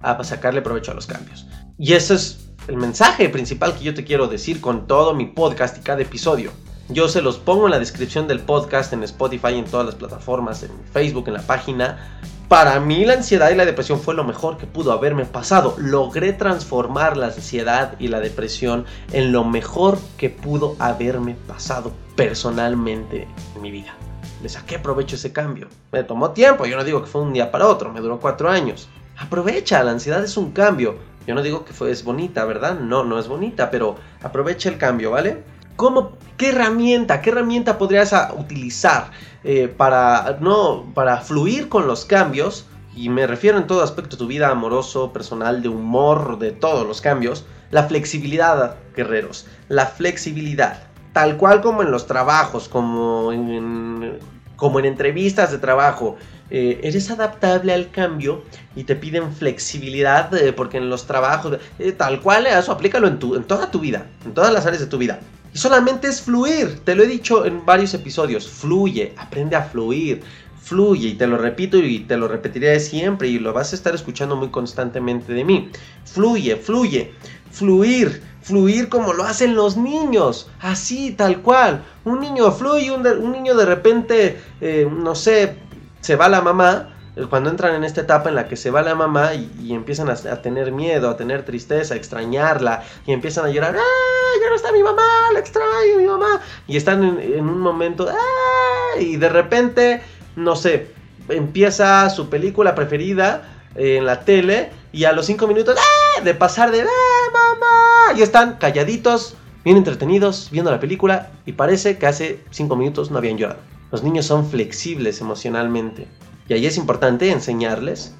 a 0.00 0.22
sacarle 0.24 0.60
provecho 0.60 0.90
a 0.90 0.94
los 0.94 1.06
cambios. 1.06 1.46
Y 1.78 1.94
ese 1.94 2.14
es 2.14 2.50
el 2.68 2.76
mensaje 2.76 3.28
principal 3.28 3.74
que 3.74 3.84
yo 3.84 3.94
te 3.94 4.04
quiero 4.04 4.26
decir 4.26 4.60
con 4.60 4.86
todo 4.86 5.14
mi 5.14 5.26
podcast 5.26 5.78
y 5.78 5.80
cada 5.80 6.02
episodio. 6.02 6.50
Yo 6.88 7.08
se 7.08 7.20
los 7.20 7.38
pongo 7.38 7.64
en 7.66 7.72
la 7.72 7.80
descripción 7.80 8.28
del 8.28 8.38
podcast, 8.38 8.92
en 8.92 9.02
Spotify, 9.02 9.54
en 9.54 9.64
todas 9.64 9.86
las 9.86 9.96
plataformas, 9.96 10.62
en 10.62 10.70
Facebook, 10.92 11.24
en 11.26 11.34
la 11.34 11.42
página. 11.42 12.20
Para 12.46 12.78
mí 12.78 13.04
la 13.04 13.14
ansiedad 13.14 13.50
y 13.50 13.56
la 13.56 13.64
depresión 13.64 13.98
fue 13.98 14.14
lo 14.14 14.22
mejor 14.22 14.56
que 14.56 14.68
pudo 14.68 14.92
haberme 14.92 15.24
pasado. 15.24 15.74
Logré 15.78 16.32
transformar 16.32 17.16
la 17.16 17.26
ansiedad 17.26 17.96
y 17.98 18.06
la 18.06 18.20
depresión 18.20 18.84
en 19.10 19.32
lo 19.32 19.42
mejor 19.42 19.98
que 20.16 20.30
pudo 20.30 20.76
haberme 20.78 21.34
pasado 21.48 21.92
personalmente 22.14 23.26
en 23.56 23.62
mi 23.62 23.72
vida. 23.72 23.92
Le 24.40 24.48
saqué 24.48 24.78
provecho 24.78 25.16
ese 25.16 25.32
cambio. 25.32 25.66
Me 25.90 26.04
tomó 26.04 26.30
tiempo, 26.30 26.66
yo 26.66 26.76
no 26.76 26.84
digo 26.84 27.02
que 27.02 27.10
fue 27.10 27.22
un 27.22 27.32
día 27.32 27.50
para 27.50 27.66
otro, 27.66 27.92
me 27.92 28.00
duró 28.00 28.20
cuatro 28.20 28.48
años. 28.48 28.88
Aprovecha, 29.16 29.82
la 29.82 29.90
ansiedad 29.90 30.22
es 30.22 30.36
un 30.36 30.52
cambio. 30.52 30.94
Yo 31.26 31.34
no 31.34 31.42
digo 31.42 31.64
que 31.64 31.72
fue, 31.72 31.90
es 31.90 32.04
bonita, 32.04 32.44
¿verdad? 32.44 32.78
No, 32.78 33.02
no 33.02 33.18
es 33.18 33.26
bonita, 33.26 33.72
pero 33.72 33.96
aprovecha 34.22 34.68
el 34.68 34.78
cambio, 34.78 35.10
¿vale? 35.10 35.55
¿Cómo, 35.76 36.12
¿Qué 36.38 36.50
herramienta, 36.50 37.20
qué 37.20 37.30
herramienta 37.30 37.78
podrías 37.78 38.14
utilizar 38.36 39.10
eh, 39.44 39.68
para, 39.68 40.38
no, 40.40 40.90
para 40.94 41.18
fluir 41.18 41.68
con 41.68 41.86
los 41.86 42.04
cambios? 42.04 42.66
Y 42.94 43.10
me 43.10 43.26
refiero 43.26 43.58
en 43.58 43.66
todo 43.66 43.82
aspecto 43.82 44.16
de 44.16 44.20
tu 44.20 44.26
vida 44.26 44.48
amoroso, 44.48 45.12
personal, 45.12 45.62
de 45.62 45.68
humor, 45.68 46.38
de 46.38 46.52
todos 46.52 46.86
los 46.86 47.02
cambios. 47.02 47.44
La 47.70 47.84
flexibilidad, 47.84 48.76
guerreros. 48.94 49.46
La 49.68 49.86
flexibilidad. 49.86 50.84
Tal 51.12 51.36
cual 51.36 51.60
como 51.60 51.82
en 51.82 51.90
los 51.90 52.06
trabajos, 52.06 52.68
como 52.70 53.32
en, 53.32 54.18
como 54.56 54.78
en 54.78 54.86
entrevistas 54.86 55.52
de 55.52 55.58
trabajo. 55.58 56.16
Eh, 56.48 56.80
eres 56.84 57.10
adaptable 57.10 57.74
al 57.74 57.90
cambio 57.90 58.44
y 58.76 58.84
te 58.84 58.94
piden 58.94 59.32
flexibilidad 59.32 60.32
eh, 60.34 60.52
porque 60.52 60.78
en 60.78 60.88
los 60.88 61.06
trabajos, 61.06 61.58
tal 61.96 62.20
cual, 62.20 62.46
eso 62.46 62.72
aplícalo 62.72 63.08
en, 63.08 63.18
tu, 63.18 63.34
en 63.34 63.44
toda 63.44 63.70
tu 63.70 63.80
vida, 63.80 64.06
en 64.24 64.32
todas 64.32 64.52
las 64.52 64.64
áreas 64.64 64.80
de 64.80 64.86
tu 64.86 64.96
vida. 64.96 65.18
Solamente 65.56 66.08
es 66.08 66.20
fluir. 66.20 66.80
Te 66.84 66.94
lo 66.94 67.02
he 67.02 67.06
dicho 67.06 67.46
en 67.46 67.64
varios 67.64 67.94
episodios. 67.94 68.48
Fluye, 68.48 69.14
aprende 69.16 69.56
a 69.56 69.62
fluir. 69.62 70.22
Fluye 70.62 71.08
y 71.08 71.14
te 71.14 71.26
lo 71.26 71.38
repito 71.38 71.78
y 71.78 72.00
te 72.00 72.16
lo 72.16 72.28
repetiré 72.28 72.78
siempre 72.80 73.28
y 73.28 73.38
lo 73.38 73.52
vas 73.52 73.72
a 73.72 73.76
estar 73.76 73.94
escuchando 73.94 74.36
muy 74.36 74.48
constantemente 74.48 75.32
de 75.32 75.44
mí. 75.44 75.70
Fluye, 76.04 76.56
fluye. 76.56 77.12
Fluir, 77.50 78.22
fluir 78.42 78.88
como 78.90 79.14
lo 79.14 79.24
hacen 79.24 79.54
los 79.54 79.76
niños. 79.76 80.50
Así, 80.60 81.12
tal 81.12 81.40
cual. 81.40 81.84
Un 82.04 82.20
niño 82.20 82.52
fluye, 82.52 82.90
un, 82.90 83.32
niño 83.32 83.54
de 83.54 83.64
repente, 83.64 84.40
eh, 84.60 84.86
no 84.90 85.14
sé, 85.14 85.56
se 86.00 86.16
va 86.16 86.28
la 86.28 86.42
mamá 86.42 86.95
cuando 87.30 87.48
entran 87.48 87.74
en 87.74 87.84
esta 87.84 88.02
etapa 88.02 88.28
en 88.28 88.34
la 88.34 88.46
que 88.46 88.56
se 88.56 88.70
va 88.70 88.82
la 88.82 88.94
mamá 88.94 89.32
y, 89.34 89.72
empiezan 89.72 90.10
a, 90.10 90.16
tener 90.42 90.70
miedo, 90.70 91.08
a 91.08 91.16
tener 91.16 91.44
tristeza, 91.44 91.94
a 91.94 91.96
extrañarla 91.96 92.84
y 93.06 93.12
empiezan 93.12 93.46
a 93.46 93.48
llorar, 93.48 93.74
¡ah! 93.74 94.40
Ya 94.42 94.50
no 94.50 94.54
está 94.54 94.70
mi 94.70 94.82
mamá, 94.82 95.02
la 95.32 95.38
extraño, 95.38 95.96
mi 95.96 96.04
mamá. 96.04 96.42
Y 96.68 96.76
están 96.76 97.18
en, 97.20 97.48
un 97.48 97.58
momento, 97.58 98.06
¡ah! 98.10 99.00
Y 99.00 99.16
de 99.16 99.30
repente, 99.30 100.02
no 100.36 100.56
sé, 100.56 100.88
empieza 101.30 102.10
su 102.10 102.28
película 102.28 102.74
preferida 102.74 103.48
en 103.74 104.04
la 104.04 104.20
tele 104.20 104.70
y 104.92 105.04
a 105.04 105.12
los 105.12 105.24
cinco 105.24 105.46
minutos, 105.46 105.78
¡ah! 105.78 106.20
De 106.20 106.34
pasar 106.34 106.70
de, 106.70 106.82
¡ah, 106.82 107.30
mamá! 107.32 108.18
Y 108.18 108.22
están 108.22 108.56
calladitos, 108.56 109.36
bien 109.64 109.78
entretenidos, 109.78 110.50
viendo 110.50 110.70
la 110.70 110.80
película 110.80 111.30
y 111.46 111.52
parece 111.52 111.96
que 111.96 112.06
hace 112.06 112.44
cinco 112.50 112.76
minutos 112.76 113.10
no 113.10 113.16
habían 113.16 113.38
llorado. 113.38 113.60
Los 113.90 114.02
niños 114.02 114.26
son 114.26 114.46
flexibles 114.50 115.22
emocionalmente. 115.22 116.08
Y 116.48 116.54
ahí 116.54 116.66
es 116.66 116.76
importante 116.76 117.30
enseñarles 117.30 118.14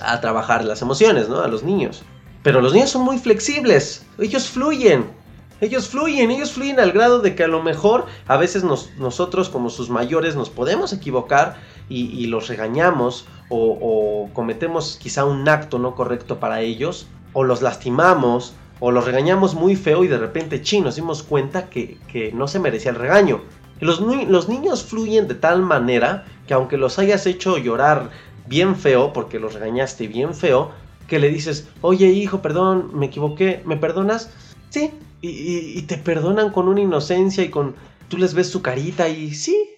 a 0.00 0.20
trabajar 0.20 0.64
las 0.64 0.82
emociones, 0.82 1.28
¿no? 1.28 1.40
A 1.40 1.48
los 1.48 1.62
niños. 1.62 2.02
Pero 2.42 2.60
los 2.60 2.72
niños 2.72 2.90
son 2.90 3.02
muy 3.02 3.18
flexibles, 3.18 4.06
ellos 4.18 4.48
fluyen, 4.48 5.06
ellos 5.60 5.88
fluyen, 5.88 6.30
ellos 6.30 6.52
fluyen 6.52 6.78
al 6.78 6.92
grado 6.92 7.20
de 7.20 7.34
que 7.34 7.44
a 7.44 7.48
lo 7.48 7.62
mejor 7.62 8.06
a 8.28 8.36
veces 8.36 8.62
nosotros 8.62 9.48
como 9.48 9.70
sus 9.70 9.88
mayores 9.88 10.36
nos 10.36 10.50
podemos 10.50 10.92
equivocar 10.92 11.56
y, 11.88 12.26
los 12.26 12.48
regañamos 12.48 13.26
o, 13.48 14.28
cometemos 14.34 14.98
quizá 15.00 15.24
un 15.24 15.48
acto 15.48 15.78
no 15.78 15.94
correcto 15.94 16.38
para 16.38 16.60
ellos 16.60 17.06
o 17.32 17.42
los 17.42 17.62
lastimamos 17.62 18.54
o 18.80 18.90
los 18.90 19.06
regañamos 19.06 19.54
muy 19.54 19.76
feo 19.76 20.04
y 20.04 20.08
de 20.08 20.18
repente, 20.18 20.60
chi, 20.60 20.80
nos 20.82 20.96
dimos 20.96 21.22
cuenta 21.22 21.70
que, 21.70 21.98
no 22.34 22.48
se 22.48 22.58
merecía 22.58 22.90
el 22.90 22.98
regaño. 22.98 23.40
Los, 23.80 24.00
niños 24.00 24.84
fluyen 24.84 25.28
de 25.28 25.34
tal 25.34 25.62
manera 25.62 26.24
que 26.46 26.54
aunque 26.54 26.78
los 26.78 26.98
hayas 26.98 27.26
hecho 27.26 27.58
llorar 27.58 28.10
bien 28.46 28.76
feo, 28.76 29.12
porque 29.12 29.38
los 29.38 29.54
regañaste 29.54 30.08
bien 30.08 30.34
feo, 30.34 30.70
que 31.08 31.18
le 31.18 31.28
dices, 31.28 31.68
oye 31.82 32.08
hijo, 32.08 32.40
perdón, 32.40 32.90
me 32.94 33.06
equivoqué, 33.06 33.62
¿me 33.64 33.76
perdonas? 33.76 34.30
Sí, 34.70 34.92
y, 35.20 35.82
te 35.82 35.98
perdonan 35.98 36.50
con 36.50 36.68
una 36.68 36.80
inocencia 36.80 37.44
y 37.44 37.50
con... 37.50 37.74
Tú 38.08 38.18
les 38.18 38.34
ves 38.34 38.48
su 38.48 38.62
carita 38.62 39.08
y 39.08 39.34
sí, 39.34 39.68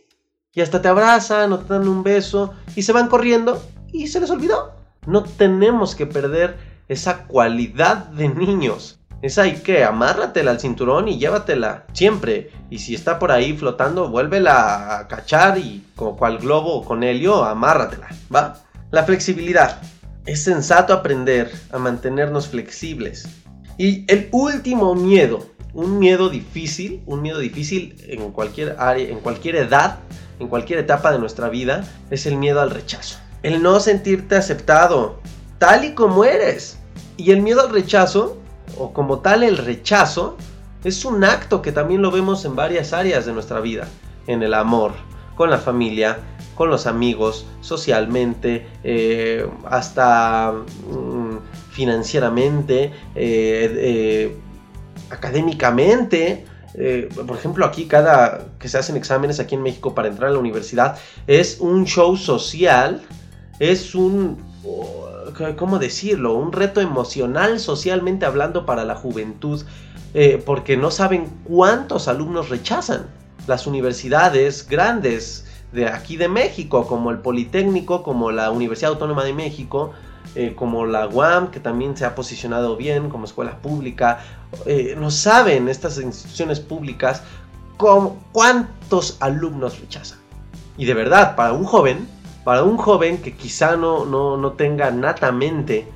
y 0.53 0.61
hasta 0.61 0.83
te 0.83 0.89
abrazan 0.89 1.53
o 1.53 1.61
te 1.61 1.73
dan 1.73 1.89
un 1.89 2.03
beso 2.03 2.53
y 2.77 2.83
se 2.83 2.93
van 2.93 3.09
corriendo 3.09 3.63
y 3.91 4.09
se 4.09 4.21
les 4.21 4.31
olvidó. 4.31 4.73
No 5.07 5.23
tenemos 5.23 5.95
que 5.95 6.05
perder 6.05 6.59
esa 6.89 7.27
cualidad 7.27 8.09
de 8.09 8.29
niños. 8.29 8.99
Es 9.21 9.37
ahí 9.37 9.55
que 9.55 9.83
amárratela 9.83 10.53
al 10.53 10.61
cinturón 10.61 11.09
y 11.09 11.19
llévatela 11.19 11.87
siempre. 11.93 12.51
Y 12.71 12.79
si 12.79 12.95
está 12.95 13.19
por 13.19 13.33
ahí 13.33 13.57
flotando, 13.57 14.09
vuélvela 14.09 14.99
a 14.99 15.09
cachar 15.09 15.59
y 15.59 15.85
como 15.97 16.17
cual 16.17 16.39
globo 16.39 16.85
con 16.85 17.03
helio, 17.03 17.45
amárratela, 17.45 18.09
¿va? 18.35 18.61
La 18.91 19.03
flexibilidad. 19.03 19.81
Es 20.25 20.45
sensato 20.45 20.93
aprender 20.93 21.51
a 21.73 21.79
mantenernos 21.79 22.49
flexibles. 22.49 23.29
Y 23.77 24.05
el 24.13 24.29
último 24.31 24.95
miedo, 24.95 25.47
un 25.73 25.99
miedo 25.99 26.29
difícil, 26.29 27.03
un 27.07 27.23
miedo 27.23 27.39
difícil 27.39 27.97
en 28.09 28.31
cualquier 28.31 28.77
área, 28.79 29.09
en 29.09 29.21
cualquier 29.21 29.57
edad, 29.57 29.99
en 30.39 30.49
cualquier 30.49 30.79
etapa 30.79 31.11
de 31.11 31.19
nuestra 31.19 31.49
vida, 31.49 31.85
es 32.11 32.27
el 32.27 32.37
miedo 32.37 32.61
al 32.61 32.71
rechazo. 32.71 33.19
El 33.43 33.63
no 33.63 33.81
sentirte 33.81 34.37
aceptado, 34.37 35.21
tal 35.59 35.85
y 35.85 35.95
como 35.95 36.25
eres. 36.25 36.79
Y 37.17 37.33
el 37.33 37.41
miedo 37.41 37.61
al 37.61 37.71
rechazo, 37.71 38.39
o 38.77 38.93
como 38.93 39.21
tal 39.21 39.43
el 39.43 39.57
rechazo, 39.57 40.37
es 40.85 41.05
un 41.05 41.25
acto 41.25 41.63
que 41.63 41.73
también 41.73 42.03
lo 42.03 42.11
vemos 42.11 42.45
en 42.45 42.55
varias 42.55 42.93
áreas 42.93 43.27
de 43.27 43.33
nuestra 43.33 43.61
vida. 43.61 43.89
En 44.27 44.43
el 44.43 44.55
amor, 44.55 44.93
con 45.37 45.51
la 45.51 45.59
familia, 45.59 46.19
con 46.59 46.71
los 46.71 46.89
amigos, 46.89 47.47
socialmente, 47.61 48.67
eh, 48.83 49.49
hasta 49.65 50.53
mm, 50.53 51.39
financieramente, 51.71 52.85
eh, 52.85 52.93
eh, 53.15 54.37
académicamente. 55.11 56.45
por 57.27 57.37
ejemplo, 57.37 57.65
aquí 57.65 57.87
cada 57.87 58.47
que 58.59 58.69
se 58.69 58.79
hacen 58.79 58.97
exámenes 58.97 59.41
aquí 59.41 59.55
en 59.55 59.63
México 59.63 59.95
para 59.95 60.09
entrar 60.09 60.31
a 60.31 60.33
la 60.33 60.39
universidad 60.39 60.99
es 61.27 61.61
un 61.61 61.87
show 61.87 62.17
social, 62.17 63.03
es 63.59 63.95
un, 63.95 64.39
¿cómo 65.57 65.79
decirlo? 65.79 66.35
Un 66.35 66.53
reto 66.53 66.81
emocional 66.81 67.61
socialmente 67.61 68.27
hablando 68.27 68.67
para 68.67 68.85
la 68.85 68.95
juventud, 68.95 69.63
porque 70.45 70.77
no 70.77 70.91
saben 70.91 71.31
cuántos 71.45 72.09
alumnos 72.09 72.49
rechazan. 72.49 73.07
Las 73.47 73.67
universidades 73.67 74.67
grandes 74.69 75.47
de 75.73 75.87
aquí 75.87 76.17
de 76.17 76.29
México, 76.29 76.87
como 76.87 77.11
el 77.11 77.19
Politécnico, 77.19 78.03
como 78.03 78.31
la 78.31 78.51
Universidad 78.51 78.93
Autónoma 78.93 79.25
de 79.25 79.35
México, 79.35 79.93
eh, 80.35 80.55
como 80.55 80.87
la 80.87 81.09
UAM, 81.09 81.51
que 81.51 81.61
también 81.61 81.97
se 81.97 82.05
ha 82.05 82.15
posicionado 82.15 82.77
bien 82.77 83.09
como 83.09 83.25
escuela 83.25 83.59
pública. 83.59 84.21
Eh, 84.67 84.95
no 84.99 85.11
saben 85.11 85.69
estas 85.69 85.99
instituciones 85.99 86.61
públicas 86.61 87.23
cuántos 87.77 89.17
alumnos 89.21 89.81
rechazan. 89.81 90.19
Y 90.77 90.85
de 90.85 90.95
verdad, 90.95 91.37
para 91.37 91.53
un 91.53 91.65
joven, 91.65 92.09
para 92.45 92.63
un 92.63 92.77
joven 92.77 93.19
que 93.19 93.35
quizá 93.35 93.77
no, 93.77 94.07
no, 94.07 94.53
tenga 94.53 94.91
natamente 94.91 95.87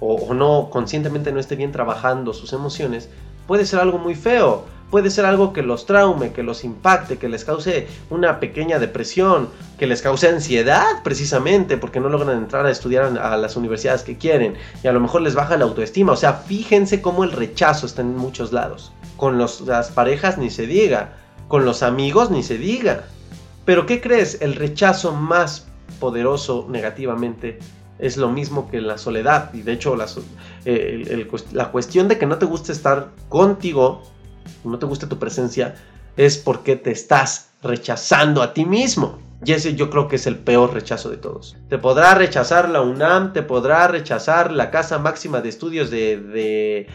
o, 0.00 0.34
no 0.34 0.68
conscientemente 0.70 1.32
no 1.32 1.40
esté 1.40 1.56
bien 1.56 1.72
trabajando 1.72 2.32
sus 2.34 2.52
emociones, 2.52 3.08
puede 3.46 3.64
ser 3.64 3.80
algo 3.80 3.98
muy 3.98 4.14
feo 4.14 4.64
puede 4.92 5.08
ser 5.08 5.24
algo 5.24 5.54
que 5.54 5.62
los 5.62 5.86
traume, 5.86 6.32
que 6.32 6.42
los 6.42 6.64
impacte, 6.64 7.16
que 7.16 7.30
les 7.30 7.46
cause 7.46 7.88
una 8.10 8.40
pequeña 8.40 8.78
depresión, 8.78 9.48
que 9.78 9.86
les 9.86 10.02
cause 10.02 10.28
ansiedad 10.28 11.02
precisamente 11.02 11.78
porque 11.78 11.98
no 11.98 12.10
logran 12.10 12.36
entrar 12.36 12.66
a 12.66 12.70
estudiar 12.70 13.18
a 13.18 13.38
las 13.38 13.56
universidades 13.56 14.02
que 14.02 14.18
quieren 14.18 14.54
y 14.84 14.88
a 14.88 14.92
lo 14.92 15.00
mejor 15.00 15.22
les 15.22 15.34
baja 15.34 15.56
la 15.56 15.64
autoestima. 15.64 16.12
O 16.12 16.16
sea, 16.16 16.34
fíjense 16.34 17.00
cómo 17.00 17.24
el 17.24 17.32
rechazo 17.32 17.86
está 17.86 18.02
en 18.02 18.18
muchos 18.18 18.52
lados. 18.52 18.92
Con 19.16 19.38
las 19.38 19.90
parejas 19.92 20.36
ni 20.36 20.50
se 20.50 20.66
diga, 20.66 21.14
con 21.48 21.64
los 21.64 21.82
amigos 21.82 22.30
ni 22.30 22.42
se 22.42 22.58
diga. 22.58 23.04
Pero 23.64 23.86
¿qué 23.86 24.02
crees? 24.02 24.42
El 24.42 24.56
rechazo 24.56 25.12
más 25.12 25.68
poderoso 26.02 26.66
negativamente 26.68 27.60
es 28.00 28.16
lo 28.16 28.28
mismo 28.28 28.68
que 28.68 28.80
la 28.80 28.98
soledad. 28.98 29.54
Y 29.54 29.62
de 29.62 29.72
hecho 29.72 29.94
la, 29.94 30.06
eh, 30.64 31.28
la 31.52 31.70
cuestión 31.70 32.08
de 32.08 32.18
que 32.18 32.26
no 32.26 32.38
te 32.38 32.46
guste 32.46 32.72
estar 32.72 33.10
contigo 33.28 34.02
no 34.64 34.78
te 34.78 34.86
gusta 34.86 35.08
tu 35.08 35.18
presencia, 35.18 35.76
es 36.16 36.38
porque 36.38 36.76
te 36.76 36.90
estás 36.90 37.50
rechazando 37.62 38.42
a 38.42 38.52
ti 38.54 38.64
mismo. 38.64 39.18
Y 39.44 39.52
ese 39.52 39.74
yo 39.74 39.90
creo 39.90 40.06
que 40.08 40.16
es 40.16 40.26
el 40.26 40.36
peor 40.36 40.72
rechazo 40.72 41.10
de 41.10 41.16
todos. 41.16 41.56
Te 41.68 41.78
podrá 41.78 42.14
rechazar 42.14 42.68
la 42.68 42.80
UNAM, 42.80 43.32
te 43.32 43.42
podrá 43.42 43.88
rechazar 43.88 44.52
la 44.52 44.70
Casa 44.70 44.98
Máxima 44.98 45.40
de 45.40 45.48
Estudios 45.48 45.90
de, 45.90 46.16
de 46.16 46.86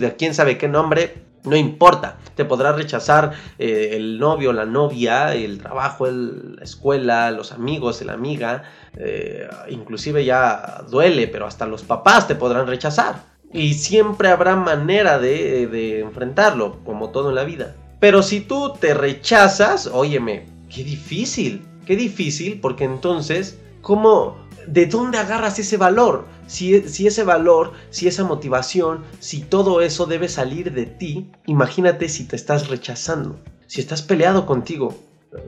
de 0.00 0.16
quién 0.16 0.34
sabe 0.34 0.58
qué 0.58 0.68
nombre, 0.68 1.27
no 1.44 1.56
importa. 1.56 2.18
Te 2.34 2.44
podrá 2.44 2.72
rechazar 2.72 3.32
eh, 3.58 3.90
el 3.92 4.18
novio, 4.18 4.52
la 4.52 4.64
novia, 4.64 5.34
el 5.34 5.58
trabajo, 5.58 6.06
la 6.06 6.62
escuela, 6.62 7.30
los 7.30 7.52
amigos, 7.52 8.02
la 8.02 8.12
amiga. 8.12 8.64
Eh, 8.96 9.48
inclusive 9.70 10.24
ya 10.24 10.84
duele, 10.88 11.28
pero 11.28 11.46
hasta 11.46 11.66
los 11.66 11.82
papás 11.82 12.28
te 12.28 12.34
podrán 12.34 12.66
rechazar. 12.66 13.22
Y 13.52 13.74
siempre 13.74 14.28
habrá 14.28 14.56
manera 14.56 15.18
de, 15.18 16.00
enfrentarlo, 16.00 16.80
como 16.84 17.10
todo 17.10 17.30
en 17.30 17.34
la 17.34 17.44
vida. 17.44 17.74
Pero 17.98 18.22
si 18.22 18.40
tú 18.40 18.74
te 18.78 18.94
rechazas, 18.94 19.86
óyeme, 19.86 20.46
qué 20.72 20.84
difícil, 20.84 21.62
qué 21.86 21.96
difícil, 21.96 22.60
porque 22.60 22.84
entonces, 22.84 23.58
¿cómo, 23.80 24.36
de 24.72 24.86
dónde 24.86 25.18
agarras 25.18 25.58
ese 25.58 25.76
valor? 25.76 26.26
Si, 26.46 26.82
si, 26.88 27.06
ese 27.06 27.24
valor, 27.24 27.72
si 27.90 28.06
esa 28.06 28.24
motivación, 28.24 29.04
si 29.18 29.40
todo 29.40 29.80
eso 29.80 30.06
debe 30.06 30.28
salir 30.28 30.72
de 30.72 30.86
ti, 30.86 31.30
imagínate 31.46 32.08
si 32.08 32.24
te 32.24 32.36
estás 32.36 32.68
rechazando, 32.68 33.38
si 33.66 33.80
estás 33.80 34.02
peleado 34.02 34.46
contigo. 34.46 34.94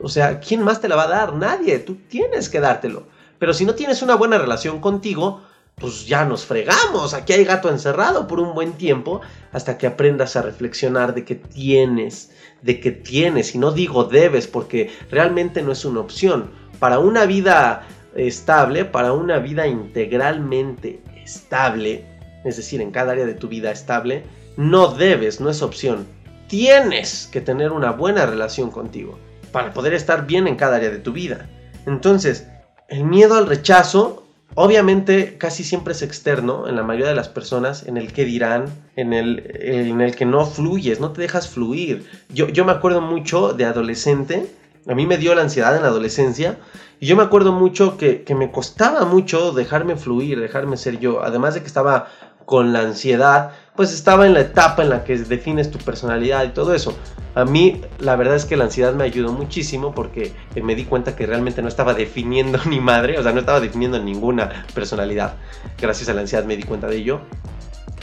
O 0.01 0.09
sea, 0.09 0.39
¿quién 0.39 0.63
más 0.63 0.81
te 0.81 0.89
la 0.89 0.95
va 0.95 1.03
a 1.03 1.09
dar? 1.09 1.35
Nadie, 1.35 1.79
tú 1.79 1.97
tienes 2.07 2.49
que 2.49 2.59
dártelo. 2.59 3.07
Pero 3.39 3.53
si 3.53 3.65
no 3.65 3.75
tienes 3.75 4.01
una 4.01 4.15
buena 4.15 4.37
relación 4.37 4.79
contigo, 4.79 5.41
pues 5.75 6.05
ya 6.05 6.25
nos 6.25 6.45
fregamos, 6.45 7.15
aquí 7.15 7.33
hay 7.33 7.43
gato 7.43 7.69
encerrado 7.69 8.27
por 8.27 8.39
un 8.39 8.53
buen 8.53 8.73
tiempo, 8.73 9.21
hasta 9.51 9.77
que 9.77 9.87
aprendas 9.87 10.35
a 10.35 10.43
reflexionar 10.43 11.15
de 11.15 11.25
que 11.25 11.35
tienes, 11.35 12.31
de 12.61 12.79
que 12.79 12.91
tienes, 12.91 13.55
y 13.55 13.57
no 13.57 13.71
digo 13.71 14.03
debes, 14.03 14.45
porque 14.45 14.91
realmente 15.09 15.63
no 15.63 15.71
es 15.71 15.83
una 15.85 16.01
opción. 16.01 16.51
Para 16.79 16.99
una 16.99 17.25
vida 17.25 17.87
estable, 18.15 18.85
para 18.85 19.13
una 19.13 19.39
vida 19.39 19.67
integralmente 19.67 21.01
estable, 21.23 22.05
es 22.43 22.57
decir, 22.57 22.81
en 22.81 22.91
cada 22.91 23.13
área 23.13 23.25
de 23.25 23.33
tu 23.33 23.47
vida 23.47 23.71
estable, 23.71 24.23
no 24.57 24.87
debes, 24.89 25.39
no 25.39 25.49
es 25.49 25.61
opción. 25.61 26.05
Tienes 26.47 27.29
que 27.31 27.41
tener 27.41 27.71
una 27.71 27.91
buena 27.91 28.25
relación 28.25 28.71
contigo 28.71 29.17
para 29.51 29.73
poder 29.73 29.93
estar 29.93 30.27
bien 30.27 30.47
en 30.47 30.55
cada 30.55 30.77
área 30.77 30.89
de 30.89 30.99
tu 30.99 31.13
vida. 31.13 31.49
Entonces, 31.85 32.47
el 32.89 33.05
miedo 33.05 33.35
al 33.35 33.47
rechazo 33.47 34.21
Obviamente 34.55 35.37
casi 35.37 35.63
siempre 35.63 35.93
es 35.93 36.01
externo 36.01 36.67
en 36.67 36.75
la 36.75 36.83
mayoría 36.83 37.07
de 37.07 37.15
las 37.15 37.29
personas, 37.29 37.87
en 37.87 37.95
el 37.95 38.11
que 38.11 38.25
dirán, 38.25 38.65
en 38.97 39.13
el, 39.13 39.49
en 39.61 40.01
el 40.01 40.13
que 40.13 40.25
no 40.25 40.45
fluyes, 40.45 40.99
no 40.99 41.11
te 41.11 41.21
dejas 41.21 41.47
fluir. 41.47 42.05
Yo, 42.33 42.49
yo 42.49 42.65
me 42.65 42.73
acuerdo 42.73 42.99
mucho 42.99 43.53
de 43.53 43.63
adolescente, 43.63 44.47
a 44.87 44.95
mí 44.95 45.05
me 45.05 45.17
dio 45.17 45.35
la 45.35 45.41
ansiedad 45.41 45.75
en 45.75 45.83
la 45.83 45.89
adolescencia, 45.89 46.57
y 46.99 47.07
yo 47.07 47.15
me 47.15 47.23
acuerdo 47.23 47.51
mucho 47.51 47.97
que, 47.97 48.23
que 48.23 48.35
me 48.35 48.51
costaba 48.51 49.05
mucho 49.05 49.51
dejarme 49.51 49.95
fluir, 49.95 50.39
dejarme 50.39 50.77
ser 50.77 50.99
yo, 50.99 51.23
además 51.23 51.53
de 51.53 51.61
que 51.61 51.67
estaba 51.67 52.07
con 52.45 52.73
la 52.73 52.81
ansiedad, 52.81 53.51
pues 53.75 53.93
estaba 53.93 54.25
en 54.25 54.33
la 54.33 54.41
etapa 54.41 54.83
en 54.83 54.89
la 54.89 55.03
que 55.03 55.17
defines 55.17 55.71
tu 55.71 55.77
personalidad 55.79 56.43
y 56.43 56.49
todo 56.49 56.73
eso. 56.73 56.97
A 57.33 57.45
mí 57.45 57.81
la 57.99 58.15
verdad 58.17 58.35
es 58.35 58.45
que 58.45 58.57
la 58.57 58.65
ansiedad 58.65 58.93
me 58.93 59.05
ayudó 59.05 59.31
muchísimo 59.31 59.95
porque 59.95 60.33
eh, 60.53 60.61
me 60.61 60.75
di 60.75 60.83
cuenta 60.83 61.15
que 61.15 61.25
realmente 61.25 61.61
no 61.61 61.69
estaba 61.69 61.93
definiendo 61.93 62.59
ni 62.65 62.79
madre, 62.79 63.17
o 63.17 63.23
sea, 63.23 63.31
no 63.31 63.39
estaba 63.39 63.59
definiendo 63.59 63.99
ninguna 63.99 64.65
personalidad. 64.73 65.35
Gracias 65.79 66.09
a 66.09 66.13
la 66.13 66.21
ansiedad 66.21 66.43
me 66.43 66.57
di 66.57 66.63
cuenta 66.63 66.87
de 66.87 66.97
ello. 66.97 67.21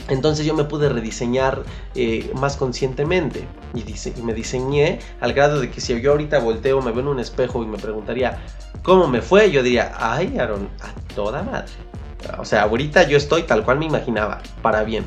Entonces 0.07 0.45
yo 0.45 0.53
me 0.55 0.63
pude 0.63 0.89
rediseñar 0.89 1.63
eh, 1.93 2.31
más 2.35 2.57
conscientemente 2.57 3.47
y, 3.73 3.81
y, 3.81 4.23
me 4.23 4.33
diseñé 4.33 4.99
al 5.19 5.33
grado 5.33 5.59
de 5.59 5.69
que 5.69 5.81
si 5.81 5.99
yo 6.01 6.11
ahorita 6.11 6.39
volteo, 6.39 6.81
me 6.81 6.91
veo 6.91 7.01
en 7.01 7.07
un 7.09 7.19
espejo 7.19 7.61
y 7.63 7.67
me 7.67 7.77
preguntaría 7.77 8.39
cómo 8.81 9.07
me 9.07 9.21
fue, 9.21 9.51
yo 9.51 9.61
diría, 9.61 9.93
ay 9.97 10.37
Aaron, 10.39 10.69
a 10.81 11.13
toda 11.13 11.43
madre. 11.43 11.71
O 12.39 12.45
sea, 12.45 12.63
ahorita 12.63 13.03
yo 13.03 13.17
estoy 13.17 13.43
tal 13.43 13.63
cual 13.63 13.77
me 13.77 13.85
imaginaba, 13.85 14.41
para 14.61 14.83
bien 14.83 15.05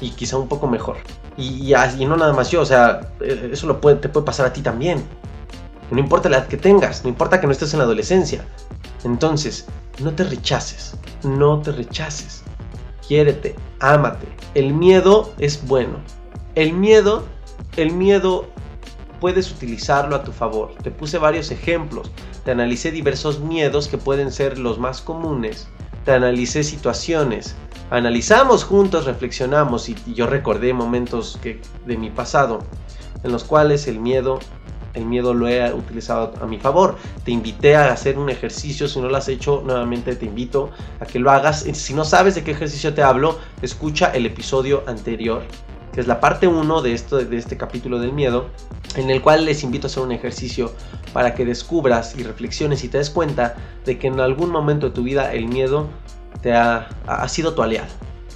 y 0.00 0.10
quizá 0.10 0.36
un 0.36 0.48
poco 0.48 0.66
mejor. 0.66 0.96
Y, 1.36 1.72
y, 1.74 2.04
no 2.04 2.16
nada 2.16 2.32
más 2.32 2.50
yo, 2.50 2.60
o 2.62 2.66
sea, 2.66 3.00
eh, 3.20 3.50
eso 3.52 3.66
lo 3.66 3.80
puede, 3.80 3.96
te 3.96 4.08
puede 4.08 4.26
pasar 4.26 4.46
a 4.46 4.52
ti 4.52 4.62
también. 4.62 5.02
No 5.90 5.98
importa 5.98 6.28
la 6.28 6.38
edad 6.38 6.46
que 6.46 6.56
tengas, 6.56 7.02
no 7.02 7.08
importa 7.08 7.40
que 7.40 7.46
no 7.46 7.52
estés 7.52 7.72
en 7.72 7.78
la 7.78 7.84
adolescencia. 7.84 8.44
Entonces, 9.04 9.66
no 9.98 10.12
te 10.12 10.24
rechaces, 10.24 10.96
no 11.22 11.60
te 11.60 11.72
rechaces. 11.72 12.44
Quiérete, 13.10 13.56
ámate. 13.80 14.28
El 14.54 14.72
miedo 14.72 15.32
es 15.38 15.66
bueno. 15.66 15.98
El 16.54 16.74
miedo, 16.74 17.24
el 17.76 17.90
miedo 17.90 18.46
puedes 19.18 19.50
utilizarlo 19.50 20.14
a 20.14 20.22
tu 20.22 20.30
favor. 20.30 20.76
Te 20.84 20.92
puse 20.92 21.18
varios 21.18 21.50
ejemplos. 21.50 22.08
Te 22.44 22.52
analicé 22.52 22.92
diversos 22.92 23.40
miedos 23.40 23.88
que 23.88 23.98
pueden 23.98 24.30
ser 24.30 24.58
los 24.58 24.78
más 24.78 25.00
comunes. 25.00 25.66
Te 26.04 26.12
analicé 26.12 26.62
situaciones. 26.62 27.56
Analizamos 27.90 28.62
juntos, 28.62 29.06
reflexionamos 29.06 29.88
y 29.88 29.96
yo 30.14 30.28
recordé 30.28 30.72
momentos 30.72 31.36
que, 31.42 31.60
de 31.86 31.96
mi 31.96 32.10
pasado 32.10 32.60
en 33.24 33.32
los 33.32 33.42
cuales 33.42 33.88
el 33.88 33.98
miedo 33.98 34.38
el 34.94 35.06
miedo 35.06 35.34
lo 35.34 35.48
he 35.48 35.72
utilizado 35.72 36.32
a 36.40 36.46
mi 36.46 36.58
favor. 36.58 36.96
Te 37.24 37.30
invité 37.30 37.76
a 37.76 37.92
hacer 37.92 38.18
un 38.18 38.30
ejercicio, 38.30 38.88
si 38.88 39.00
no 39.00 39.08
lo 39.08 39.16
has 39.16 39.28
hecho, 39.28 39.62
nuevamente 39.64 40.16
te 40.16 40.26
invito 40.26 40.70
a 41.00 41.06
que 41.06 41.18
lo 41.18 41.30
hagas. 41.30 41.60
Si 41.72 41.94
no 41.94 42.04
sabes 42.04 42.34
de 42.34 42.44
qué 42.44 42.52
ejercicio 42.52 42.94
te 42.94 43.02
hablo, 43.02 43.38
escucha 43.62 44.12
el 44.12 44.26
episodio 44.26 44.82
anterior, 44.86 45.42
que 45.92 46.00
es 46.00 46.06
la 46.06 46.20
parte 46.20 46.46
1 46.46 46.82
de, 46.82 47.24
de 47.24 47.36
este 47.36 47.56
capítulo 47.56 47.98
del 47.98 48.12
miedo, 48.12 48.46
en 48.96 49.10
el 49.10 49.22
cual 49.22 49.44
les 49.44 49.62
invito 49.62 49.86
a 49.86 49.88
hacer 49.88 50.02
un 50.02 50.12
ejercicio 50.12 50.72
para 51.12 51.34
que 51.34 51.44
descubras 51.44 52.16
y 52.16 52.22
reflexiones 52.22 52.84
y 52.84 52.88
te 52.88 52.98
des 52.98 53.10
cuenta 53.10 53.56
de 53.84 53.98
que 53.98 54.08
en 54.08 54.20
algún 54.20 54.50
momento 54.50 54.88
de 54.88 54.92
tu 54.92 55.02
vida 55.02 55.32
el 55.32 55.46
miedo 55.46 55.88
te 56.42 56.52
ha 56.52 56.88
sido 57.28 57.54
tu 57.54 57.62
aliado, 57.62 57.88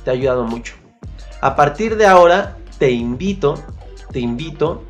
te 0.05 0.11
ha 0.11 0.13
ayudado 0.13 0.45
mucho. 0.45 0.75
A 1.41 1.57
partir 1.57 1.97
de 1.97 2.07
ahora, 2.07 2.57
te 2.79 2.91
invito, 2.91 3.55
te 4.13 4.21
invito 4.21 4.85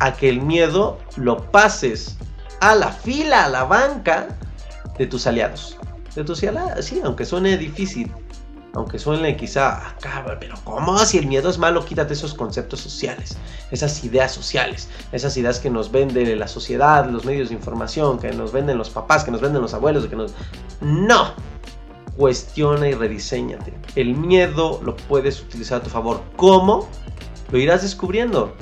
a 0.00 0.14
que 0.14 0.28
el 0.28 0.40
miedo 0.40 0.98
lo 1.16 1.50
pases 1.50 2.16
a 2.60 2.74
la 2.74 2.90
fila, 2.90 3.44
a 3.44 3.48
la 3.48 3.64
banca 3.64 4.28
de 4.98 5.06
tus 5.06 5.26
aliados. 5.26 5.76
De 6.14 6.24
tus 6.24 6.42
aliados, 6.42 6.84
sí, 6.84 7.00
aunque 7.04 7.24
suene 7.24 7.56
difícil, 7.56 8.12
aunque 8.74 8.98
suene 8.98 9.36
quizá 9.36 9.88
acá, 9.88 10.24
pero 10.40 10.56
¿cómo? 10.64 10.98
Si 10.98 11.18
el 11.18 11.26
miedo 11.26 11.48
es 11.48 11.58
malo, 11.58 11.84
quítate 11.84 12.12
esos 12.12 12.34
conceptos 12.34 12.80
sociales, 12.80 13.36
esas 13.70 14.02
ideas 14.04 14.32
sociales, 14.32 14.88
esas 15.12 15.36
ideas 15.36 15.60
que 15.60 15.70
nos 15.70 15.90
vende 15.90 16.34
la 16.36 16.48
sociedad, 16.48 17.08
los 17.08 17.24
medios 17.24 17.48
de 17.48 17.54
información, 17.54 18.18
que 18.18 18.32
nos 18.32 18.52
venden 18.52 18.78
los 18.78 18.90
papás, 18.90 19.24
que 19.24 19.30
nos 19.30 19.40
venden 19.40 19.62
los 19.62 19.74
abuelos, 19.74 20.06
que 20.06 20.16
nos... 20.16 20.34
No, 20.80 21.34
cuestiona 22.16 22.88
y 22.88 22.94
rediseñate. 22.94 23.74
El 23.94 24.16
miedo 24.16 24.80
lo 24.84 24.96
puedes 24.96 25.40
utilizar 25.40 25.80
a 25.80 25.82
tu 25.82 25.90
favor. 25.90 26.22
¿Cómo? 26.36 26.88
Lo 27.50 27.58
irás 27.58 27.82
descubriendo. 27.82 28.54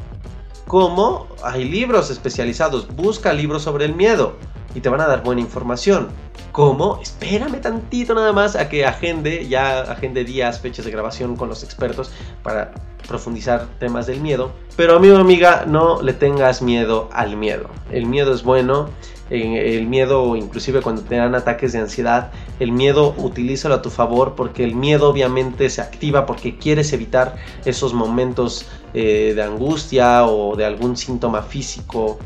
¿Cómo? 0.72 1.26
Hay 1.42 1.66
libros 1.66 2.08
especializados. 2.08 2.96
Busca 2.96 3.34
libros 3.34 3.60
sobre 3.60 3.84
el 3.84 3.94
miedo 3.94 4.36
y 4.74 4.80
te 4.80 4.88
van 4.88 5.02
a 5.02 5.06
dar 5.06 5.22
buena 5.22 5.42
información. 5.42 6.08
¿Cómo? 6.50 6.98
Espérame 7.02 7.60
tantito 7.60 8.14
nada 8.14 8.32
más 8.32 8.56
a 8.56 8.70
que 8.70 8.86
agende, 8.86 9.46
ya 9.46 9.82
agende 9.82 10.24
días, 10.24 10.60
fechas 10.60 10.86
de 10.86 10.90
grabación 10.90 11.36
con 11.36 11.50
los 11.50 11.62
expertos 11.62 12.10
para 12.42 12.72
profundizar 13.06 13.66
temas 13.80 14.06
del 14.06 14.22
miedo. 14.22 14.50
Pero 14.74 14.96
amigo 14.96 15.18
amiga, 15.18 15.66
no 15.66 16.00
le 16.00 16.14
tengas 16.14 16.62
miedo 16.62 17.10
al 17.12 17.36
miedo. 17.36 17.68
El 17.90 18.06
miedo 18.06 18.32
es 18.32 18.42
bueno, 18.42 18.88
el 19.32 19.86
miedo 19.86 20.36
inclusive 20.36 20.82
cuando 20.82 21.02
te 21.02 21.16
dan 21.16 21.34
ataques 21.34 21.72
de 21.72 21.78
ansiedad, 21.78 22.30
el 22.60 22.72
miedo 22.72 23.14
utilízalo 23.16 23.76
a 23.76 23.82
tu 23.82 23.90
favor 23.90 24.34
porque 24.34 24.64
el 24.64 24.74
miedo 24.74 25.08
obviamente 25.08 25.70
se 25.70 25.80
activa 25.80 26.26
porque 26.26 26.58
quieres 26.58 26.92
evitar 26.92 27.36
esos 27.64 27.94
momentos 27.94 28.66
eh, 28.94 29.32
de 29.34 29.42
angustia 29.42 30.26
o 30.26 30.54
de 30.56 30.64
algún 30.64 30.96
síntoma 30.96 31.42
físico. 31.42 32.18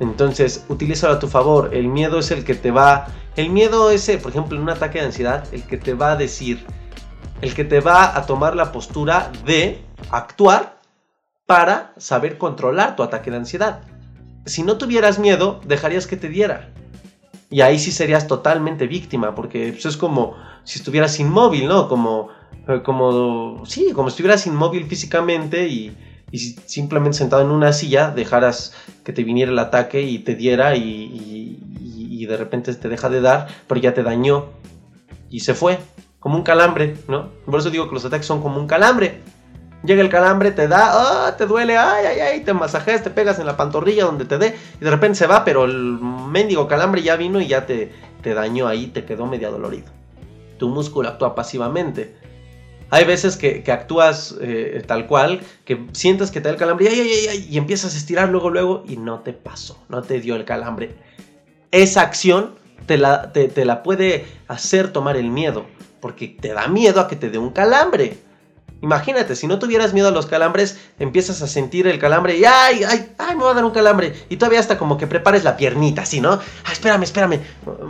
Entonces, 0.00 0.64
utilízalo 0.68 1.14
a 1.14 1.18
tu 1.18 1.26
favor. 1.28 1.70
El 1.72 1.88
miedo 1.88 2.18
es 2.20 2.30
el 2.30 2.44
que 2.44 2.54
te 2.54 2.70
va 2.70 3.08
el 3.38 3.50
miedo 3.50 3.92
ese, 3.92 4.18
por 4.18 4.32
ejemplo, 4.32 4.56
en 4.56 4.64
un 4.64 4.70
ataque 4.70 4.98
de 4.98 5.06
ansiedad, 5.06 5.46
el 5.52 5.62
que 5.62 5.76
te 5.76 5.94
va 5.94 6.10
a 6.10 6.16
decir, 6.16 6.66
el 7.40 7.54
que 7.54 7.64
te 7.64 7.78
va 7.78 8.16
a 8.16 8.26
tomar 8.26 8.56
la 8.56 8.72
postura 8.72 9.30
de 9.46 9.80
actuar 10.10 10.80
para 11.46 11.92
saber 11.98 12.36
controlar 12.36 12.96
tu 12.96 13.04
ataque 13.04 13.30
de 13.30 13.36
ansiedad. 13.36 13.82
Si 14.48 14.62
no 14.62 14.78
tuvieras 14.78 15.18
miedo, 15.18 15.60
dejarías 15.66 16.06
que 16.06 16.16
te 16.16 16.28
diera. 16.28 16.70
Y 17.50 17.60
ahí 17.62 17.78
sí 17.78 17.92
serías 17.92 18.26
totalmente 18.26 18.86
víctima, 18.86 19.34
porque 19.34 19.72
pues, 19.72 19.86
es 19.86 19.96
como 19.96 20.36
si 20.64 20.78
estuvieras 20.78 21.18
inmóvil, 21.20 21.66
¿no? 21.66 21.88
Como, 21.88 22.28
eh, 22.66 22.82
como, 22.84 23.64
sí, 23.66 23.92
como 23.92 24.10
si 24.10 24.14
estuvieras 24.14 24.46
inmóvil 24.46 24.86
físicamente 24.86 25.68
y, 25.68 25.96
simplemente 26.30 27.16
sentado 27.16 27.40
en 27.40 27.48
una 27.48 27.72
silla 27.72 28.10
dejaras 28.10 28.74
que 29.02 29.14
te 29.14 29.24
viniera 29.24 29.50
el 29.50 29.58
ataque 29.58 30.02
y 30.02 30.18
te 30.18 30.34
diera 30.34 30.76
y, 30.76 31.58
y 31.80 32.26
de 32.26 32.36
repente 32.36 32.74
te 32.74 32.88
deja 32.90 33.08
de 33.08 33.22
dar, 33.22 33.48
pero 33.66 33.80
ya 33.80 33.94
te 33.94 34.02
dañó 34.02 34.50
y 35.30 35.40
se 35.40 35.54
fue, 35.54 35.78
como 36.20 36.36
un 36.36 36.42
calambre, 36.42 36.96
¿no? 37.08 37.28
Por 37.46 37.60
eso 37.60 37.70
digo 37.70 37.88
que 37.88 37.94
los 37.94 38.04
ataques 38.04 38.26
son 38.26 38.42
como 38.42 38.60
un 38.60 38.66
calambre. 38.66 39.20
Llega 39.84 40.02
el 40.02 40.08
calambre, 40.08 40.50
te 40.50 40.66
da, 40.66 41.26
ah, 41.28 41.36
te 41.36 41.46
duele, 41.46 41.76
ay, 41.76 42.06
ay, 42.06 42.20
ay, 42.20 42.40
te 42.40 42.52
masajeas, 42.52 43.02
te 43.02 43.10
pegas 43.10 43.38
en 43.38 43.46
la 43.46 43.56
pantorrilla 43.56 44.04
donde 44.04 44.24
te 44.24 44.36
dé, 44.36 44.56
y 44.80 44.84
de 44.84 44.90
repente 44.90 45.18
se 45.18 45.26
va, 45.26 45.44
pero 45.44 45.64
el 45.64 45.98
mendigo 46.00 46.66
calambre 46.66 47.02
ya 47.02 47.16
vino 47.16 47.40
y 47.40 47.46
ya 47.46 47.64
te, 47.64 47.92
te 48.22 48.34
dañó 48.34 48.66
ahí, 48.66 48.88
te 48.88 49.04
quedó 49.04 49.26
medio 49.26 49.52
dolorido. 49.52 49.86
Tu 50.58 50.68
músculo 50.68 51.08
actúa 51.08 51.36
pasivamente. 51.36 52.16
Hay 52.90 53.04
veces 53.04 53.36
que, 53.36 53.62
actúas 53.70 54.34
eh, 54.40 54.82
tal 54.86 55.06
cual, 55.06 55.40
que 55.64 55.86
sientes 55.92 56.30
que 56.30 56.40
te 56.40 56.48
da 56.48 56.54
el 56.54 56.58
calambre 56.58 56.88
ay, 56.88 57.00
ay, 57.00 57.26
ay, 57.30 57.46
y 57.48 57.58
empiezas 57.58 57.94
a 57.94 57.98
estirar 57.98 58.30
luego, 58.30 58.50
luego, 58.50 58.82
y 58.88 58.96
no 58.96 59.20
te 59.20 59.32
pasó, 59.32 59.78
no 59.88 60.02
te 60.02 60.20
dio 60.20 60.34
el 60.34 60.44
calambre 60.44 60.96
esa 61.70 62.02
acción 62.02 62.54
te 62.86 62.96
la, 62.96 63.32
te, 63.32 63.64
la 63.64 63.82
puede 63.82 64.24
hacer 64.46 64.92
tomar 64.92 65.16
el 65.16 65.30
miedo, 65.30 65.66
porque 66.00 66.28
te 66.28 66.54
da 66.54 66.68
miedo 66.68 67.00
a 67.00 67.08
que 67.08 67.16
te 67.16 67.28
dé 67.28 67.38
un 67.38 67.50
calambre. 67.50 68.16
Imagínate, 68.80 69.34
si 69.34 69.48
no 69.48 69.58
tuvieras 69.58 69.92
miedo 69.92 70.08
a 70.08 70.12
los 70.12 70.26
calambres, 70.26 70.78
empiezas 71.00 71.42
a 71.42 71.48
sentir 71.48 71.88
el 71.88 71.98
calambre 71.98 72.38
y 72.38 72.44
¡ay, 72.44 72.84
ay, 72.84 73.12
ay, 73.18 73.36
me 73.36 73.42
va 73.42 73.50
a 73.50 73.54
dar 73.54 73.64
un 73.64 73.72
calambre! 73.72 74.14
Y 74.28 74.36
todavía 74.36 74.60
hasta 74.60 74.78
como 74.78 74.96
que 74.96 75.08
prepares 75.08 75.42
la 75.42 75.56
piernita, 75.56 76.02
así, 76.02 76.20
¿no? 76.20 76.38
¡Ay, 76.64 76.72
espérame, 76.72 77.02
espérame! 77.02 77.40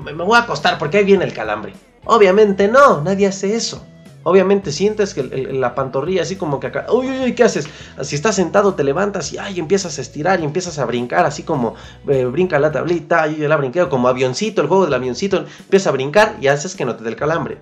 Me, 0.05 0.13
voy 0.13 0.37
a 0.37 0.43
acostar 0.43 0.79
porque 0.79 0.99
ahí 0.99 1.05
viene 1.05 1.25
el 1.25 1.35
calambre. 1.35 1.75
Obviamente 2.07 2.69
no, 2.69 3.03
nadie 3.03 3.27
hace 3.27 3.55
eso. 3.55 3.85
Obviamente 4.23 4.73
sientes 4.73 5.15
que 5.15 5.23
la 5.23 5.75
pantorrilla 5.75 6.23
así 6.23 6.37
como 6.37 6.59
que 6.59 6.69
acá, 6.69 6.87
uy, 6.91 7.07
uy, 7.07 7.19
uy, 7.25 7.35
¿qué 7.35 7.45
haces? 7.45 7.69
Si 8.03 8.15
estás 8.15 8.37
sentado 8.37 8.75
te 8.75 8.83
levantas 8.83 9.33
y 9.33 9.39
ay, 9.39 9.59
empiezas 9.59 9.99
a 9.99 10.01
estirar 10.01 10.41
y 10.41 10.45
empiezas 10.45 10.79
a 10.79 10.87
brincar 10.87 11.25
así 11.25 11.45
como 11.45 11.75
eh, 12.09 12.25
brinca 12.25 12.59
la 12.59 12.73
tablita, 12.73 13.27
yo 13.27 13.47
la 13.47 13.57
brinqueo 13.57 13.89
como 13.89 14.09
avioncito, 14.09 14.61
el 14.61 14.69
juego 14.69 14.85
del 14.87 14.95
avioncito, 14.95 15.45
empiezas 15.61 15.87
a 15.87 15.93
brincar 15.93 16.37
y 16.41 16.49
haces 16.49 16.75
que 16.75 16.85
no 16.85 16.97
te 16.97 17.05
dé 17.05 17.11
el 17.11 17.17
calambre. 17.17 17.59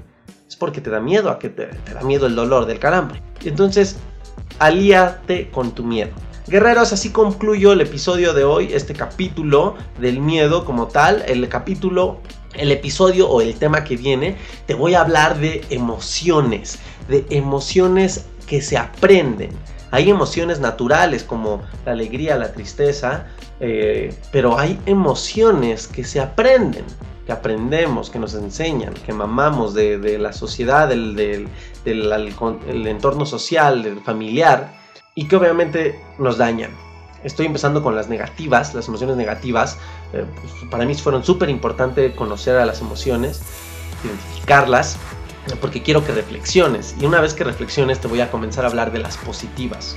Es 0.48 0.56
porque 0.56 0.80
te 0.80 0.90
da 0.90 1.00
miedo 1.00 1.30
a 1.30 1.38
que 1.38 1.48
te, 1.48 1.68
da 1.92 2.02
miedo 2.02 2.26
el 2.26 2.36
dolor 2.36 2.66
del 2.66 2.78
calambre. 2.78 3.22
Entonces, 3.44 3.96
alíate 4.58 5.50
con 5.50 5.72
tu 5.72 5.82
miedo. 5.82 6.10
Guerreros, 6.46 6.92
así 6.92 7.10
concluyo 7.10 7.72
el 7.72 7.80
episodio 7.80 8.32
de 8.32 8.44
hoy, 8.44 8.68
este 8.72 8.94
capítulo 8.94 9.74
del 9.98 10.20
miedo 10.20 10.64
como 10.64 10.86
tal, 10.86 11.24
el 11.26 11.48
capítulo 11.48 12.20
el 12.58 12.72
episodio 12.72 13.28
o 13.28 13.40
el 13.40 13.54
tema 13.54 13.84
que 13.84 13.96
viene, 13.96 14.36
te 14.66 14.74
voy 14.74 14.94
a 14.94 15.02
hablar 15.02 15.38
de 15.38 15.64
emociones, 15.70 16.78
de 17.08 17.26
emociones 17.30 18.26
que 18.46 18.62
se 18.62 18.76
aprenden. 18.76 19.50
Hay 19.90 20.10
emociones 20.10 20.60
naturales 20.60 21.22
como 21.22 21.62
la 21.84 21.92
alegría, 21.92 22.36
la 22.36 22.52
tristeza, 22.52 23.26
eh, 23.60 24.14
pero 24.32 24.58
hay 24.58 24.78
emociones 24.86 25.86
que 25.86 26.04
se 26.04 26.20
aprenden, 26.20 26.84
que 27.26 27.32
aprendemos, 27.32 28.08
que 28.08 28.18
nos 28.18 28.34
enseñan, 28.34 28.94
que 28.94 29.12
mamamos 29.12 29.74
de, 29.74 30.18
la 30.18 30.32
sociedad, 30.32 30.88
del, 30.88 31.48
entorno 31.84 33.26
social, 33.26 33.82
del 33.82 34.00
familiar, 34.00 34.72
y 35.14 35.26
que 35.26 35.36
obviamente 35.36 36.00
nos 36.18 36.38
dañan 36.38 36.70
estoy 37.24 37.46
empezando 37.46 37.82
con 37.82 37.96
las 37.96 38.08
negativas, 38.08 38.74
las 38.74 38.86
emociones 38.86 39.16
negativas. 39.16 39.78
Eh, 40.12 40.24
pues, 40.40 40.70
para 40.70 40.84
mí 40.84 40.94
fueron 40.94 41.24
súper 41.24 41.50
importante 41.50 42.14
conocer 42.14 42.56
a 42.56 42.64
las 42.64 42.80
emociones, 42.80 43.40
identificarlas, 44.04 44.96
porque 45.60 45.82
quiero 45.82 46.04
que 46.04 46.12
reflexiones. 46.12 46.94
Y 47.00 47.06
una 47.06 47.20
vez 47.20 47.34
que 47.34 47.44
reflexiones 47.44 48.00
te 48.00 48.08
voy 48.08 48.20
a 48.20 48.30
comenzar 48.30 48.64
a 48.64 48.68
hablar 48.68 48.92
de 48.92 49.00
las 49.00 49.16
positivas, 49.16 49.96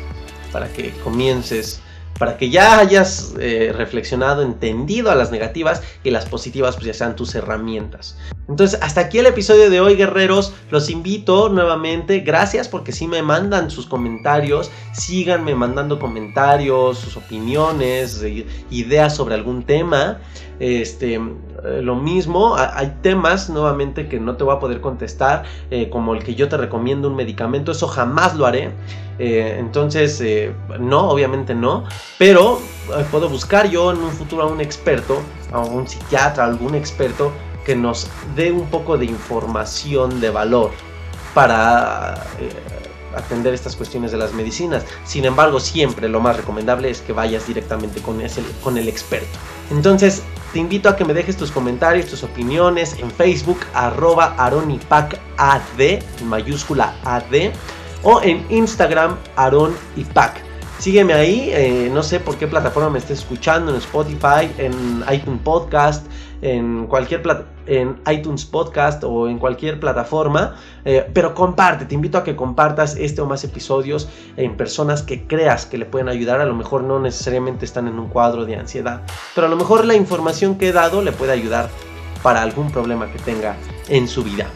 para 0.51 0.71
que 0.73 0.91
comiences 1.03 1.81
para 2.19 2.37
que 2.37 2.49
ya 2.49 2.77
hayas 2.77 3.33
eh, 3.39 3.73
reflexionado, 3.75 4.43
entendido 4.43 5.09
a 5.09 5.15
las 5.15 5.31
negativas 5.31 5.81
y 6.03 6.11
las 6.11 6.25
positivas 6.25 6.75
pues 6.75 6.85
ya 6.85 6.93
sean 6.93 7.15
tus 7.15 7.33
herramientas. 7.33 8.17
Entonces, 8.49 8.79
hasta 8.81 9.01
aquí 9.01 9.19
el 9.19 9.27
episodio 9.27 9.69
de 9.69 9.79
hoy, 9.79 9.95
guerreros. 9.95 10.53
Los 10.71 10.89
invito 10.89 11.49
nuevamente. 11.49 12.19
Gracias 12.21 12.67
porque 12.67 12.91
si 12.91 13.07
me 13.07 13.21
mandan 13.21 13.69
sus 13.69 13.85
comentarios. 13.85 14.71
Síganme 14.91 15.53
mandando 15.53 15.99
comentarios, 15.99 16.97
sus 16.97 17.15
opiniones, 17.15 18.23
ideas 18.71 19.15
sobre 19.15 19.35
algún 19.35 19.63
tema. 19.63 20.19
Este, 20.59 21.13
eh, 21.13 21.81
lo 21.81 21.95
mismo, 21.95 22.55
hay 22.57 22.95
temas 23.01 23.49
nuevamente 23.49 24.09
que 24.09 24.19
no 24.19 24.35
te 24.35 24.43
voy 24.43 24.55
a 24.55 24.59
poder 24.59 24.81
contestar, 24.81 25.43
eh, 25.71 25.89
como 25.89 26.13
el 26.15 26.23
que 26.23 26.35
yo 26.35 26.49
te 26.49 26.57
recomiendo 26.57 27.07
un 27.07 27.15
medicamento. 27.15 27.71
Eso 27.71 27.87
jamás 27.87 28.35
lo 28.35 28.45
haré. 28.45 28.71
Eh, 29.19 29.57
entonces, 29.59 30.19
eh, 30.21 30.53
no, 30.79 31.09
obviamente 31.09 31.53
no. 31.53 31.83
Pero 32.17 32.59
eh, 32.97 33.05
puedo 33.11 33.29
buscar 33.29 33.69
yo 33.69 33.91
en 33.91 33.97
un 33.97 34.11
futuro 34.11 34.43
a 34.43 34.45
un 34.47 34.61
experto, 34.61 35.21
a 35.51 35.59
un 35.59 35.87
psiquiatra, 35.87 36.45
algún 36.45 36.73
experto 36.73 37.31
que 37.65 37.75
nos 37.75 38.07
dé 38.35 38.51
un 38.51 38.67
poco 38.67 38.97
de 38.97 39.05
información 39.05 40.21
de 40.21 40.29
valor 40.29 40.71
para 41.33 42.25
atender 43.15 43.53
estas 43.53 43.75
cuestiones 43.75 44.11
de 44.11 44.17
las 44.17 44.33
medicinas. 44.33 44.85
Sin 45.03 45.25
embargo, 45.25 45.59
siempre 45.59 46.07
lo 46.07 46.19
más 46.19 46.37
recomendable 46.37 46.89
es 46.89 47.01
que 47.01 47.13
vayas 47.13 47.45
directamente 47.45 48.01
con, 48.01 48.21
ese, 48.21 48.41
con 48.63 48.77
el 48.77 48.87
experto. 48.87 49.37
Entonces, 49.69 50.23
te 50.53 50.59
invito 50.59 50.89
a 50.89 50.95
que 50.95 51.05
me 51.05 51.13
dejes 51.13 51.37
tus 51.37 51.51
comentarios, 51.51 52.07
tus 52.07 52.23
opiniones 52.23 52.95
en 52.97 53.11
Facebook, 53.11 53.59
arroba 53.73 54.33
aronipacad, 54.37 55.19
mayúscula 56.25 56.95
AD, 57.03 57.51
o 58.03 58.21
en 58.21 58.45
Instagram, 58.49 59.17
aronipac. 59.35 60.43
Sígueme 60.79 61.13
ahí, 61.13 61.49
eh, 61.51 61.89
no 61.93 62.01
sé 62.03 62.21
por 62.21 62.37
qué 62.37 62.47
plataforma 62.47 62.89
me 62.89 62.99
estés 62.99 63.19
escuchando, 63.19 63.71
en 63.71 63.77
Spotify, 63.79 64.49
en 64.57 65.03
iTunes 65.11 65.41
Podcast, 65.43 66.07
en 66.41 66.87
cualquier 66.87 67.21
en 67.65 67.99
iTunes 68.09 68.45
Podcast 68.45 69.03
o 69.03 69.27
en 69.27 69.39
cualquier 69.39 69.79
plataforma, 69.79 70.55
eh, 70.85 71.05
pero 71.13 71.33
comparte, 71.33 71.85
te 71.85 71.95
invito 71.95 72.17
a 72.17 72.23
que 72.23 72.35
compartas 72.35 72.95
este 72.95 73.19
o 73.19 73.25
más 73.25 73.43
episodios 73.43 74.07
en 74.37 74.55
personas 74.55 75.03
que 75.03 75.27
creas 75.27 75.65
que 75.65 75.77
le 75.77 75.85
pueden 75.85 76.07
ayudar, 76.07 76.39
a 76.39 76.45
lo 76.45 76.55
mejor 76.55 76.83
no 76.83 76.97
necesariamente 76.99 77.65
están 77.65 77.87
en 77.89 77.99
un 77.99 78.07
cuadro 78.07 78.45
de 78.45 78.55
ansiedad, 78.55 79.01
pero 79.35 79.47
a 79.47 79.49
lo 79.49 79.57
mejor 79.57 79.85
la 79.85 79.95
información 79.95 80.57
que 80.57 80.69
he 80.69 80.71
dado 80.71 81.01
le 81.01 81.11
puede 81.11 81.33
ayudar 81.33 81.69
para 82.23 82.41
algún 82.41 82.71
problema 82.71 83.11
que 83.11 83.19
tenga 83.19 83.57
en 83.89 84.07
su 84.07 84.23
vida. 84.23 84.47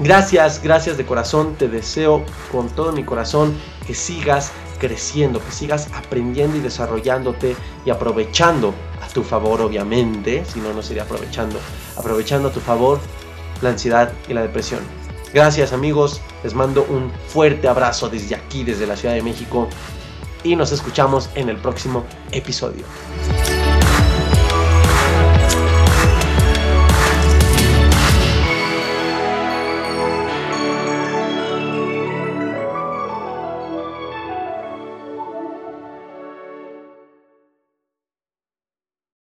Gracias, 0.00 0.62
gracias 0.62 0.96
de 0.96 1.04
corazón, 1.04 1.56
te 1.56 1.68
deseo 1.68 2.24
con 2.52 2.68
todo 2.68 2.92
mi 2.92 3.02
corazón 3.02 3.56
que 3.84 3.94
sigas 3.94 4.52
creciendo, 4.78 5.44
que 5.44 5.50
sigas 5.50 5.88
aprendiendo 5.92 6.56
y 6.56 6.60
desarrollándote 6.60 7.56
y 7.84 7.90
aprovechando 7.90 8.74
a 9.02 9.08
tu 9.08 9.24
favor, 9.24 9.60
obviamente, 9.60 10.44
si 10.44 10.60
no, 10.60 10.72
no 10.72 10.82
sería 10.82 11.02
aprovechando, 11.02 11.58
aprovechando 11.96 12.48
a 12.48 12.52
tu 12.52 12.60
favor 12.60 13.00
la 13.60 13.70
ansiedad 13.70 14.12
y 14.28 14.34
la 14.34 14.42
depresión. 14.42 14.80
Gracias 15.34 15.72
amigos, 15.72 16.20
les 16.44 16.54
mando 16.54 16.86
un 16.88 17.10
fuerte 17.26 17.66
abrazo 17.66 18.08
desde 18.08 18.36
aquí, 18.36 18.62
desde 18.62 18.86
la 18.86 18.96
Ciudad 18.96 19.14
de 19.14 19.22
México, 19.22 19.68
y 20.44 20.54
nos 20.54 20.70
escuchamos 20.70 21.28
en 21.34 21.48
el 21.48 21.56
próximo 21.56 22.04
episodio. 22.30 22.84